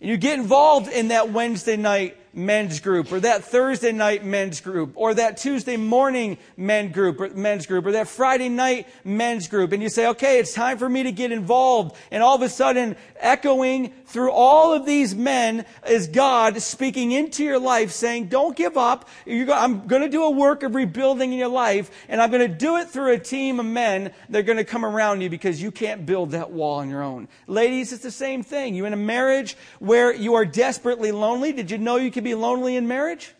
And 0.00 0.10
you 0.10 0.16
get 0.16 0.40
involved 0.40 0.88
in 0.88 1.06
that 1.08 1.30
Wednesday 1.30 1.76
night 1.76 2.16
men's 2.32 2.80
group 2.80 3.12
or 3.12 3.20
that 3.20 3.44
Thursday 3.44 3.92
night 3.92 4.24
men's 4.24 4.60
group 4.60 4.92
or 4.94 5.14
that 5.14 5.36
Tuesday 5.36 5.76
morning 5.76 6.38
men 6.56 6.92
group 6.92 7.20
or 7.20 7.28
men's 7.30 7.66
group 7.66 7.86
or 7.86 7.92
that 7.92 8.08
Friday 8.08 8.48
night 8.48 8.86
men's 9.04 9.48
group 9.48 9.72
and 9.72 9.82
you 9.82 9.88
say, 9.88 10.08
okay, 10.08 10.38
it's 10.38 10.54
time 10.54 10.78
for 10.78 10.88
me 10.88 11.02
to 11.02 11.12
get 11.12 11.32
involved. 11.32 11.96
And 12.10 12.22
all 12.22 12.36
of 12.36 12.42
a 12.42 12.48
sudden, 12.48 12.96
echoing 13.16 13.92
through 14.06 14.32
all 14.32 14.72
of 14.72 14.86
these 14.86 15.14
men 15.14 15.64
is 15.88 16.06
God 16.08 16.60
speaking 16.62 17.12
into 17.12 17.44
your 17.44 17.58
life 17.58 17.90
saying, 17.90 18.28
don't 18.28 18.56
give 18.56 18.76
up. 18.76 19.08
Go- 19.26 19.52
I'm 19.52 19.86
going 19.86 20.02
to 20.02 20.08
do 20.08 20.24
a 20.24 20.30
work 20.30 20.62
of 20.62 20.74
rebuilding 20.74 21.32
in 21.32 21.38
your 21.38 21.48
life 21.48 21.90
and 22.08 22.20
I'm 22.20 22.30
going 22.30 22.48
to 22.48 22.56
do 22.56 22.76
it 22.76 22.88
through 22.88 23.12
a 23.12 23.18
team 23.18 23.60
of 23.60 23.66
men 23.66 24.12
that 24.28 24.38
are 24.38 24.42
going 24.42 24.58
to 24.58 24.64
come 24.64 24.84
around 24.84 25.20
you 25.20 25.30
because 25.30 25.60
you 25.60 25.70
can't 25.70 26.06
build 26.06 26.30
that 26.32 26.50
wall 26.50 26.78
on 26.78 26.88
your 26.88 27.02
own. 27.02 27.28
Ladies, 27.46 27.92
it's 27.92 28.02
the 28.02 28.10
same 28.10 28.42
thing. 28.42 28.74
You 28.74 28.84
in 28.84 28.92
a 28.92 28.96
marriage 28.96 29.56
where 29.78 30.14
you 30.14 30.34
are 30.34 30.44
desperately 30.44 31.12
lonely. 31.12 31.52
Did 31.52 31.70
you 31.70 31.78
know 31.78 31.96
you 31.96 32.10
could 32.20 32.24
be 32.24 32.34
lonely 32.34 32.76
in 32.76 32.86
marriage? 32.86 33.32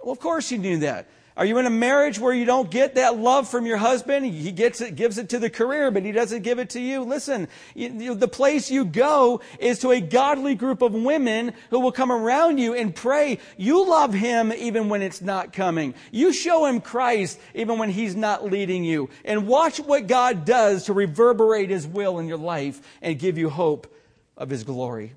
Well, 0.00 0.12
of 0.12 0.20
course 0.20 0.52
you 0.52 0.58
knew 0.58 0.78
that. 0.78 1.08
Are 1.36 1.44
you 1.44 1.58
in 1.58 1.66
a 1.66 1.70
marriage 1.70 2.20
where 2.20 2.32
you 2.32 2.44
don't 2.44 2.70
get 2.70 2.94
that 2.94 3.18
love 3.18 3.48
from 3.48 3.66
your 3.66 3.78
husband? 3.78 4.26
He 4.26 4.52
gets 4.52 4.80
it, 4.80 4.94
gives 4.94 5.18
it 5.18 5.30
to 5.30 5.40
the 5.40 5.50
career, 5.50 5.90
but 5.90 6.04
he 6.04 6.12
doesn't 6.12 6.42
give 6.42 6.60
it 6.60 6.70
to 6.70 6.80
you. 6.80 7.02
Listen, 7.02 7.48
you, 7.74 8.14
the 8.14 8.28
place 8.28 8.70
you 8.70 8.84
go 8.84 9.40
is 9.58 9.80
to 9.80 9.90
a 9.90 10.00
godly 10.00 10.54
group 10.54 10.82
of 10.82 10.94
women 10.94 11.52
who 11.70 11.80
will 11.80 11.90
come 11.90 12.12
around 12.12 12.58
you 12.58 12.74
and 12.74 12.94
pray. 12.94 13.40
You 13.56 13.88
love 13.88 14.14
him 14.14 14.52
even 14.52 14.88
when 14.88 15.02
it's 15.02 15.20
not 15.20 15.52
coming. 15.52 15.94
You 16.12 16.32
show 16.32 16.64
him 16.66 16.80
Christ 16.80 17.40
even 17.54 17.76
when 17.78 17.90
he's 17.90 18.14
not 18.14 18.44
leading 18.44 18.84
you. 18.84 19.10
And 19.24 19.48
watch 19.48 19.80
what 19.80 20.06
God 20.06 20.44
does 20.44 20.84
to 20.84 20.92
reverberate 20.92 21.70
his 21.70 21.88
will 21.88 22.20
in 22.20 22.28
your 22.28 22.38
life 22.38 22.80
and 23.02 23.18
give 23.18 23.36
you 23.36 23.50
hope 23.50 23.92
of 24.36 24.48
his 24.48 24.62
glory. 24.62 25.14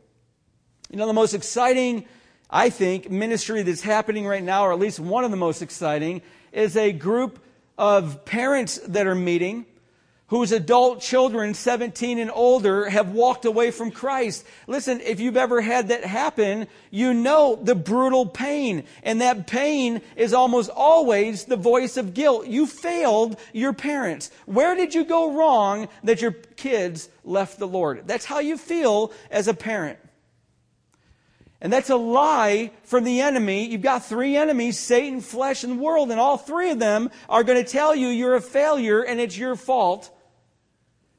You 0.94 1.00
know, 1.00 1.08
the 1.08 1.14
most 1.14 1.34
exciting, 1.34 2.06
I 2.52 2.70
think, 2.70 3.10
ministry 3.10 3.64
that's 3.64 3.82
happening 3.82 4.28
right 4.28 4.44
now, 4.44 4.68
or 4.68 4.74
at 4.74 4.78
least 4.78 5.00
one 5.00 5.24
of 5.24 5.32
the 5.32 5.38
most 5.38 5.64
exciting, 5.64 6.22
is 6.52 6.78
a 6.78 6.92
group 6.92 7.44
of 7.80 8.26
parents 8.26 8.78
that 8.90 9.08
are 9.08 9.16
meeting 9.16 9.66
whose 10.28 10.52
adult 10.52 11.02
children, 11.02 11.56
17 11.56 12.20
and 12.20 12.30
older, 12.30 12.88
have 12.88 13.10
walked 13.10 13.46
away 13.46 13.72
from 13.72 13.90
Christ. 13.90 14.46
Listen, 14.68 15.02
if 15.02 15.20
you've 15.20 15.36
ever 15.36 15.62
had 15.62 15.88
that 15.88 16.06
happen, 16.06 16.68
you 16.92 17.16
know 17.16 17.56
the 17.56 17.74
brutal 17.74 18.28
pain. 18.28 18.84
And 19.02 19.20
that 19.20 19.48
pain 19.48 20.00
is 20.16 20.32
almost 20.32 20.70
always 20.70 21.46
the 21.46 21.56
voice 21.56 21.98
of 21.98 22.14
guilt. 22.14 22.46
You 22.46 22.68
failed 22.68 23.40
your 23.52 23.74
parents. 23.74 24.30
Where 24.46 24.76
did 24.76 24.94
you 24.94 25.06
go 25.06 25.36
wrong 25.36 25.88
that 26.04 26.22
your 26.22 26.34
kids 26.34 27.10
left 27.24 27.58
the 27.58 27.68
Lord? 27.68 28.04
That's 28.06 28.26
how 28.26 28.38
you 28.38 28.60
feel 28.60 29.12
as 29.32 29.48
a 29.48 29.56
parent. 29.56 29.98
And 31.64 31.72
that's 31.72 31.90
a 31.90 31.96
lie 31.96 32.72
from 32.84 33.06
the 33.06 33.22
enemy. 33.22 33.66
You've 33.66 33.82
got 33.82 34.06
three 34.06 34.36
enemies 34.36 34.78
Satan, 34.78 35.22
flesh, 35.22 35.64
and 35.64 35.80
the 35.80 35.82
world, 35.82 36.12
and 36.12 36.20
all 36.20 36.38
three 36.38 36.72
of 36.72 36.78
them 36.78 37.10
are 37.30 37.44
going 37.46 37.64
to 37.64 37.70
tell 37.70 37.96
you 37.96 38.10
you're 38.10 38.36
a 38.36 38.42
failure 38.42 39.02
and 39.02 39.20
it's 39.20 39.38
your 39.38 39.56
fault. 39.56 40.12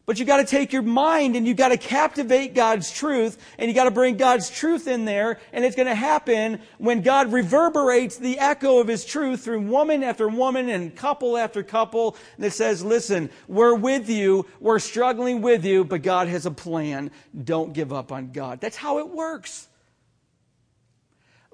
But 0.06 0.18
you've 0.18 0.28
got 0.28 0.36
to 0.36 0.44
take 0.44 0.74
your 0.74 0.82
mind 0.82 1.34
and 1.34 1.46
you've 1.46 1.56
got 1.56 1.68
to 1.68 1.78
captivate 1.78 2.54
God's 2.54 2.92
truth 2.92 3.38
and 3.58 3.68
you've 3.68 3.74
got 3.74 3.84
to 3.84 3.90
bring 3.90 4.18
God's 4.18 4.50
truth 4.50 4.86
in 4.86 5.06
there. 5.06 5.40
And 5.50 5.64
it's 5.64 5.76
going 5.76 5.88
to 5.88 5.94
happen 5.94 6.60
when 6.76 7.00
God 7.00 7.32
reverberates 7.32 8.18
the 8.18 8.38
echo 8.38 8.80
of 8.80 8.86
his 8.86 9.06
truth 9.06 9.44
through 9.44 9.62
woman 9.62 10.02
after 10.02 10.28
woman 10.28 10.68
and 10.68 10.94
couple 10.94 11.38
after 11.38 11.62
couple 11.62 12.18
that 12.38 12.50
says, 12.50 12.84
listen, 12.84 13.30
we're 13.48 13.74
with 13.74 14.10
you. 14.10 14.44
We're 14.60 14.78
struggling 14.78 15.40
with 15.40 15.64
you, 15.64 15.84
but 15.86 16.02
God 16.02 16.28
has 16.28 16.44
a 16.44 16.50
plan. 16.50 17.10
Don't 17.42 17.72
give 17.72 17.90
up 17.90 18.12
on 18.12 18.32
God. 18.32 18.60
That's 18.60 18.76
how 18.76 18.98
it 18.98 19.08
works. 19.08 19.68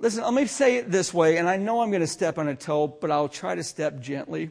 Listen, 0.01 0.24
let 0.24 0.32
me 0.32 0.46
say 0.46 0.76
it 0.76 0.90
this 0.90 1.12
way, 1.12 1.36
and 1.36 1.46
I 1.46 1.59
know 1.59 1.82
I'm 1.82 1.90
going 1.90 2.01
to 2.01 2.07
step 2.07 2.38
on 2.38 2.48
a 2.48 2.55
toe, 2.55 2.86
but 2.86 3.11
I'll 3.11 3.28
try 3.28 3.55
to 3.55 3.62
step 3.62 4.01
gently. 4.01 4.51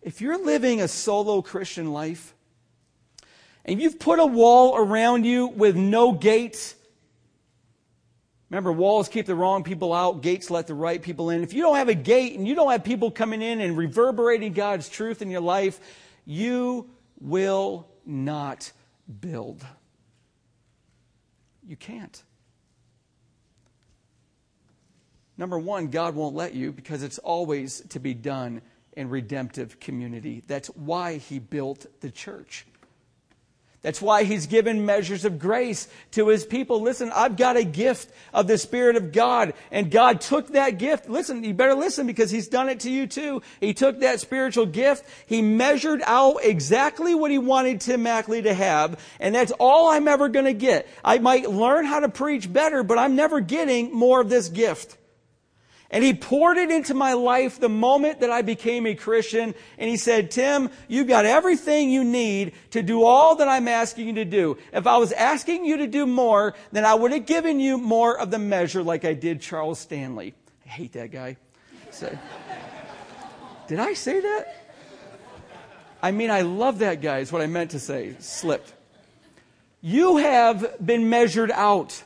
If 0.00 0.20
you're 0.20 0.38
living 0.38 0.80
a 0.80 0.86
solo 0.86 1.42
Christian 1.42 1.92
life, 1.92 2.34
and 3.64 3.82
you've 3.82 3.98
put 3.98 4.20
a 4.20 4.26
wall 4.26 4.76
around 4.76 5.24
you 5.24 5.48
with 5.48 5.74
no 5.74 6.12
gates, 6.12 6.76
remember, 8.48 8.70
walls 8.70 9.08
keep 9.08 9.26
the 9.26 9.34
wrong 9.34 9.64
people 9.64 9.92
out, 9.92 10.22
gates 10.22 10.48
let 10.48 10.68
the 10.68 10.74
right 10.74 11.02
people 11.02 11.30
in. 11.30 11.42
If 11.42 11.52
you 11.52 11.62
don't 11.62 11.76
have 11.76 11.88
a 11.88 11.94
gate 11.94 12.38
and 12.38 12.46
you 12.46 12.54
don't 12.54 12.70
have 12.70 12.84
people 12.84 13.10
coming 13.10 13.42
in 13.42 13.60
and 13.60 13.76
reverberating 13.76 14.52
God's 14.52 14.88
truth 14.88 15.20
in 15.20 15.30
your 15.30 15.40
life, 15.40 15.80
you 16.24 16.88
will 17.20 17.88
not 18.06 18.70
build. 19.20 19.66
You 21.66 21.76
can't. 21.76 22.22
Number 25.36 25.58
one, 25.58 25.88
God 25.88 26.14
won't 26.14 26.34
let 26.34 26.54
you 26.54 26.72
because 26.72 27.02
it's 27.02 27.18
always 27.18 27.80
to 27.90 27.98
be 27.98 28.14
done 28.14 28.62
in 28.92 29.10
redemptive 29.10 29.80
community. 29.80 30.42
That's 30.46 30.68
why 30.68 31.16
He 31.16 31.38
built 31.38 31.86
the 32.00 32.10
church. 32.10 32.66
That's 33.84 34.00
why 34.00 34.24
he's 34.24 34.46
given 34.46 34.86
measures 34.86 35.26
of 35.26 35.38
grace 35.38 35.88
to 36.12 36.28
his 36.28 36.46
people. 36.46 36.80
Listen, 36.80 37.12
I've 37.14 37.36
got 37.36 37.58
a 37.58 37.64
gift 37.64 38.10
of 38.32 38.46
the 38.46 38.56
Spirit 38.56 38.96
of 38.96 39.12
God, 39.12 39.52
and 39.70 39.90
God 39.90 40.22
took 40.22 40.48
that 40.48 40.78
gift. 40.78 41.10
Listen, 41.10 41.44
you 41.44 41.52
better 41.52 41.74
listen 41.74 42.06
because 42.06 42.30
he's 42.30 42.48
done 42.48 42.70
it 42.70 42.80
to 42.80 42.90
you 42.90 43.06
too. 43.06 43.42
He 43.60 43.74
took 43.74 44.00
that 44.00 44.20
spiritual 44.20 44.64
gift, 44.64 45.04
he 45.26 45.42
measured 45.42 46.00
out 46.06 46.38
exactly 46.42 47.14
what 47.14 47.30
he 47.30 47.36
wanted 47.36 47.82
Tim 47.82 48.02
Mackley 48.02 48.40
to 48.40 48.54
have, 48.54 48.98
and 49.20 49.34
that's 49.34 49.52
all 49.60 49.90
I'm 49.90 50.08
ever 50.08 50.30
going 50.30 50.46
to 50.46 50.54
get. 50.54 50.88
I 51.04 51.18
might 51.18 51.50
learn 51.50 51.84
how 51.84 52.00
to 52.00 52.08
preach 52.08 52.50
better, 52.50 52.84
but 52.84 52.96
I'm 52.98 53.16
never 53.16 53.40
getting 53.40 53.92
more 53.92 54.22
of 54.22 54.30
this 54.30 54.48
gift. 54.48 54.96
And 55.90 56.02
he 56.02 56.14
poured 56.14 56.56
it 56.56 56.70
into 56.70 56.94
my 56.94 57.12
life 57.12 57.60
the 57.60 57.68
moment 57.68 58.20
that 58.20 58.30
I 58.30 58.42
became 58.42 58.86
a 58.86 58.94
Christian. 58.94 59.54
And 59.78 59.88
he 59.88 59.96
said, 59.96 60.30
Tim, 60.30 60.70
you've 60.88 61.06
got 61.06 61.24
everything 61.24 61.90
you 61.90 62.02
need 62.02 62.54
to 62.70 62.82
do 62.82 63.04
all 63.04 63.36
that 63.36 63.48
I'm 63.48 63.68
asking 63.68 64.08
you 64.08 64.14
to 64.14 64.24
do. 64.24 64.58
If 64.72 64.86
I 64.86 64.96
was 64.96 65.12
asking 65.12 65.64
you 65.64 65.76
to 65.78 65.86
do 65.86 66.06
more, 66.06 66.54
then 66.72 66.84
I 66.84 66.94
would 66.94 67.12
have 67.12 67.26
given 67.26 67.60
you 67.60 67.78
more 67.78 68.18
of 68.18 68.30
the 68.30 68.38
measure 68.38 68.82
like 68.82 69.04
I 69.04 69.14
did 69.14 69.40
Charles 69.40 69.78
Stanley. 69.78 70.34
I 70.66 70.68
hate 70.68 70.92
that 70.94 71.12
guy. 71.12 71.36
So, 71.90 72.18
did 73.68 73.78
I 73.78 73.94
say 73.94 74.20
that? 74.20 74.64
I 76.02 76.10
mean, 76.10 76.30
I 76.30 76.40
love 76.42 76.80
that 76.80 77.00
guy, 77.00 77.18
is 77.18 77.30
what 77.30 77.40
I 77.40 77.46
meant 77.46 77.70
to 77.70 77.78
say. 77.78 78.16
Slipped. 78.18 78.74
You 79.80 80.16
have 80.16 80.84
been 80.84 81.08
measured 81.08 81.50
out 81.50 82.02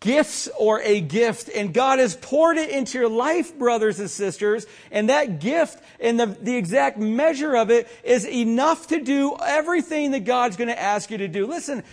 gifts 0.00 0.48
or 0.58 0.80
a 0.80 1.00
gift, 1.00 1.50
and 1.54 1.72
God 1.72 1.98
has 1.98 2.16
poured 2.16 2.56
it 2.56 2.70
into 2.70 2.98
your 2.98 3.08
life, 3.08 3.56
brothers 3.56 4.00
and 4.00 4.10
sisters, 4.10 4.66
and 4.90 5.10
that 5.10 5.40
gift 5.40 5.82
and 6.00 6.18
the, 6.18 6.26
the 6.26 6.56
exact 6.56 6.98
measure 6.98 7.54
of 7.54 7.70
it 7.70 7.86
is 8.02 8.26
enough 8.26 8.88
to 8.88 9.00
do 9.00 9.36
everything 9.44 10.12
that 10.12 10.24
God's 10.24 10.56
going 10.56 10.68
to 10.68 10.80
ask 10.80 11.10
you 11.10 11.18
to 11.18 11.28
do. 11.28 11.46
Listen, 11.46 11.84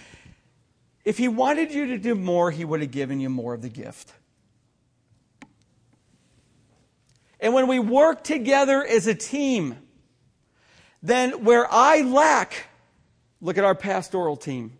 if 1.03 1.17
He 1.17 1.27
wanted 1.27 1.73
you 1.73 1.87
to 1.87 1.97
do 1.97 2.15
more, 2.15 2.49
He 2.49 2.63
would 2.63 2.79
have 2.81 2.91
given 2.91 3.19
you 3.19 3.29
more 3.29 3.53
of 3.53 3.61
the 3.61 3.69
gift. 3.69 4.13
And 7.39 7.53
when 7.53 7.67
we 7.67 7.77
work 7.77 8.23
together 8.23 8.83
as 8.83 9.05
a 9.05 9.13
team, 9.13 9.77
then 11.03 11.43
where 11.43 11.71
I 11.71 12.01
lack, 12.01 12.67
look 13.41 13.57
at 13.57 13.63
our 13.63 13.75
pastoral 13.75 14.37
team 14.37 14.77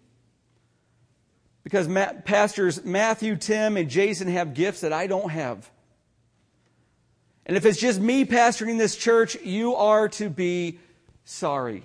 because 1.67 1.89
pastors 2.23 2.85
Matthew, 2.85 3.35
Tim, 3.35 3.75
and 3.75 3.89
Jason 3.89 4.29
have 4.29 4.53
gifts 4.53 4.79
that 4.79 4.93
I 4.93 5.05
don't 5.05 5.31
have. 5.31 5.69
And 7.45 7.57
if 7.57 7.65
it's 7.65 7.77
just 7.77 7.99
me 7.99 8.23
pastoring 8.23 8.77
this 8.77 8.95
church, 8.95 9.35
you 9.43 9.75
are 9.75 10.07
to 10.07 10.29
be 10.29 10.79
sorry. 11.25 11.83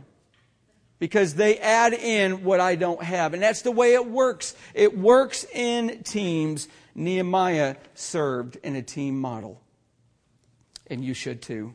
Because 1.01 1.35
they 1.35 1.59
add 1.59 1.95
in 1.95 2.45
what 2.45 2.61
I 2.61 2.77
don't 2.77 3.03
have. 3.03 3.35
And 3.35 3.43
that's 3.43 3.63
the 3.63 3.73
way 3.73 3.95
it 3.95 4.07
works. 4.07 4.55
It 4.73 4.97
works 4.97 5.45
in 5.53 6.05
teams. 6.05 6.69
Nehemiah 6.95 7.75
served 7.97 8.59
in 8.63 8.77
a 8.77 8.83
team 8.83 9.21
model. 9.21 9.61
And 10.87 11.05
you 11.05 11.13
should 11.13 11.43
too. 11.43 11.75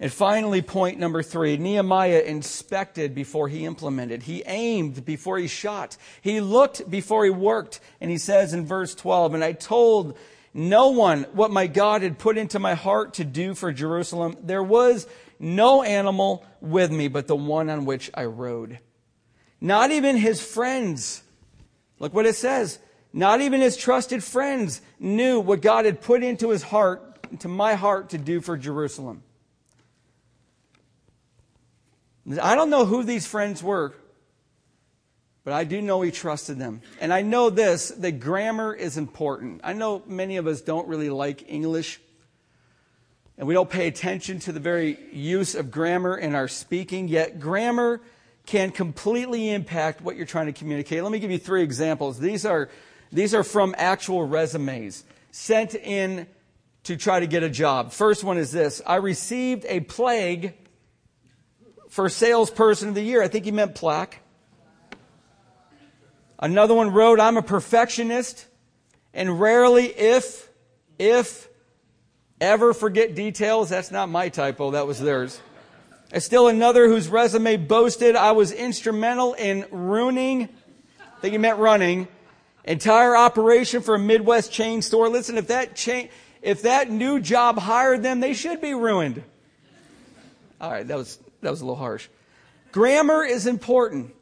And 0.00 0.12
finally, 0.12 0.60
point 0.60 0.98
number 0.98 1.22
three 1.22 1.56
Nehemiah 1.56 2.20
inspected 2.20 3.14
before 3.14 3.48
he 3.48 3.64
implemented. 3.64 4.24
He 4.24 4.42
aimed 4.46 5.04
before 5.04 5.38
he 5.38 5.46
shot. 5.46 5.96
He 6.20 6.40
looked 6.40 6.90
before 6.90 7.24
he 7.24 7.30
worked. 7.30 7.80
And 8.00 8.10
he 8.10 8.18
says 8.18 8.52
in 8.52 8.66
verse 8.66 8.94
12, 8.94 9.34
And 9.34 9.44
I 9.44 9.52
told 9.52 10.18
no 10.52 10.90
one 10.90 11.24
what 11.32 11.50
my 11.50 11.66
God 11.66 12.02
had 12.02 12.18
put 12.18 12.38
into 12.38 12.58
my 12.58 12.74
heart 12.74 13.14
to 13.14 13.24
do 13.24 13.54
for 13.54 13.72
Jerusalem. 13.72 14.36
There 14.42 14.62
was 14.62 15.06
no 15.40 15.82
animal 15.82 16.44
with 16.60 16.92
me 16.92 17.08
but 17.08 17.26
the 17.26 17.36
one 17.36 17.68
on 17.68 17.84
which 17.84 18.10
I 18.14 18.24
rode. 18.24 18.78
Not 19.60 19.90
even 19.90 20.16
his 20.16 20.40
friends. 20.40 21.22
Look 21.98 22.14
what 22.14 22.26
it 22.26 22.36
says. 22.36 22.78
Not 23.12 23.40
even 23.40 23.60
his 23.60 23.76
trusted 23.76 24.22
friends 24.22 24.80
knew 24.98 25.40
what 25.40 25.62
God 25.62 25.86
had 25.86 26.00
put 26.00 26.22
into 26.22 26.50
his 26.50 26.62
heart, 26.62 27.26
into 27.30 27.48
my 27.48 27.74
heart 27.74 28.10
to 28.10 28.18
do 28.18 28.40
for 28.40 28.56
Jerusalem. 28.56 29.23
I 32.40 32.54
don't 32.54 32.70
know 32.70 32.86
who 32.86 33.02
these 33.02 33.26
friends 33.26 33.62
were, 33.62 33.92
but 35.44 35.52
I 35.52 35.64
do 35.64 35.82
know 35.82 36.00
he 36.00 36.10
trusted 36.10 36.58
them. 36.58 36.80
And 37.00 37.12
I 37.12 37.22
know 37.22 37.50
this 37.50 37.90
that 37.90 38.20
grammar 38.20 38.74
is 38.74 38.96
important. 38.96 39.60
I 39.62 39.74
know 39.74 40.02
many 40.06 40.38
of 40.38 40.46
us 40.46 40.62
don't 40.62 40.88
really 40.88 41.10
like 41.10 41.50
English, 41.50 42.00
and 43.36 43.46
we 43.46 43.54
don't 43.54 43.68
pay 43.68 43.88
attention 43.88 44.38
to 44.40 44.52
the 44.52 44.60
very 44.60 44.98
use 45.12 45.54
of 45.54 45.70
grammar 45.70 46.16
in 46.16 46.34
our 46.34 46.48
speaking, 46.48 47.08
yet, 47.08 47.40
grammar 47.40 48.00
can 48.46 48.70
completely 48.70 49.50
impact 49.50 50.00
what 50.00 50.16
you're 50.16 50.26
trying 50.26 50.46
to 50.46 50.52
communicate. 50.52 51.02
Let 51.02 51.12
me 51.12 51.18
give 51.18 51.30
you 51.30 51.38
three 51.38 51.62
examples. 51.62 52.18
These 52.18 52.44
are, 52.44 52.68
these 53.10 53.34
are 53.34 53.44
from 53.44 53.74
actual 53.78 54.26
resumes 54.26 55.04
sent 55.30 55.74
in 55.74 56.26
to 56.84 56.96
try 56.96 57.20
to 57.20 57.26
get 57.26 57.42
a 57.42 57.50
job. 57.50 57.92
First 57.92 58.22
one 58.22 58.38
is 58.38 58.52
this 58.52 58.80
I 58.86 58.96
received 58.96 59.64
a 59.68 59.80
plague 59.80 60.54
for 61.94 62.08
salesperson 62.08 62.88
of 62.88 62.96
the 62.96 63.02
year. 63.02 63.22
I 63.22 63.28
think 63.28 63.44
he 63.44 63.52
meant 63.52 63.76
plaque. 63.76 64.18
Another 66.40 66.74
one 66.74 66.92
wrote, 66.92 67.20
I'm 67.20 67.36
a 67.36 67.42
perfectionist 67.42 68.46
and 69.14 69.40
rarely, 69.40 69.84
if, 69.84 70.50
if, 70.98 71.48
ever 72.40 72.74
forget 72.74 73.14
details. 73.14 73.68
That's 73.68 73.92
not 73.92 74.08
my 74.08 74.28
typo, 74.28 74.72
that 74.72 74.88
was 74.88 74.98
theirs. 74.98 75.40
And 76.10 76.20
still 76.20 76.48
another 76.48 76.88
whose 76.88 77.06
resume 77.06 77.58
boasted, 77.58 78.16
I 78.16 78.32
was 78.32 78.50
instrumental 78.50 79.34
in 79.34 79.64
ruining, 79.70 80.48
I 80.98 81.20
think 81.20 81.30
he 81.30 81.38
meant 81.38 81.60
running, 81.60 82.08
entire 82.64 83.16
operation 83.16 83.82
for 83.82 83.94
a 83.94 84.00
Midwest 84.00 84.50
chain 84.50 84.82
store. 84.82 85.08
Listen, 85.08 85.38
if 85.38 85.46
that 85.46 85.76
chain, 85.76 86.08
if 86.42 86.62
that 86.62 86.90
new 86.90 87.20
job 87.20 87.56
hired 87.56 88.02
them, 88.02 88.18
they 88.18 88.34
should 88.34 88.60
be 88.60 88.74
ruined. 88.74 89.22
All 90.60 90.72
right, 90.72 90.88
that 90.88 90.96
was 90.96 91.20
that 91.44 91.50
was 91.50 91.60
a 91.60 91.64
little 91.64 91.76
harsh. 91.76 92.08
Grammar 92.72 93.24
is 93.24 93.46
important. 93.46 94.14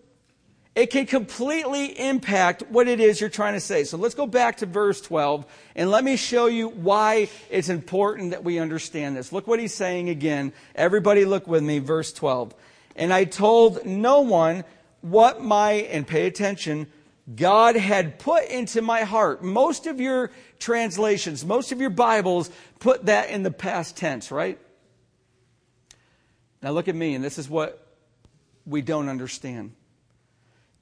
it 0.75 0.87
can 0.87 1.05
completely 1.05 1.99
impact 1.99 2.62
what 2.70 2.89
it 2.89 2.99
is 2.99 3.20
you're 3.20 3.29
trying 3.29 3.53
to 3.53 3.61
say. 3.61 3.85
So 3.85 3.99
let's 3.99 4.14
go 4.14 4.27
back 4.27 4.59
to 4.59 4.66
verse 4.66 5.01
12 5.03 5.45
and 5.77 5.91
let 5.91 6.03
me 6.03 6.16
show 6.16 6.47
you 6.47 6.68
why 6.68 7.29
it's 7.51 7.68
important 7.68 8.31
that 8.31 8.43
we 8.43 8.59
understand 8.59 9.16
this. 9.16 9.33
Look 9.33 9.47
what 9.47 9.61
he's 9.61 9.75
saying 9.75 10.09
again. 10.09 10.53
Everybody 10.75 11.27
look 11.27 11.47
with 11.47 11.62
me, 11.62 11.79
verse 11.79 12.12
12. 12.12 12.55
And 12.97 13.12
I 13.12 13.25
told 13.25 13.85
no 13.85 14.20
one 14.20 14.64
what 15.03 15.43
my, 15.43 15.73
and 15.73 16.07
pay 16.07 16.27
attention, 16.27 16.87
God 17.35 17.77
had 17.77 18.18
put 18.18 18.47
into 18.47 18.81
my 18.81 19.03
heart. 19.03 19.45
Most 19.45 19.87
of 19.87 20.01
your 20.01 20.31
translations, 20.59 21.45
most 21.45 21.73
of 21.73 21.81
your 21.81 21.91
Bibles 21.91 22.51
put 22.81 23.07
that 23.07 23.29
in 23.29 23.43
the 23.43 23.51
past 23.51 23.97
tense, 23.97 24.31
right? 24.31 24.59
Now 26.63 26.71
look 26.71 26.89
at 26.89 26.95
me, 26.95 27.15
and 27.15 27.25
this 27.25 27.39
is 27.39 27.49
what 27.49 27.87
we 28.65 28.83
don't 28.83 29.09
understand 29.09 29.73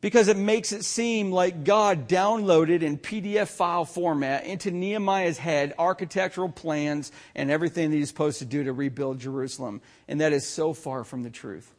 because 0.01 0.29
it 0.29 0.37
makes 0.37 0.73
it 0.73 0.85
seem 0.85 1.31
like 1.31 1.65
God 1.65 2.09
downloaded 2.09 2.83
in 2.83 2.99
PDF 2.99 3.49
file 3.49 3.85
format 3.85 4.45
into 4.45 4.71
Nehemiah's 4.71 5.39
head 5.39 5.75
architectural 5.79 6.49
plans 6.49 7.13
and 7.35 7.51
everything 7.51 7.91
that 7.91 7.97
he's 7.97 8.09
supposed 8.09 8.39
to 8.39 8.45
do 8.45 8.65
to 8.65 8.73
rebuild 8.73 9.19
Jerusalem. 9.19 9.83
And 10.09 10.21
that 10.21 10.33
is 10.33 10.47
so 10.47 10.73
far 10.73 11.05
from 11.05 11.23
the 11.23 11.31
truth. 11.31 11.71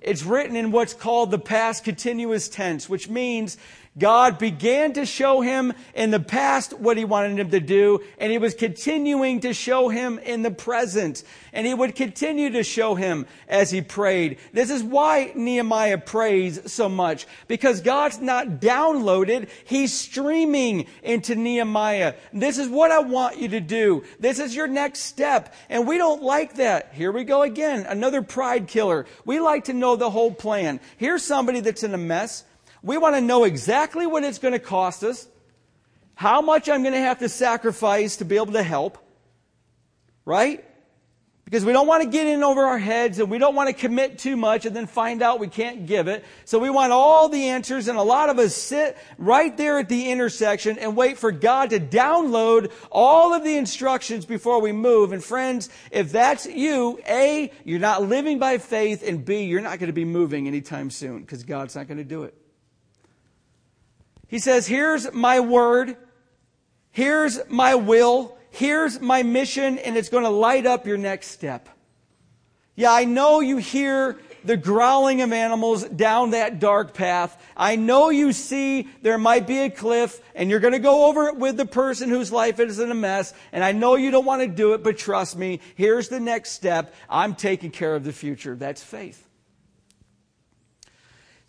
It's 0.00 0.22
written 0.22 0.54
in 0.56 0.70
what's 0.70 0.94
called 0.94 1.30
the 1.30 1.38
past 1.38 1.84
continuous 1.84 2.48
tense, 2.48 2.88
which 2.88 3.08
means 3.08 3.56
God 3.98 4.38
began 4.38 4.92
to 4.94 5.04
show 5.04 5.40
him 5.40 5.72
in 5.94 6.10
the 6.10 6.20
past 6.20 6.78
what 6.78 6.96
he 6.96 7.04
wanted 7.04 7.38
him 7.38 7.50
to 7.50 7.60
do, 7.60 8.00
and 8.18 8.30
he 8.30 8.38
was 8.38 8.54
continuing 8.54 9.40
to 9.40 9.52
show 9.52 9.88
him 9.88 10.18
in 10.18 10.42
the 10.42 10.50
present. 10.50 11.24
And 11.52 11.66
he 11.66 11.74
would 11.74 11.96
continue 11.96 12.50
to 12.50 12.62
show 12.62 12.94
him 12.94 13.26
as 13.48 13.70
he 13.70 13.80
prayed. 13.80 14.38
This 14.52 14.70
is 14.70 14.82
why 14.82 15.32
Nehemiah 15.34 15.98
prays 15.98 16.70
so 16.70 16.88
much, 16.88 17.26
because 17.48 17.80
God's 17.80 18.20
not 18.20 18.60
downloaded, 18.60 19.48
he's 19.64 19.92
streaming 19.92 20.86
into 21.02 21.34
Nehemiah. 21.34 22.14
This 22.32 22.58
is 22.58 22.68
what 22.68 22.90
I 22.90 23.00
want 23.00 23.38
you 23.38 23.48
to 23.48 23.60
do. 23.60 24.04
This 24.20 24.38
is 24.38 24.54
your 24.54 24.68
next 24.68 25.00
step. 25.00 25.54
And 25.68 25.86
we 25.86 25.98
don't 25.98 26.22
like 26.22 26.54
that. 26.54 26.92
Here 26.92 27.10
we 27.10 27.24
go 27.24 27.42
again, 27.42 27.86
another 27.88 28.22
pride 28.22 28.68
killer. 28.68 29.06
We 29.24 29.40
like 29.40 29.64
to 29.64 29.72
know 29.72 29.96
the 29.96 30.10
whole 30.10 30.32
plan. 30.32 30.80
Here's 30.96 31.24
somebody 31.24 31.60
that's 31.60 31.82
in 31.82 31.94
a 31.94 31.98
mess. 31.98 32.44
We 32.82 32.98
want 32.98 33.16
to 33.16 33.20
know 33.20 33.44
exactly 33.44 34.06
what 34.06 34.24
it's 34.24 34.38
going 34.38 34.52
to 34.52 34.58
cost 34.58 35.02
us, 35.02 35.26
how 36.14 36.40
much 36.40 36.68
I'm 36.68 36.82
going 36.82 36.94
to 36.94 37.00
have 37.00 37.18
to 37.20 37.28
sacrifice 37.28 38.16
to 38.16 38.24
be 38.24 38.36
able 38.36 38.52
to 38.52 38.62
help, 38.62 38.98
right? 40.24 40.64
Because 41.44 41.64
we 41.64 41.72
don't 41.72 41.86
want 41.86 42.02
to 42.02 42.10
get 42.10 42.26
in 42.26 42.44
over 42.44 42.66
our 42.66 42.76
heads 42.76 43.18
and 43.18 43.30
we 43.30 43.38
don't 43.38 43.54
want 43.54 43.68
to 43.68 43.72
commit 43.72 44.18
too 44.18 44.36
much 44.36 44.66
and 44.66 44.76
then 44.76 44.86
find 44.86 45.22
out 45.22 45.40
we 45.40 45.48
can't 45.48 45.86
give 45.86 46.06
it. 46.06 46.22
So 46.44 46.58
we 46.58 46.68
want 46.68 46.92
all 46.92 47.30
the 47.30 47.48
answers 47.48 47.88
and 47.88 47.96
a 47.98 48.02
lot 48.02 48.28
of 48.28 48.38
us 48.38 48.54
sit 48.54 48.98
right 49.16 49.56
there 49.56 49.78
at 49.78 49.88
the 49.88 50.10
intersection 50.10 50.78
and 50.78 50.94
wait 50.94 51.16
for 51.16 51.32
God 51.32 51.70
to 51.70 51.80
download 51.80 52.70
all 52.92 53.32
of 53.32 53.44
the 53.44 53.56
instructions 53.56 54.26
before 54.26 54.60
we 54.60 54.72
move. 54.72 55.12
And 55.12 55.24
friends, 55.24 55.70
if 55.90 56.12
that's 56.12 56.44
you, 56.44 57.00
A, 57.08 57.50
you're 57.64 57.80
not 57.80 58.02
living 58.02 58.38
by 58.38 58.58
faith 58.58 59.02
and 59.02 59.24
B, 59.24 59.44
you're 59.44 59.62
not 59.62 59.78
going 59.78 59.86
to 59.86 59.94
be 59.94 60.04
moving 60.04 60.46
anytime 60.48 60.90
soon 60.90 61.22
because 61.22 61.44
God's 61.44 61.76
not 61.76 61.88
going 61.88 61.96
to 61.96 62.04
do 62.04 62.24
it. 62.24 62.34
He 64.28 64.38
says, 64.38 64.66
Here's 64.66 65.12
my 65.12 65.40
word, 65.40 65.96
here's 66.90 67.40
my 67.48 67.74
will, 67.74 68.38
here's 68.50 69.00
my 69.00 69.22
mission, 69.22 69.78
and 69.78 69.96
it's 69.96 70.08
going 70.08 70.24
to 70.24 70.30
light 70.30 70.66
up 70.66 70.86
your 70.86 70.98
next 70.98 71.28
step. 71.28 71.68
Yeah, 72.76 72.92
I 72.92 73.06
know 73.06 73.40
you 73.40 73.56
hear 73.56 74.18
the 74.44 74.56
growling 74.56 75.20
of 75.20 75.32
animals 75.32 75.82
down 75.84 76.30
that 76.30 76.60
dark 76.60 76.94
path. 76.94 77.36
I 77.56 77.76
know 77.76 78.10
you 78.10 78.32
see 78.32 78.88
there 79.02 79.18
might 79.18 79.46
be 79.46 79.58
a 79.60 79.70
cliff 79.70 80.20
and 80.34 80.48
you're 80.48 80.60
going 80.60 80.74
to 80.74 80.78
go 80.78 81.06
over 81.06 81.26
it 81.26 81.36
with 81.36 81.56
the 81.56 81.66
person 81.66 82.08
whose 82.08 82.30
life 82.30 82.60
is 82.60 82.78
in 82.78 82.90
a 82.90 82.94
mess. 82.94 83.34
And 83.50 83.64
I 83.64 83.72
know 83.72 83.96
you 83.96 84.10
don't 84.10 84.24
want 84.24 84.42
to 84.42 84.48
do 84.48 84.74
it, 84.74 84.84
but 84.84 84.96
trust 84.96 85.36
me, 85.36 85.60
here's 85.74 86.08
the 86.08 86.20
next 86.20 86.52
step. 86.52 86.94
I'm 87.10 87.34
taking 87.34 87.72
care 87.72 87.96
of 87.96 88.04
the 88.04 88.12
future. 88.12 88.54
That's 88.54 88.82
faith. 88.82 89.27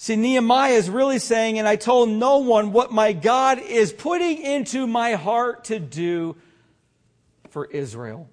See, 0.01 0.15
Nehemiah 0.15 0.71
is 0.71 0.89
really 0.89 1.19
saying, 1.19 1.59
and 1.59 1.67
I 1.67 1.75
told 1.75 2.07
no 2.07 2.37
one 2.37 2.71
what 2.71 2.89
my 2.89 3.11
God 3.11 3.59
is 3.59 3.91
putting 3.91 4.41
into 4.41 4.87
my 4.87 5.15
heart 5.15 5.65
to 5.65 5.77
do 5.77 6.37
for 7.49 7.65
Israel. 7.65 8.29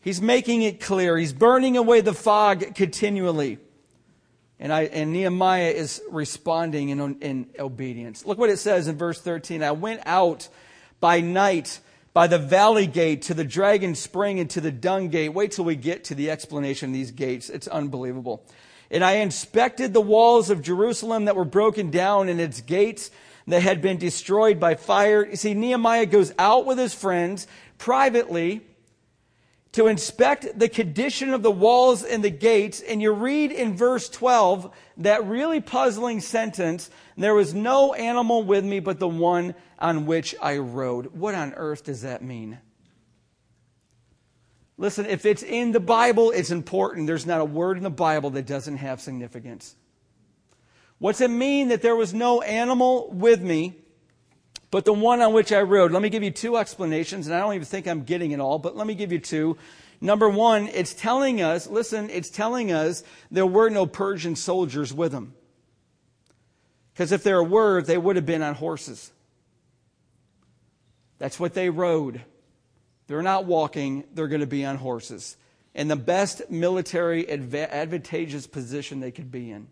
He's 0.00 0.22
making 0.22 0.62
it 0.62 0.80
clear. 0.80 1.18
He's 1.18 1.34
burning 1.34 1.76
away 1.76 2.00
the 2.00 2.14
fog 2.14 2.74
continually. 2.74 3.58
And, 4.58 4.72
I, 4.72 4.84
and 4.84 5.12
Nehemiah 5.12 5.72
is 5.72 6.00
responding 6.10 6.88
in, 6.88 7.20
in 7.20 7.50
obedience. 7.58 8.24
Look 8.24 8.38
what 8.38 8.48
it 8.48 8.58
says 8.58 8.88
in 8.88 8.96
verse 8.96 9.20
13. 9.20 9.62
I 9.62 9.72
went 9.72 10.00
out 10.06 10.48
by 11.00 11.20
night 11.20 11.80
by 12.14 12.28
the 12.28 12.38
valley 12.38 12.86
gate 12.86 13.20
to 13.22 13.34
the 13.34 13.44
dragon 13.44 13.94
spring 13.94 14.40
and 14.40 14.48
to 14.50 14.62
the 14.62 14.72
dung 14.72 15.08
gate. 15.08 15.34
Wait 15.34 15.52
till 15.52 15.66
we 15.66 15.76
get 15.76 16.04
to 16.04 16.14
the 16.14 16.30
explanation 16.30 16.88
of 16.88 16.94
these 16.94 17.10
gates. 17.10 17.50
It's 17.50 17.68
unbelievable. 17.68 18.42
And 18.92 19.02
I 19.02 19.14
inspected 19.14 19.92
the 19.92 20.02
walls 20.02 20.50
of 20.50 20.62
Jerusalem 20.62 21.24
that 21.24 21.34
were 21.34 21.46
broken 21.46 21.90
down 21.90 22.28
and 22.28 22.38
its 22.38 22.60
gates 22.60 23.10
that 23.46 23.62
had 23.62 23.80
been 23.80 23.96
destroyed 23.96 24.60
by 24.60 24.74
fire. 24.74 25.26
You 25.26 25.36
see, 25.36 25.54
Nehemiah 25.54 26.06
goes 26.06 26.32
out 26.38 26.66
with 26.66 26.78
his 26.78 26.94
friends 26.94 27.46
privately 27.78 28.60
to 29.72 29.86
inspect 29.86 30.58
the 30.58 30.68
condition 30.68 31.32
of 31.32 31.42
the 31.42 31.50
walls 31.50 32.04
and 32.04 32.22
the 32.22 32.30
gates. 32.30 32.82
And 32.82 33.00
you 33.00 33.12
read 33.12 33.50
in 33.50 33.74
verse 33.74 34.10
12 34.10 34.70
that 34.98 35.24
really 35.24 35.62
puzzling 35.62 36.20
sentence 36.20 36.90
there 37.16 37.34
was 37.34 37.54
no 37.54 37.94
animal 37.94 38.42
with 38.42 38.64
me 38.64 38.80
but 38.80 38.98
the 38.98 39.08
one 39.08 39.54
on 39.78 40.04
which 40.04 40.34
I 40.40 40.58
rode. 40.58 41.06
What 41.06 41.34
on 41.34 41.54
earth 41.54 41.84
does 41.84 42.02
that 42.02 42.22
mean? 42.22 42.58
Listen, 44.78 45.06
if 45.06 45.26
it's 45.26 45.42
in 45.42 45.72
the 45.72 45.80
Bible, 45.80 46.30
it's 46.30 46.50
important. 46.50 47.06
There's 47.06 47.26
not 47.26 47.40
a 47.40 47.44
word 47.44 47.76
in 47.76 47.82
the 47.82 47.90
Bible 47.90 48.30
that 48.30 48.46
doesn't 48.46 48.78
have 48.78 49.00
significance. 49.00 49.76
What's 50.98 51.20
it 51.20 51.30
mean 51.30 51.68
that 51.68 51.82
there 51.82 51.96
was 51.96 52.14
no 52.14 52.42
animal 52.42 53.10
with 53.10 53.42
me, 53.42 53.76
but 54.70 54.84
the 54.84 54.92
one 54.92 55.20
on 55.20 55.32
which 55.32 55.52
I 55.52 55.60
rode? 55.60 55.92
Let 55.92 56.00
me 56.00 56.08
give 56.08 56.22
you 56.22 56.30
two 56.30 56.56
explanations, 56.56 57.26
and 57.26 57.34
I 57.34 57.40
don't 57.40 57.54
even 57.54 57.66
think 57.66 57.86
I'm 57.86 58.04
getting 58.04 58.30
it 58.30 58.40
all, 58.40 58.58
but 58.58 58.76
let 58.76 58.86
me 58.86 58.94
give 58.94 59.12
you 59.12 59.18
two. 59.18 59.58
Number 60.00 60.28
one, 60.28 60.68
it's 60.68 60.94
telling 60.94 61.42
us, 61.42 61.66
listen, 61.66 62.08
it's 62.10 62.30
telling 62.30 62.72
us 62.72 63.04
there 63.30 63.46
were 63.46 63.68
no 63.68 63.86
Persian 63.86 64.34
soldiers 64.34 64.92
with 64.92 65.12
them. 65.12 65.34
Because 66.92 67.12
if 67.12 67.22
there 67.22 67.42
were, 67.42 67.82
they 67.82 67.98
would 67.98 68.16
have 68.16 68.26
been 68.26 68.42
on 68.42 68.54
horses. 68.54 69.12
That's 71.18 71.38
what 71.38 71.54
they 71.54 71.70
rode. 71.70 72.22
They're 73.12 73.20
not 73.20 73.44
walking, 73.44 74.04
they're 74.14 74.26
going 74.26 74.40
to 74.40 74.46
be 74.46 74.64
on 74.64 74.76
horses. 74.76 75.36
In 75.74 75.88
the 75.88 75.96
best 75.96 76.50
military 76.50 77.28
advantageous 77.28 78.46
position 78.46 79.00
they 79.00 79.10
could 79.10 79.30
be 79.30 79.50
in. 79.50 79.66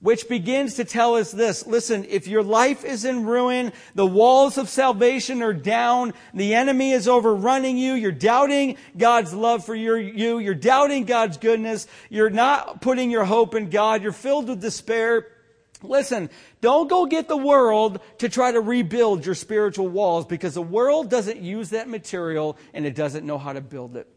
Which 0.00 0.28
begins 0.28 0.74
to 0.74 0.84
tell 0.84 1.14
us 1.14 1.30
this. 1.30 1.64
Listen, 1.64 2.04
if 2.08 2.26
your 2.26 2.42
life 2.42 2.84
is 2.84 3.04
in 3.04 3.24
ruin, 3.24 3.72
the 3.94 4.04
walls 4.04 4.58
of 4.58 4.68
salvation 4.68 5.44
are 5.44 5.52
down, 5.52 6.12
the 6.34 6.54
enemy 6.54 6.90
is 6.90 7.06
overrunning 7.06 7.78
you, 7.78 7.92
you're 7.92 8.10
doubting 8.10 8.78
God's 8.98 9.32
love 9.32 9.64
for 9.64 9.76
your, 9.76 9.96
you, 9.96 10.40
you're 10.40 10.56
doubting 10.56 11.04
God's 11.04 11.36
goodness, 11.36 11.86
you're 12.10 12.30
not 12.30 12.80
putting 12.80 13.12
your 13.12 13.24
hope 13.24 13.54
in 13.54 13.70
God, 13.70 14.02
you're 14.02 14.10
filled 14.10 14.48
with 14.48 14.60
despair, 14.60 15.28
Listen, 15.84 16.30
don't 16.60 16.88
go 16.88 17.06
get 17.06 17.28
the 17.28 17.36
world 17.36 18.00
to 18.18 18.28
try 18.28 18.52
to 18.52 18.60
rebuild 18.60 19.24
your 19.24 19.34
spiritual 19.34 19.88
walls 19.88 20.26
because 20.26 20.54
the 20.54 20.62
world 20.62 21.10
doesn't 21.10 21.40
use 21.40 21.70
that 21.70 21.88
material 21.88 22.56
and 22.72 22.86
it 22.86 22.94
doesn't 22.94 23.26
know 23.26 23.38
how 23.38 23.52
to 23.52 23.60
build 23.60 23.96
it. 23.96 24.08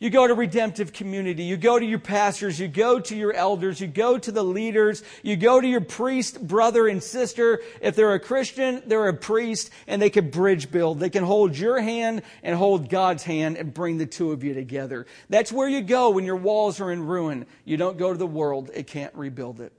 You 0.00 0.10
go 0.10 0.28
to 0.28 0.34
redemptive 0.34 0.92
community, 0.92 1.42
you 1.42 1.56
go 1.56 1.76
to 1.76 1.84
your 1.84 1.98
pastors, 1.98 2.60
you 2.60 2.68
go 2.68 3.00
to 3.00 3.16
your 3.16 3.32
elders, 3.32 3.80
you 3.80 3.88
go 3.88 4.16
to 4.16 4.30
the 4.30 4.44
leaders, 4.44 5.02
you 5.24 5.34
go 5.34 5.60
to 5.60 5.66
your 5.66 5.80
priest, 5.80 6.40
brother 6.46 6.86
and 6.86 7.02
sister. 7.02 7.62
If 7.80 7.96
they're 7.96 8.14
a 8.14 8.20
Christian, 8.20 8.80
they're 8.86 9.08
a 9.08 9.14
priest 9.14 9.70
and 9.88 10.00
they 10.00 10.10
can 10.10 10.30
bridge 10.30 10.70
build. 10.70 11.00
They 11.00 11.10
can 11.10 11.24
hold 11.24 11.58
your 11.58 11.80
hand 11.80 12.22
and 12.44 12.54
hold 12.54 12.88
God's 12.88 13.24
hand 13.24 13.56
and 13.56 13.74
bring 13.74 13.98
the 13.98 14.06
two 14.06 14.30
of 14.30 14.44
you 14.44 14.54
together. 14.54 15.06
That's 15.30 15.50
where 15.50 15.68
you 15.68 15.80
go 15.80 16.10
when 16.10 16.24
your 16.24 16.36
walls 16.36 16.80
are 16.80 16.92
in 16.92 17.04
ruin. 17.04 17.46
You 17.64 17.76
don't 17.76 17.98
go 17.98 18.12
to 18.12 18.18
the 18.18 18.24
world. 18.24 18.70
It 18.72 18.86
can't 18.86 19.14
rebuild 19.16 19.60
it. 19.60 19.72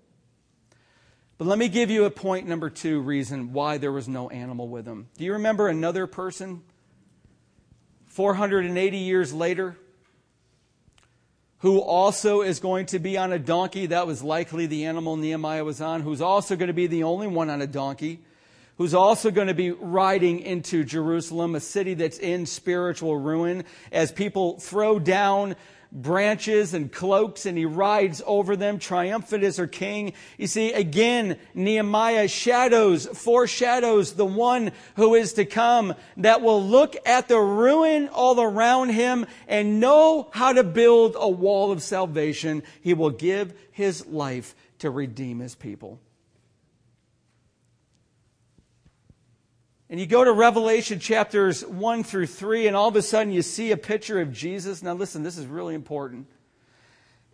But 1.39 1.47
let 1.47 1.57
me 1.57 1.69
give 1.69 1.89
you 1.89 2.03
a 2.03 2.11
point 2.11 2.49
number 2.49 2.69
two 2.69 2.99
reason 2.99 3.53
why 3.53 3.77
there 3.77 3.93
was 3.93 4.09
no 4.09 4.29
animal 4.29 4.67
with 4.67 4.85
him. 4.85 5.07
Do 5.17 5.23
you 5.23 5.31
remember 5.31 5.69
another 5.69 6.05
person 6.05 6.63
480 8.07 8.97
years 8.97 9.33
later 9.33 9.77
who 11.59 11.79
also 11.79 12.41
is 12.41 12.59
going 12.59 12.87
to 12.87 12.99
be 12.99 13.17
on 13.17 13.31
a 13.31 13.39
donkey? 13.39 13.85
That 13.85 14.05
was 14.05 14.21
likely 14.21 14.65
the 14.65 14.83
animal 14.83 15.15
Nehemiah 15.15 15.63
was 15.63 15.79
on, 15.79 16.01
who's 16.01 16.19
also 16.19 16.57
going 16.57 16.67
to 16.67 16.73
be 16.73 16.87
the 16.87 17.03
only 17.03 17.27
one 17.27 17.49
on 17.49 17.61
a 17.61 17.67
donkey, 17.67 18.19
who's 18.77 18.93
also 18.93 19.31
going 19.31 19.47
to 19.47 19.53
be 19.53 19.71
riding 19.71 20.41
into 20.41 20.83
Jerusalem, 20.83 21.55
a 21.55 21.61
city 21.61 21.93
that's 21.93 22.19
in 22.19 22.47
spiritual 22.47 23.15
ruin, 23.15 23.63
as 23.93 24.11
people 24.11 24.59
throw 24.59 24.99
down 24.99 25.55
branches 25.91 26.73
and 26.73 26.91
cloaks 26.91 27.45
and 27.45 27.57
he 27.57 27.65
rides 27.65 28.21
over 28.25 28.55
them 28.55 28.79
triumphant 28.79 29.43
as 29.43 29.57
their 29.57 29.67
king. 29.67 30.13
You 30.37 30.47
see, 30.47 30.71
again, 30.71 31.37
Nehemiah 31.53 32.27
shadows, 32.27 33.07
foreshadows 33.07 34.13
the 34.13 34.25
one 34.25 34.71
who 34.95 35.15
is 35.15 35.33
to 35.33 35.45
come 35.45 35.95
that 36.17 36.41
will 36.41 36.63
look 36.63 36.95
at 37.05 37.27
the 37.27 37.39
ruin 37.39 38.07
all 38.09 38.39
around 38.39 38.89
him 38.89 39.25
and 39.47 39.79
know 39.79 40.29
how 40.31 40.53
to 40.53 40.63
build 40.63 41.15
a 41.17 41.29
wall 41.29 41.71
of 41.71 41.81
salvation. 41.81 42.63
He 42.81 42.93
will 42.93 43.09
give 43.09 43.53
his 43.71 44.05
life 44.05 44.55
to 44.79 44.89
redeem 44.89 45.39
his 45.39 45.55
people. 45.55 45.99
And 49.89 49.99
you 49.99 50.05
go 50.05 50.23
to 50.23 50.31
Revelation 50.31 50.99
chapters 50.99 51.65
1 51.65 52.03
through 52.03 52.27
3, 52.27 52.67
and 52.67 52.75
all 52.75 52.89
of 52.89 52.95
a 52.95 53.01
sudden 53.01 53.33
you 53.33 53.41
see 53.41 53.71
a 53.71 53.77
picture 53.77 54.21
of 54.21 54.31
Jesus. 54.31 54.83
Now, 54.83 54.93
listen, 54.93 55.23
this 55.23 55.37
is 55.37 55.47
really 55.47 55.73
important. 55.73 56.27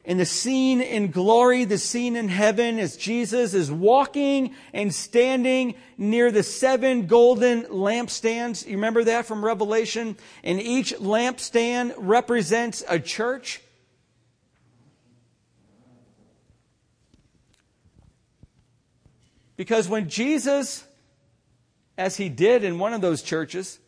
And 0.06 0.20
the 0.20 0.26
scene 0.26 0.82
in 0.82 1.12
glory, 1.12 1.66
the 1.66 1.80
scene 1.80 2.16
in 2.16 2.30
heaven, 2.30 2.80
as 2.80 2.96
Jesus 2.96 3.54
is 3.54 3.72
walking 3.72 4.56
and 4.72 4.94
standing 4.94 5.76
near 5.98 6.32
the 6.32 6.44
seven 6.44 7.08
golden 7.08 7.64
lampstands. 7.64 8.66
You 8.66 8.76
remember 8.76 9.04
that 9.06 9.26
from 9.26 9.44
Revelation? 9.44 10.16
And 10.44 10.62
each 10.62 10.94
lampstand 10.94 11.96
represents 11.98 12.84
a 12.88 13.00
church. 13.00 13.62
Because 19.58 19.90
when 19.90 20.08
Jesus 20.08 20.86
as 21.98 22.18
he 22.18 22.30
did 22.30 22.64
in 22.64 22.80
one 22.80 22.94
of 22.94 23.02
those 23.02 23.22
churches, 23.22 23.80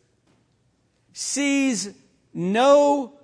sees 1.12 1.90
no 2.32 3.18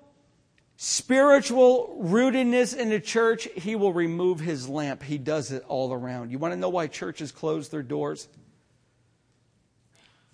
spiritual 0.76 1.96
rootedness 2.02 2.76
in 2.76 2.88
the 2.90 3.00
church, 3.00 3.48
he 3.54 3.76
will 3.76 3.92
remove 3.92 4.40
his 4.40 4.68
lamp. 4.68 5.02
He 5.02 5.18
does 5.18 5.52
it 5.52 5.64
all 5.68 5.92
around. 5.92 6.30
You 6.30 6.38
want 6.38 6.52
to 6.52 6.60
know 6.60 6.68
why 6.68 6.86
churches 6.86 7.32
close 7.32 7.68
their 7.68 7.82
doors? 7.82 8.28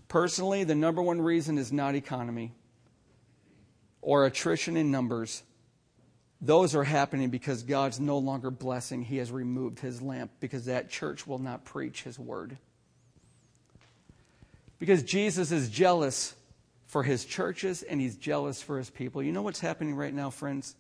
Personally, 0.09 0.65
the 0.65 0.75
number 0.75 1.01
one 1.01 1.21
reason 1.21 1.57
is 1.57 1.73
not 1.73 1.95
economy 1.95 2.53
or 4.03 4.27
attrition 4.27 4.77
in 4.77 4.91
numbers. 4.91 5.43
Those 6.41 6.75
are 6.75 6.85
happening 6.85 7.29
because 7.29 7.63
God's 7.63 8.01
no 8.01 8.19
longer 8.19 8.51
blessing. 8.51 9.03
He 9.03 9.19
has 9.19 9.31
removed 9.31 9.79
his 9.79 10.01
lamp 10.01 10.33
because 10.41 10.65
that 10.65 10.91
church 10.91 11.27
will 11.27 11.39
not 11.39 11.65
preach 11.65 12.03
his 12.03 12.19
word. 12.19 12.57
Because 14.81 15.05
Jesus 15.05 15.53
is 15.53 15.69
jealous 15.69 16.35
for 16.87 17.05
his 17.05 17.25
churches 17.25 17.85
and 17.85 18.01
he's 18.01 18.17
jealous 18.17 18.61
for 18.61 18.79
his 18.79 18.91
people. 18.91 19.23
You 19.23 19.31
know 19.31 19.43
what's 19.43 19.61
happening 19.61 19.95
right 19.95 20.13
now, 20.13 20.31
friends? 20.31 20.75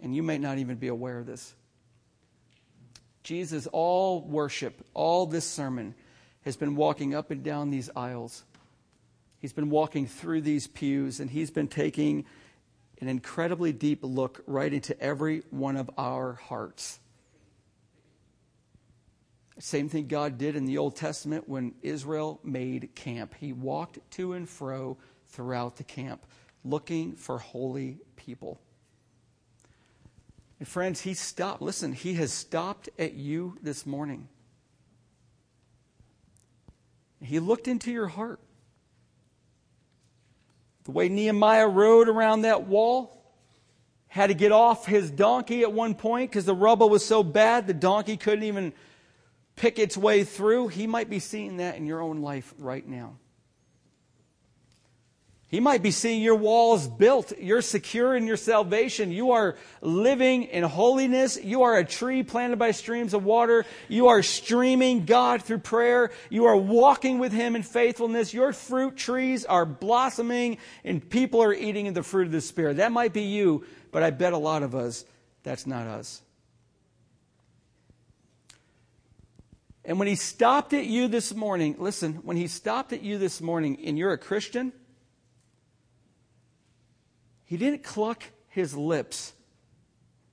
And 0.00 0.14
you 0.14 0.22
may 0.22 0.38
not 0.38 0.58
even 0.58 0.76
be 0.76 0.86
aware 0.86 1.18
of 1.18 1.26
this. 1.26 1.54
Jesus, 3.24 3.66
all 3.72 4.20
worship, 4.20 4.86
all 4.94 5.26
this 5.26 5.44
sermon, 5.44 5.94
has 6.42 6.56
been 6.56 6.76
walking 6.76 7.14
up 7.14 7.32
and 7.32 7.42
down 7.42 7.70
these 7.70 7.90
aisles. 7.96 8.44
He's 9.40 9.52
been 9.52 9.70
walking 9.70 10.06
through 10.06 10.42
these 10.42 10.68
pews 10.68 11.18
and 11.18 11.30
he's 11.30 11.50
been 11.50 11.68
taking 11.68 12.26
an 13.00 13.08
incredibly 13.08 13.72
deep 13.72 14.00
look 14.02 14.42
right 14.46 14.72
into 14.72 14.98
every 15.00 15.42
one 15.50 15.76
of 15.76 15.90
our 15.98 16.34
hearts. 16.34 17.00
Same 19.58 19.88
thing 19.88 20.06
God 20.06 20.36
did 20.36 20.54
in 20.54 20.66
the 20.66 20.78
Old 20.78 20.96
Testament 20.96 21.48
when 21.48 21.74
Israel 21.82 22.40
made 22.44 22.94
camp. 22.94 23.34
He 23.38 23.52
walked 23.52 23.98
to 24.12 24.34
and 24.34 24.48
fro 24.48 24.98
throughout 25.28 25.76
the 25.76 25.84
camp 25.84 26.26
looking 26.62 27.14
for 27.14 27.38
holy 27.38 27.98
people. 28.16 28.60
And 30.58 30.68
friends, 30.68 31.00
he 31.00 31.14
stopped. 31.14 31.62
Listen, 31.62 31.92
he 31.92 32.14
has 32.14 32.32
stopped 32.32 32.88
at 32.98 33.14
you 33.14 33.56
this 33.62 33.86
morning. 33.86 34.28
He 37.22 37.38
looked 37.40 37.68
into 37.68 37.90
your 37.90 38.08
heart. 38.08 38.40
The 40.84 40.92
way 40.92 41.08
Nehemiah 41.08 41.68
rode 41.68 42.08
around 42.08 42.42
that 42.42 42.66
wall, 42.66 43.16
had 44.08 44.28
to 44.28 44.34
get 44.34 44.52
off 44.52 44.86
his 44.86 45.10
donkey 45.10 45.62
at 45.62 45.72
one 45.72 45.94
point 45.94 46.30
because 46.30 46.46
the 46.46 46.54
rubble 46.54 46.88
was 46.88 47.04
so 47.04 47.22
bad 47.22 47.66
the 47.66 47.74
donkey 47.74 48.16
couldn't 48.16 48.44
even 48.44 48.72
pick 49.56 49.78
its 49.78 49.96
way 49.96 50.22
through, 50.24 50.68
he 50.68 50.86
might 50.86 51.10
be 51.10 51.18
seeing 51.18 51.56
that 51.56 51.76
in 51.76 51.86
your 51.86 52.00
own 52.00 52.20
life 52.20 52.54
right 52.58 52.86
now. 52.86 53.16
He 55.48 55.60
might 55.60 55.80
be 55.80 55.92
seeing 55.92 56.22
your 56.22 56.34
walls 56.34 56.88
built. 56.88 57.32
You're 57.38 57.62
secure 57.62 58.16
in 58.16 58.26
your 58.26 58.36
salvation. 58.36 59.12
You 59.12 59.30
are 59.30 59.54
living 59.80 60.42
in 60.42 60.64
holiness. 60.64 61.38
You 61.40 61.62
are 61.62 61.76
a 61.76 61.84
tree 61.84 62.24
planted 62.24 62.58
by 62.58 62.72
streams 62.72 63.14
of 63.14 63.24
water. 63.24 63.64
You 63.88 64.08
are 64.08 64.24
streaming 64.24 65.04
God 65.04 65.42
through 65.42 65.60
prayer. 65.60 66.10
You 66.30 66.46
are 66.46 66.56
walking 66.56 67.20
with 67.20 67.32
Him 67.32 67.54
in 67.54 67.62
faithfulness. 67.62 68.34
Your 68.34 68.52
fruit 68.52 68.96
trees 68.96 69.44
are 69.44 69.64
blossoming 69.64 70.58
and 70.84 71.08
people 71.08 71.40
are 71.40 71.54
eating 71.54 71.86
of 71.86 71.94
the 71.94 72.02
fruit 72.02 72.26
of 72.26 72.32
the 72.32 72.40
Spirit. 72.40 72.78
That 72.78 72.90
might 72.90 73.12
be 73.12 73.22
you, 73.22 73.64
but 73.92 74.02
I 74.02 74.10
bet 74.10 74.32
a 74.32 74.38
lot 74.38 74.64
of 74.64 74.74
us, 74.74 75.04
that's 75.44 75.64
not 75.64 75.86
us. 75.86 76.22
And 79.86 80.00
when 80.00 80.08
he 80.08 80.16
stopped 80.16 80.74
at 80.74 80.84
you 80.84 81.06
this 81.06 81.32
morning, 81.32 81.76
listen, 81.78 82.14
when 82.24 82.36
he 82.36 82.48
stopped 82.48 82.92
at 82.92 83.02
you 83.02 83.18
this 83.18 83.40
morning 83.40 83.78
and 83.84 83.96
you're 83.96 84.12
a 84.12 84.18
Christian, 84.18 84.72
he 87.44 87.56
didn't 87.56 87.84
cluck 87.84 88.24
his 88.48 88.76
lips 88.76 89.32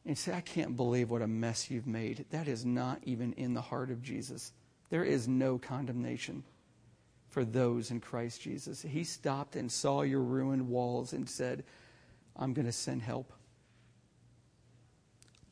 and 0.07 0.17
say, 0.17 0.33
I 0.33 0.41
can't 0.41 0.75
believe 0.75 1.11
what 1.11 1.21
a 1.21 1.27
mess 1.27 1.69
you've 1.69 1.85
made. 1.85 2.25
That 2.31 2.47
is 2.47 2.65
not 2.65 2.99
even 3.03 3.33
in 3.33 3.53
the 3.53 3.61
heart 3.61 3.91
of 3.91 4.01
Jesus. 4.01 4.51
There 4.89 5.03
is 5.03 5.27
no 5.27 5.59
condemnation 5.59 6.43
for 7.29 7.45
those 7.45 7.91
in 7.91 7.99
Christ 7.99 8.41
Jesus. 8.41 8.81
He 8.81 9.03
stopped 9.03 9.55
and 9.55 9.71
saw 9.71 10.01
your 10.01 10.21
ruined 10.21 10.67
walls 10.67 11.13
and 11.13 11.29
said, 11.29 11.63
I'm 12.35 12.53
going 12.53 12.65
to 12.65 12.71
send 12.71 13.03
help. 13.03 13.31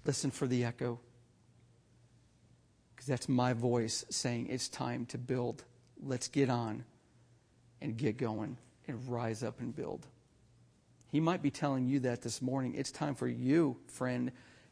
Listen 0.06 0.32
for 0.32 0.47
the 0.47 0.66
echo 0.66 0.99
because 3.02 3.10
that's 3.10 3.28
my 3.28 3.52
voice 3.52 4.06
saying 4.12 4.45
it's 4.52 4.70
time 4.70 5.08
to 5.08 5.18
build. 5.18 5.64
Let's 6.04 6.28
get 6.28 6.52
on 6.52 6.84
and 7.82 7.97
get 7.97 8.16
going 8.16 8.58
and 8.88 9.10
rise 9.10 9.41
up 9.41 9.60
and 9.60 9.76
build. 9.76 10.06
He 11.12 11.20
might 11.20 11.41
be 11.41 11.49
telling 11.49 11.88
you 11.88 12.02
that 12.02 12.22
this 12.22 12.43
morning. 12.43 12.76
It's 12.76 12.91
time 12.91 13.16
for 13.16 13.28
you, 13.28 13.78
friend, 13.88 14.32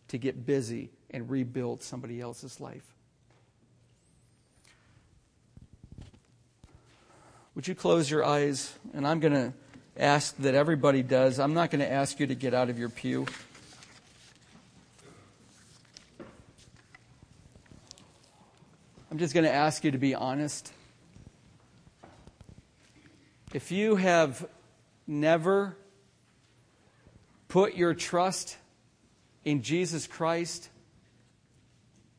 to 0.10 0.20
get 0.20 0.46
busy 0.46 0.92
and 1.10 1.28
rebuild 1.28 1.82
somebody 1.82 2.22
else's 2.22 2.60
life. 2.60 2.86
Would 7.56 7.68
you 7.68 7.74
close 7.74 8.12
your 8.12 8.24
eyes? 8.24 8.78
And 8.94 9.08
I'm 9.08 9.20
going 9.22 9.34
to 9.34 9.54
ask 9.98 10.38
that 10.38 10.54
everybody 10.54 11.02
does. 11.02 11.40
I'm 11.40 11.56
not 11.56 11.72
going 11.72 11.82
to 11.82 11.92
ask 11.92 12.20
you 12.20 12.28
to 12.28 12.36
get 12.36 12.54
out 12.54 12.70
of 12.70 12.78
your 12.78 12.90
pew. 12.90 13.26
I'm 19.12 19.18
just 19.18 19.34
going 19.34 19.46
to 19.46 19.52
ask 19.52 19.84
you 19.84 19.90
to 19.90 19.98
be 19.98 20.14
honest. 20.14 20.72
If 23.56 23.72
you 23.72 23.96
have 23.96 24.48
never 25.08 25.76
put 27.48 27.74
your 27.74 27.96
trust 27.96 28.56
in 29.44 29.64
Jesus 29.64 30.06
Christ 30.06 30.70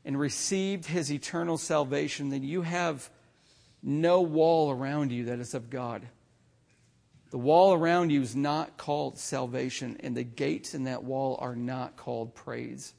and 0.04 0.18
received 0.18 0.84
his 0.84 1.12
eternal 1.12 1.58
salvation, 1.58 2.30
then 2.30 2.42
you 2.42 2.62
have 2.62 3.08
no 3.80 4.22
wall 4.22 4.72
around 4.72 5.12
you 5.12 5.26
that 5.26 5.38
is 5.38 5.54
of 5.54 5.70
God. 5.70 6.02
The 7.30 7.38
wall 7.38 7.72
around 7.72 8.10
you 8.10 8.20
is 8.20 8.34
not 8.34 8.76
called 8.76 9.16
salvation, 9.16 9.96
and 10.00 10.16
the 10.16 10.24
gates 10.24 10.74
in 10.74 10.84
that 10.84 11.04
wall 11.04 11.38
are 11.40 11.54
not 11.54 11.96
called 11.96 12.34
praise. 12.34 12.94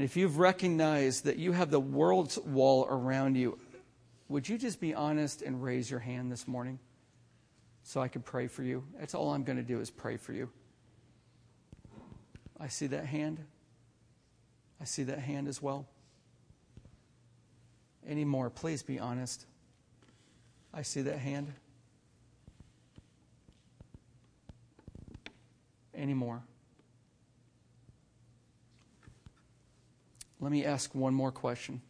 And 0.00 0.06
if 0.06 0.16
you've 0.16 0.38
recognized 0.38 1.26
that 1.26 1.36
you 1.36 1.52
have 1.52 1.70
the 1.70 1.78
world's 1.78 2.38
wall 2.38 2.86
around 2.88 3.36
you, 3.36 3.58
would 4.30 4.48
you 4.48 4.56
just 4.56 4.80
be 4.80 4.94
honest 4.94 5.42
and 5.42 5.62
raise 5.62 5.90
your 5.90 6.00
hand 6.00 6.32
this 6.32 6.48
morning 6.48 6.78
so 7.82 8.00
I 8.00 8.08
can 8.08 8.22
pray 8.22 8.46
for 8.46 8.62
you? 8.62 8.82
That's 8.98 9.14
all 9.14 9.34
I'm 9.34 9.44
going 9.44 9.58
to 9.58 9.62
do 9.62 9.78
is 9.78 9.90
pray 9.90 10.16
for 10.16 10.32
you. 10.32 10.48
I 12.58 12.68
see 12.68 12.86
that 12.86 13.04
hand. 13.04 13.44
I 14.80 14.84
see 14.84 15.02
that 15.02 15.18
hand 15.18 15.48
as 15.48 15.60
well. 15.60 15.86
Any 18.08 18.24
more? 18.24 18.48
Please 18.48 18.82
be 18.82 18.98
honest. 18.98 19.44
I 20.72 20.80
see 20.80 21.02
that 21.02 21.18
hand. 21.18 21.52
Any 25.94 26.14
more? 26.14 26.42
Let 30.40 30.50
me 30.50 30.64
ask 30.64 30.94
one 30.94 31.12
more 31.12 31.30
question. 31.30 31.82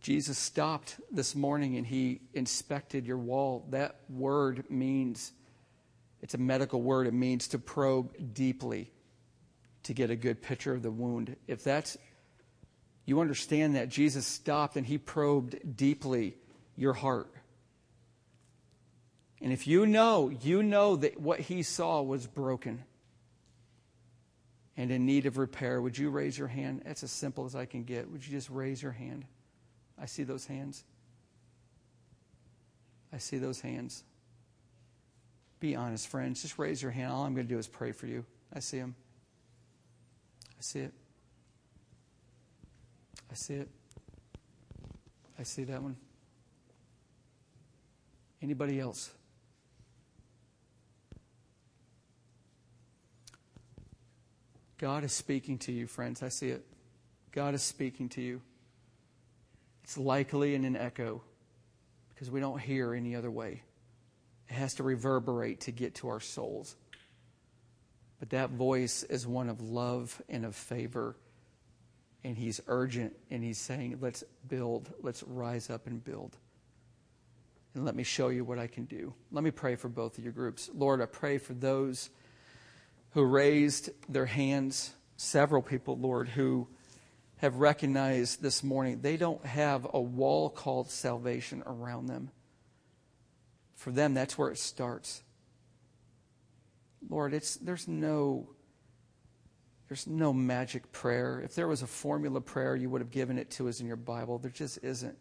Jesus 0.00 0.38
stopped 0.38 0.96
this 1.10 1.34
morning 1.34 1.76
and 1.76 1.86
he 1.86 2.20
inspected 2.32 3.06
your 3.06 3.18
wall. 3.18 3.66
That 3.70 3.96
word 4.08 4.64
means, 4.70 5.32
it's 6.22 6.34
a 6.34 6.38
medical 6.38 6.80
word, 6.80 7.06
it 7.06 7.14
means 7.14 7.48
to 7.48 7.58
probe 7.58 8.34
deeply 8.34 8.90
to 9.84 9.92
get 9.92 10.10
a 10.10 10.16
good 10.16 10.40
picture 10.40 10.74
of 10.74 10.82
the 10.82 10.90
wound. 10.90 11.36
If 11.46 11.62
that's, 11.62 11.98
you 13.04 13.20
understand 13.20 13.76
that 13.76 13.90
Jesus 13.90 14.26
stopped 14.26 14.76
and 14.76 14.86
he 14.86 14.96
probed 14.96 15.76
deeply 15.76 16.36
your 16.76 16.94
heart. 16.94 17.30
And 19.42 19.52
if 19.52 19.66
you 19.66 19.84
know, 19.84 20.30
you 20.30 20.62
know 20.62 20.96
that 20.96 21.20
what 21.20 21.40
he 21.40 21.62
saw 21.62 22.00
was 22.00 22.26
broken 22.26 22.82
and 24.76 24.90
in 24.90 25.06
need 25.06 25.26
of 25.26 25.38
repair, 25.38 25.80
would 25.80 25.96
you 25.96 26.10
raise 26.10 26.36
your 26.36 26.48
hand? 26.48 26.82
That's 26.84 27.02
as 27.02 27.10
simple 27.12 27.44
as 27.44 27.54
I 27.54 27.64
can 27.64 27.84
get. 27.84 28.10
Would 28.10 28.26
you 28.26 28.32
just 28.32 28.50
raise 28.50 28.82
your 28.82 28.92
hand? 28.92 29.24
I 30.00 30.06
see 30.06 30.24
those 30.24 30.46
hands. 30.46 30.84
I 33.12 33.18
see 33.18 33.38
those 33.38 33.60
hands. 33.60 34.02
Be 35.60 35.76
honest, 35.76 36.08
friends. 36.08 36.42
Just 36.42 36.58
raise 36.58 36.82
your 36.82 36.90
hand. 36.90 37.12
All 37.12 37.24
I'm 37.24 37.34
going 37.34 37.46
to 37.46 37.52
do 37.52 37.58
is 37.58 37.68
pray 37.68 37.92
for 37.92 38.06
you. 38.06 38.24
I 38.52 38.58
see 38.58 38.78
them. 38.78 38.96
I 40.58 40.62
see 40.62 40.80
it. 40.80 40.92
I 43.30 43.34
see 43.34 43.54
it. 43.54 43.68
I 45.38 45.42
see 45.44 45.64
that 45.64 45.82
one. 45.82 45.96
Anybody 48.42 48.80
else? 48.80 49.10
God 54.78 55.04
is 55.04 55.12
speaking 55.12 55.58
to 55.58 55.72
you, 55.72 55.86
friends. 55.86 56.22
I 56.22 56.28
see 56.28 56.48
it. 56.48 56.64
God 57.32 57.54
is 57.54 57.62
speaking 57.62 58.08
to 58.10 58.22
you. 58.22 58.40
It's 59.84 59.98
likely 59.98 60.54
in 60.54 60.64
an 60.64 60.76
echo 60.76 61.22
because 62.08 62.30
we 62.30 62.40
don't 62.40 62.60
hear 62.60 62.94
any 62.94 63.14
other 63.14 63.30
way. 63.30 63.62
It 64.48 64.54
has 64.54 64.74
to 64.74 64.82
reverberate 64.82 65.60
to 65.62 65.72
get 65.72 65.96
to 65.96 66.08
our 66.08 66.20
souls. 66.20 66.76
But 68.18 68.30
that 68.30 68.50
voice 68.50 69.02
is 69.02 69.26
one 69.26 69.48
of 69.48 69.60
love 69.60 70.20
and 70.28 70.44
of 70.44 70.54
favor. 70.54 71.16
And 72.22 72.38
he's 72.38 72.60
urgent 72.66 73.14
and 73.30 73.44
he's 73.44 73.58
saying, 73.58 73.98
let's 74.00 74.24
build, 74.48 74.92
let's 75.02 75.22
rise 75.24 75.68
up 75.70 75.86
and 75.86 76.02
build. 76.02 76.36
And 77.74 77.84
let 77.84 77.96
me 77.96 78.04
show 78.04 78.28
you 78.28 78.44
what 78.44 78.58
I 78.58 78.66
can 78.66 78.84
do. 78.84 79.12
Let 79.32 79.44
me 79.44 79.50
pray 79.50 79.74
for 79.74 79.88
both 79.88 80.16
of 80.16 80.24
your 80.24 80.32
groups. 80.32 80.70
Lord, 80.72 81.02
I 81.02 81.06
pray 81.06 81.38
for 81.38 81.52
those 81.52 82.10
who 83.14 83.24
raised 83.24 83.90
their 84.08 84.26
hands, 84.26 84.92
several 85.16 85.62
people, 85.62 85.96
Lord, 85.96 86.28
who 86.28 86.68
have 87.36 87.56
recognized 87.56 88.42
this 88.42 88.62
morning 88.64 89.00
they 89.00 89.16
don't 89.16 89.44
have 89.44 89.86
a 89.92 90.00
wall 90.00 90.50
called 90.50 90.90
salvation 90.90 91.62
around 91.66 92.06
them. 92.06 92.30
For 93.76 93.90
them, 93.90 94.14
that's 94.14 94.36
where 94.36 94.50
it 94.50 94.58
starts. 94.58 95.22
Lord, 97.08 97.34
it's, 97.34 97.56
there's 97.56 97.86
no 97.88 98.48
there's 99.88 100.06
no 100.06 100.32
magic 100.32 100.90
prayer. 100.92 101.42
If 101.44 101.54
there 101.54 101.68
was 101.68 101.82
a 101.82 101.86
formula 101.86 102.40
prayer, 102.40 102.74
you 102.74 102.88
would 102.88 103.02
have 103.02 103.10
given 103.10 103.38
it 103.38 103.50
to 103.52 103.68
us 103.68 103.80
in 103.80 103.86
your 103.86 103.96
Bible. 103.96 104.38
There 104.38 104.50
just 104.50 104.78
isn't. 104.82 105.16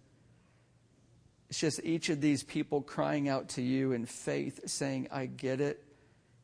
It's 1.50 1.60
just 1.60 1.82
each 1.84 2.10
of 2.10 2.22
these 2.22 2.44
people 2.44 2.82
crying 2.82 3.28
out 3.28 3.50
to 3.50 3.62
you 3.62 3.92
in 3.92 4.06
faith, 4.06 4.62
saying, 4.68 5.10
I 5.12 5.26
get 5.26 5.60
it, 5.60 5.84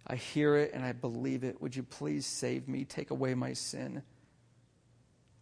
I 0.07 0.15
hear 0.15 0.55
it, 0.55 0.71
and 0.73 0.83
I 0.83 0.93
believe 0.93 1.43
it. 1.43 1.61
Would 1.61 1.75
you 1.75 1.83
please 1.83 2.25
save 2.25 2.67
me, 2.67 2.85
take 2.85 3.11
away 3.11 3.35
my 3.35 3.53
sin? 3.53 4.01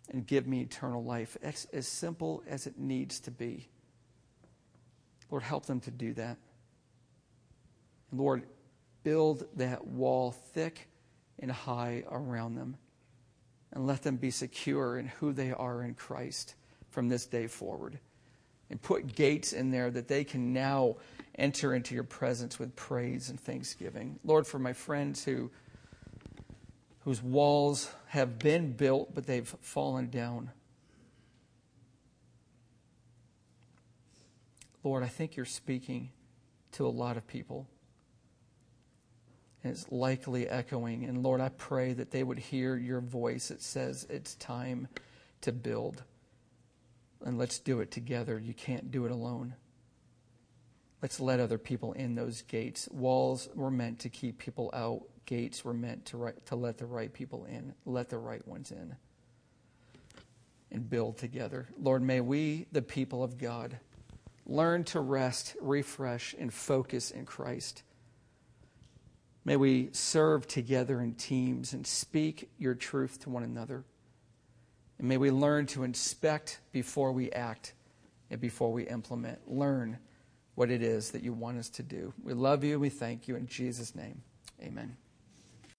and 0.10 0.26
give 0.26 0.48
me 0.48 0.62
eternal 0.62 1.04
life. 1.04 1.38
It's 1.42 1.66
as 1.74 1.88
simple 1.88 2.44
as 2.48 2.68
it 2.68 2.78
needs 2.78 3.20
to 3.22 3.32
be. 3.32 3.68
Lord, 5.30 5.44
help 5.44 5.66
them 5.66 5.80
to 5.82 5.92
do 5.92 6.14
that. 6.14 6.38
And 8.12 8.20
Lord, 8.20 8.44
build 9.04 9.46
that 9.56 9.86
wall 9.86 10.32
thick 10.32 10.88
and 11.40 11.52
high 11.52 12.04
around 12.10 12.56
them. 12.56 12.78
And 13.74 13.86
let 13.86 14.02
them 14.02 14.16
be 14.16 14.32
secure 14.32 14.98
in 14.98 15.08
who 15.08 15.34
they 15.34 15.52
are 15.52 15.84
in 15.84 15.94
Christ 15.94 16.56
from 16.90 17.10
this 17.10 17.26
day 17.26 17.48
forward. 17.48 18.00
And 18.70 18.82
put 18.82 19.14
gates 19.14 19.52
in 19.52 19.72
there 19.72 19.92
that 19.92 20.08
they 20.08 20.24
can 20.24 20.54
now 20.54 20.96
enter 21.38 21.74
into 21.74 21.94
your 21.94 22.04
presence 22.04 22.58
with 22.58 22.76
praise 22.76 23.30
and 23.30 23.40
thanksgiving. 23.40 24.20
Lord, 24.24 24.48
for 24.48 24.60
my 24.60 24.74
friends 24.74 25.24
who 25.24 25.52
whose 27.08 27.24
walls 27.24 27.90
have 28.08 28.38
been 28.38 28.74
built, 28.74 29.16
but 29.16 29.26
they've 29.26 29.48
fallen 29.62 30.10
down. 30.10 30.52
Lord, 34.84 35.04
I 35.04 35.08
think 35.08 35.38
you're 35.38 35.46
speaking 35.46 36.10
to 36.74 36.86
a 36.86 36.90
lot 36.90 37.16
of 37.16 37.26
people. 37.26 37.66
And 39.64 39.72
it's 39.72 39.90
likely 39.90 40.50
echoing. 40.50 41.06
And 41.06 41.24
Lord, 41.24 41.40
I 41.40 41.48
pray 41.48 41.94
that 41.94 42.12
they 42.12 42.24
would 42.24 42.40
hear 42.40 42.76
your 42.76 43.00
voice 43.00 43.48
that 43.48 43.62
says 43.62 44.06
it's 44.10 44.36
time 44.36 44.90
to 45.42 45.54
build. 45.54 46.04
And 47.24 47.38
let's 47.38 47.58
do 47.58 47.80
it 47.80 47.90
together. 47.90 48.38
You 48.38 48.54
can't 48.54 48.92
do 48.92 49.06
it 49.06 49.12
alone. 49.12 49.56
Let's 51.02 51.20
let 51.20 51.40
other 51.40 51.58
people 51.58 51.94
in 51.94 52.16
those 52.16 52.42
gates. 52.42 52.90
Walls 52.92 53.50
were 53.54 53.72
meant 53.72 54.00
to 54.00 54.10
keep 54.10 54.40
people 54.40 54.72
out 54.74 55.04
gates 55.28 55.64
were 55.64 55.74
meant 55.74 56.06
to, 56.06 56.18
right, 56.18 56.46
to 56.48 56.56
let 56.56 56.80
the 56.80 56.86
right 56.88 57.14
people 57.14 57.46
in, 57.46 57.76
let 57.86 58.10
the 58.10 58.18
right 58.18 58.46
ones 58.48 58.72
in, 58.72 58.96
and 60.72 60.90
build 60.90 61.18
together. 61.18 61.68
Lord, 61.80 62.02
may 62.02 62.22
we, 62.22 62.66
the 62.72 62.82
people 62.82 63.24
of 63.24 63.38
God, 63.38 63.78
learn 64.48 64.84
to 64.86 65.00
rest, 65.00 65.56
refresh, 65.62 66.34
and 66.40 66.52
focus 66.52 67.12
in 67.12 67.26
Christ. 67.26 67.84
May 69.46 69.58
we 69.58 69.90
serve 69.92 70.48
together 70.48 71.00
in 71.02 71.14
teams 71.14 71.74
and 71.74 71.86
speak 71.86 72.50
your 72.58 72.74
truth 72.74 73.20
to 73.22 73.30
one 73.30 73.44
another. 73.44 73.84
And 74.98 75.08
may 75.08 75.18
we 75.18 75.30
learn 75.30 75.68
to 75.68 75.84
inspect 75.84 76.60
before 76.72 77.12
we 77.12 77.32
act 77.32 77.74
and 78.32 78.42
before 78.42 78.72
we 78.74 78.88
implement. 78.88 79.40
Learn 79.50 80.00
what 80.58 80.72
it 80.72 80.82
is 80.82 81.12
that 81.12 81.22
you 81.22 81.34
want 81.34 81.60
us 81.60 81.70
to 81.70 81.84
do. 81.84 82.12
We 82.24 82.34
love 82.34 82.64
you. 82.64 82.80
We 82.80 82.90
thank 82.90 83.28
you. 83.28 83.36
In 83.36 83.46
Jesus' 83.46 83.94
name, 83.94 84.24
amen. 84.60 84.98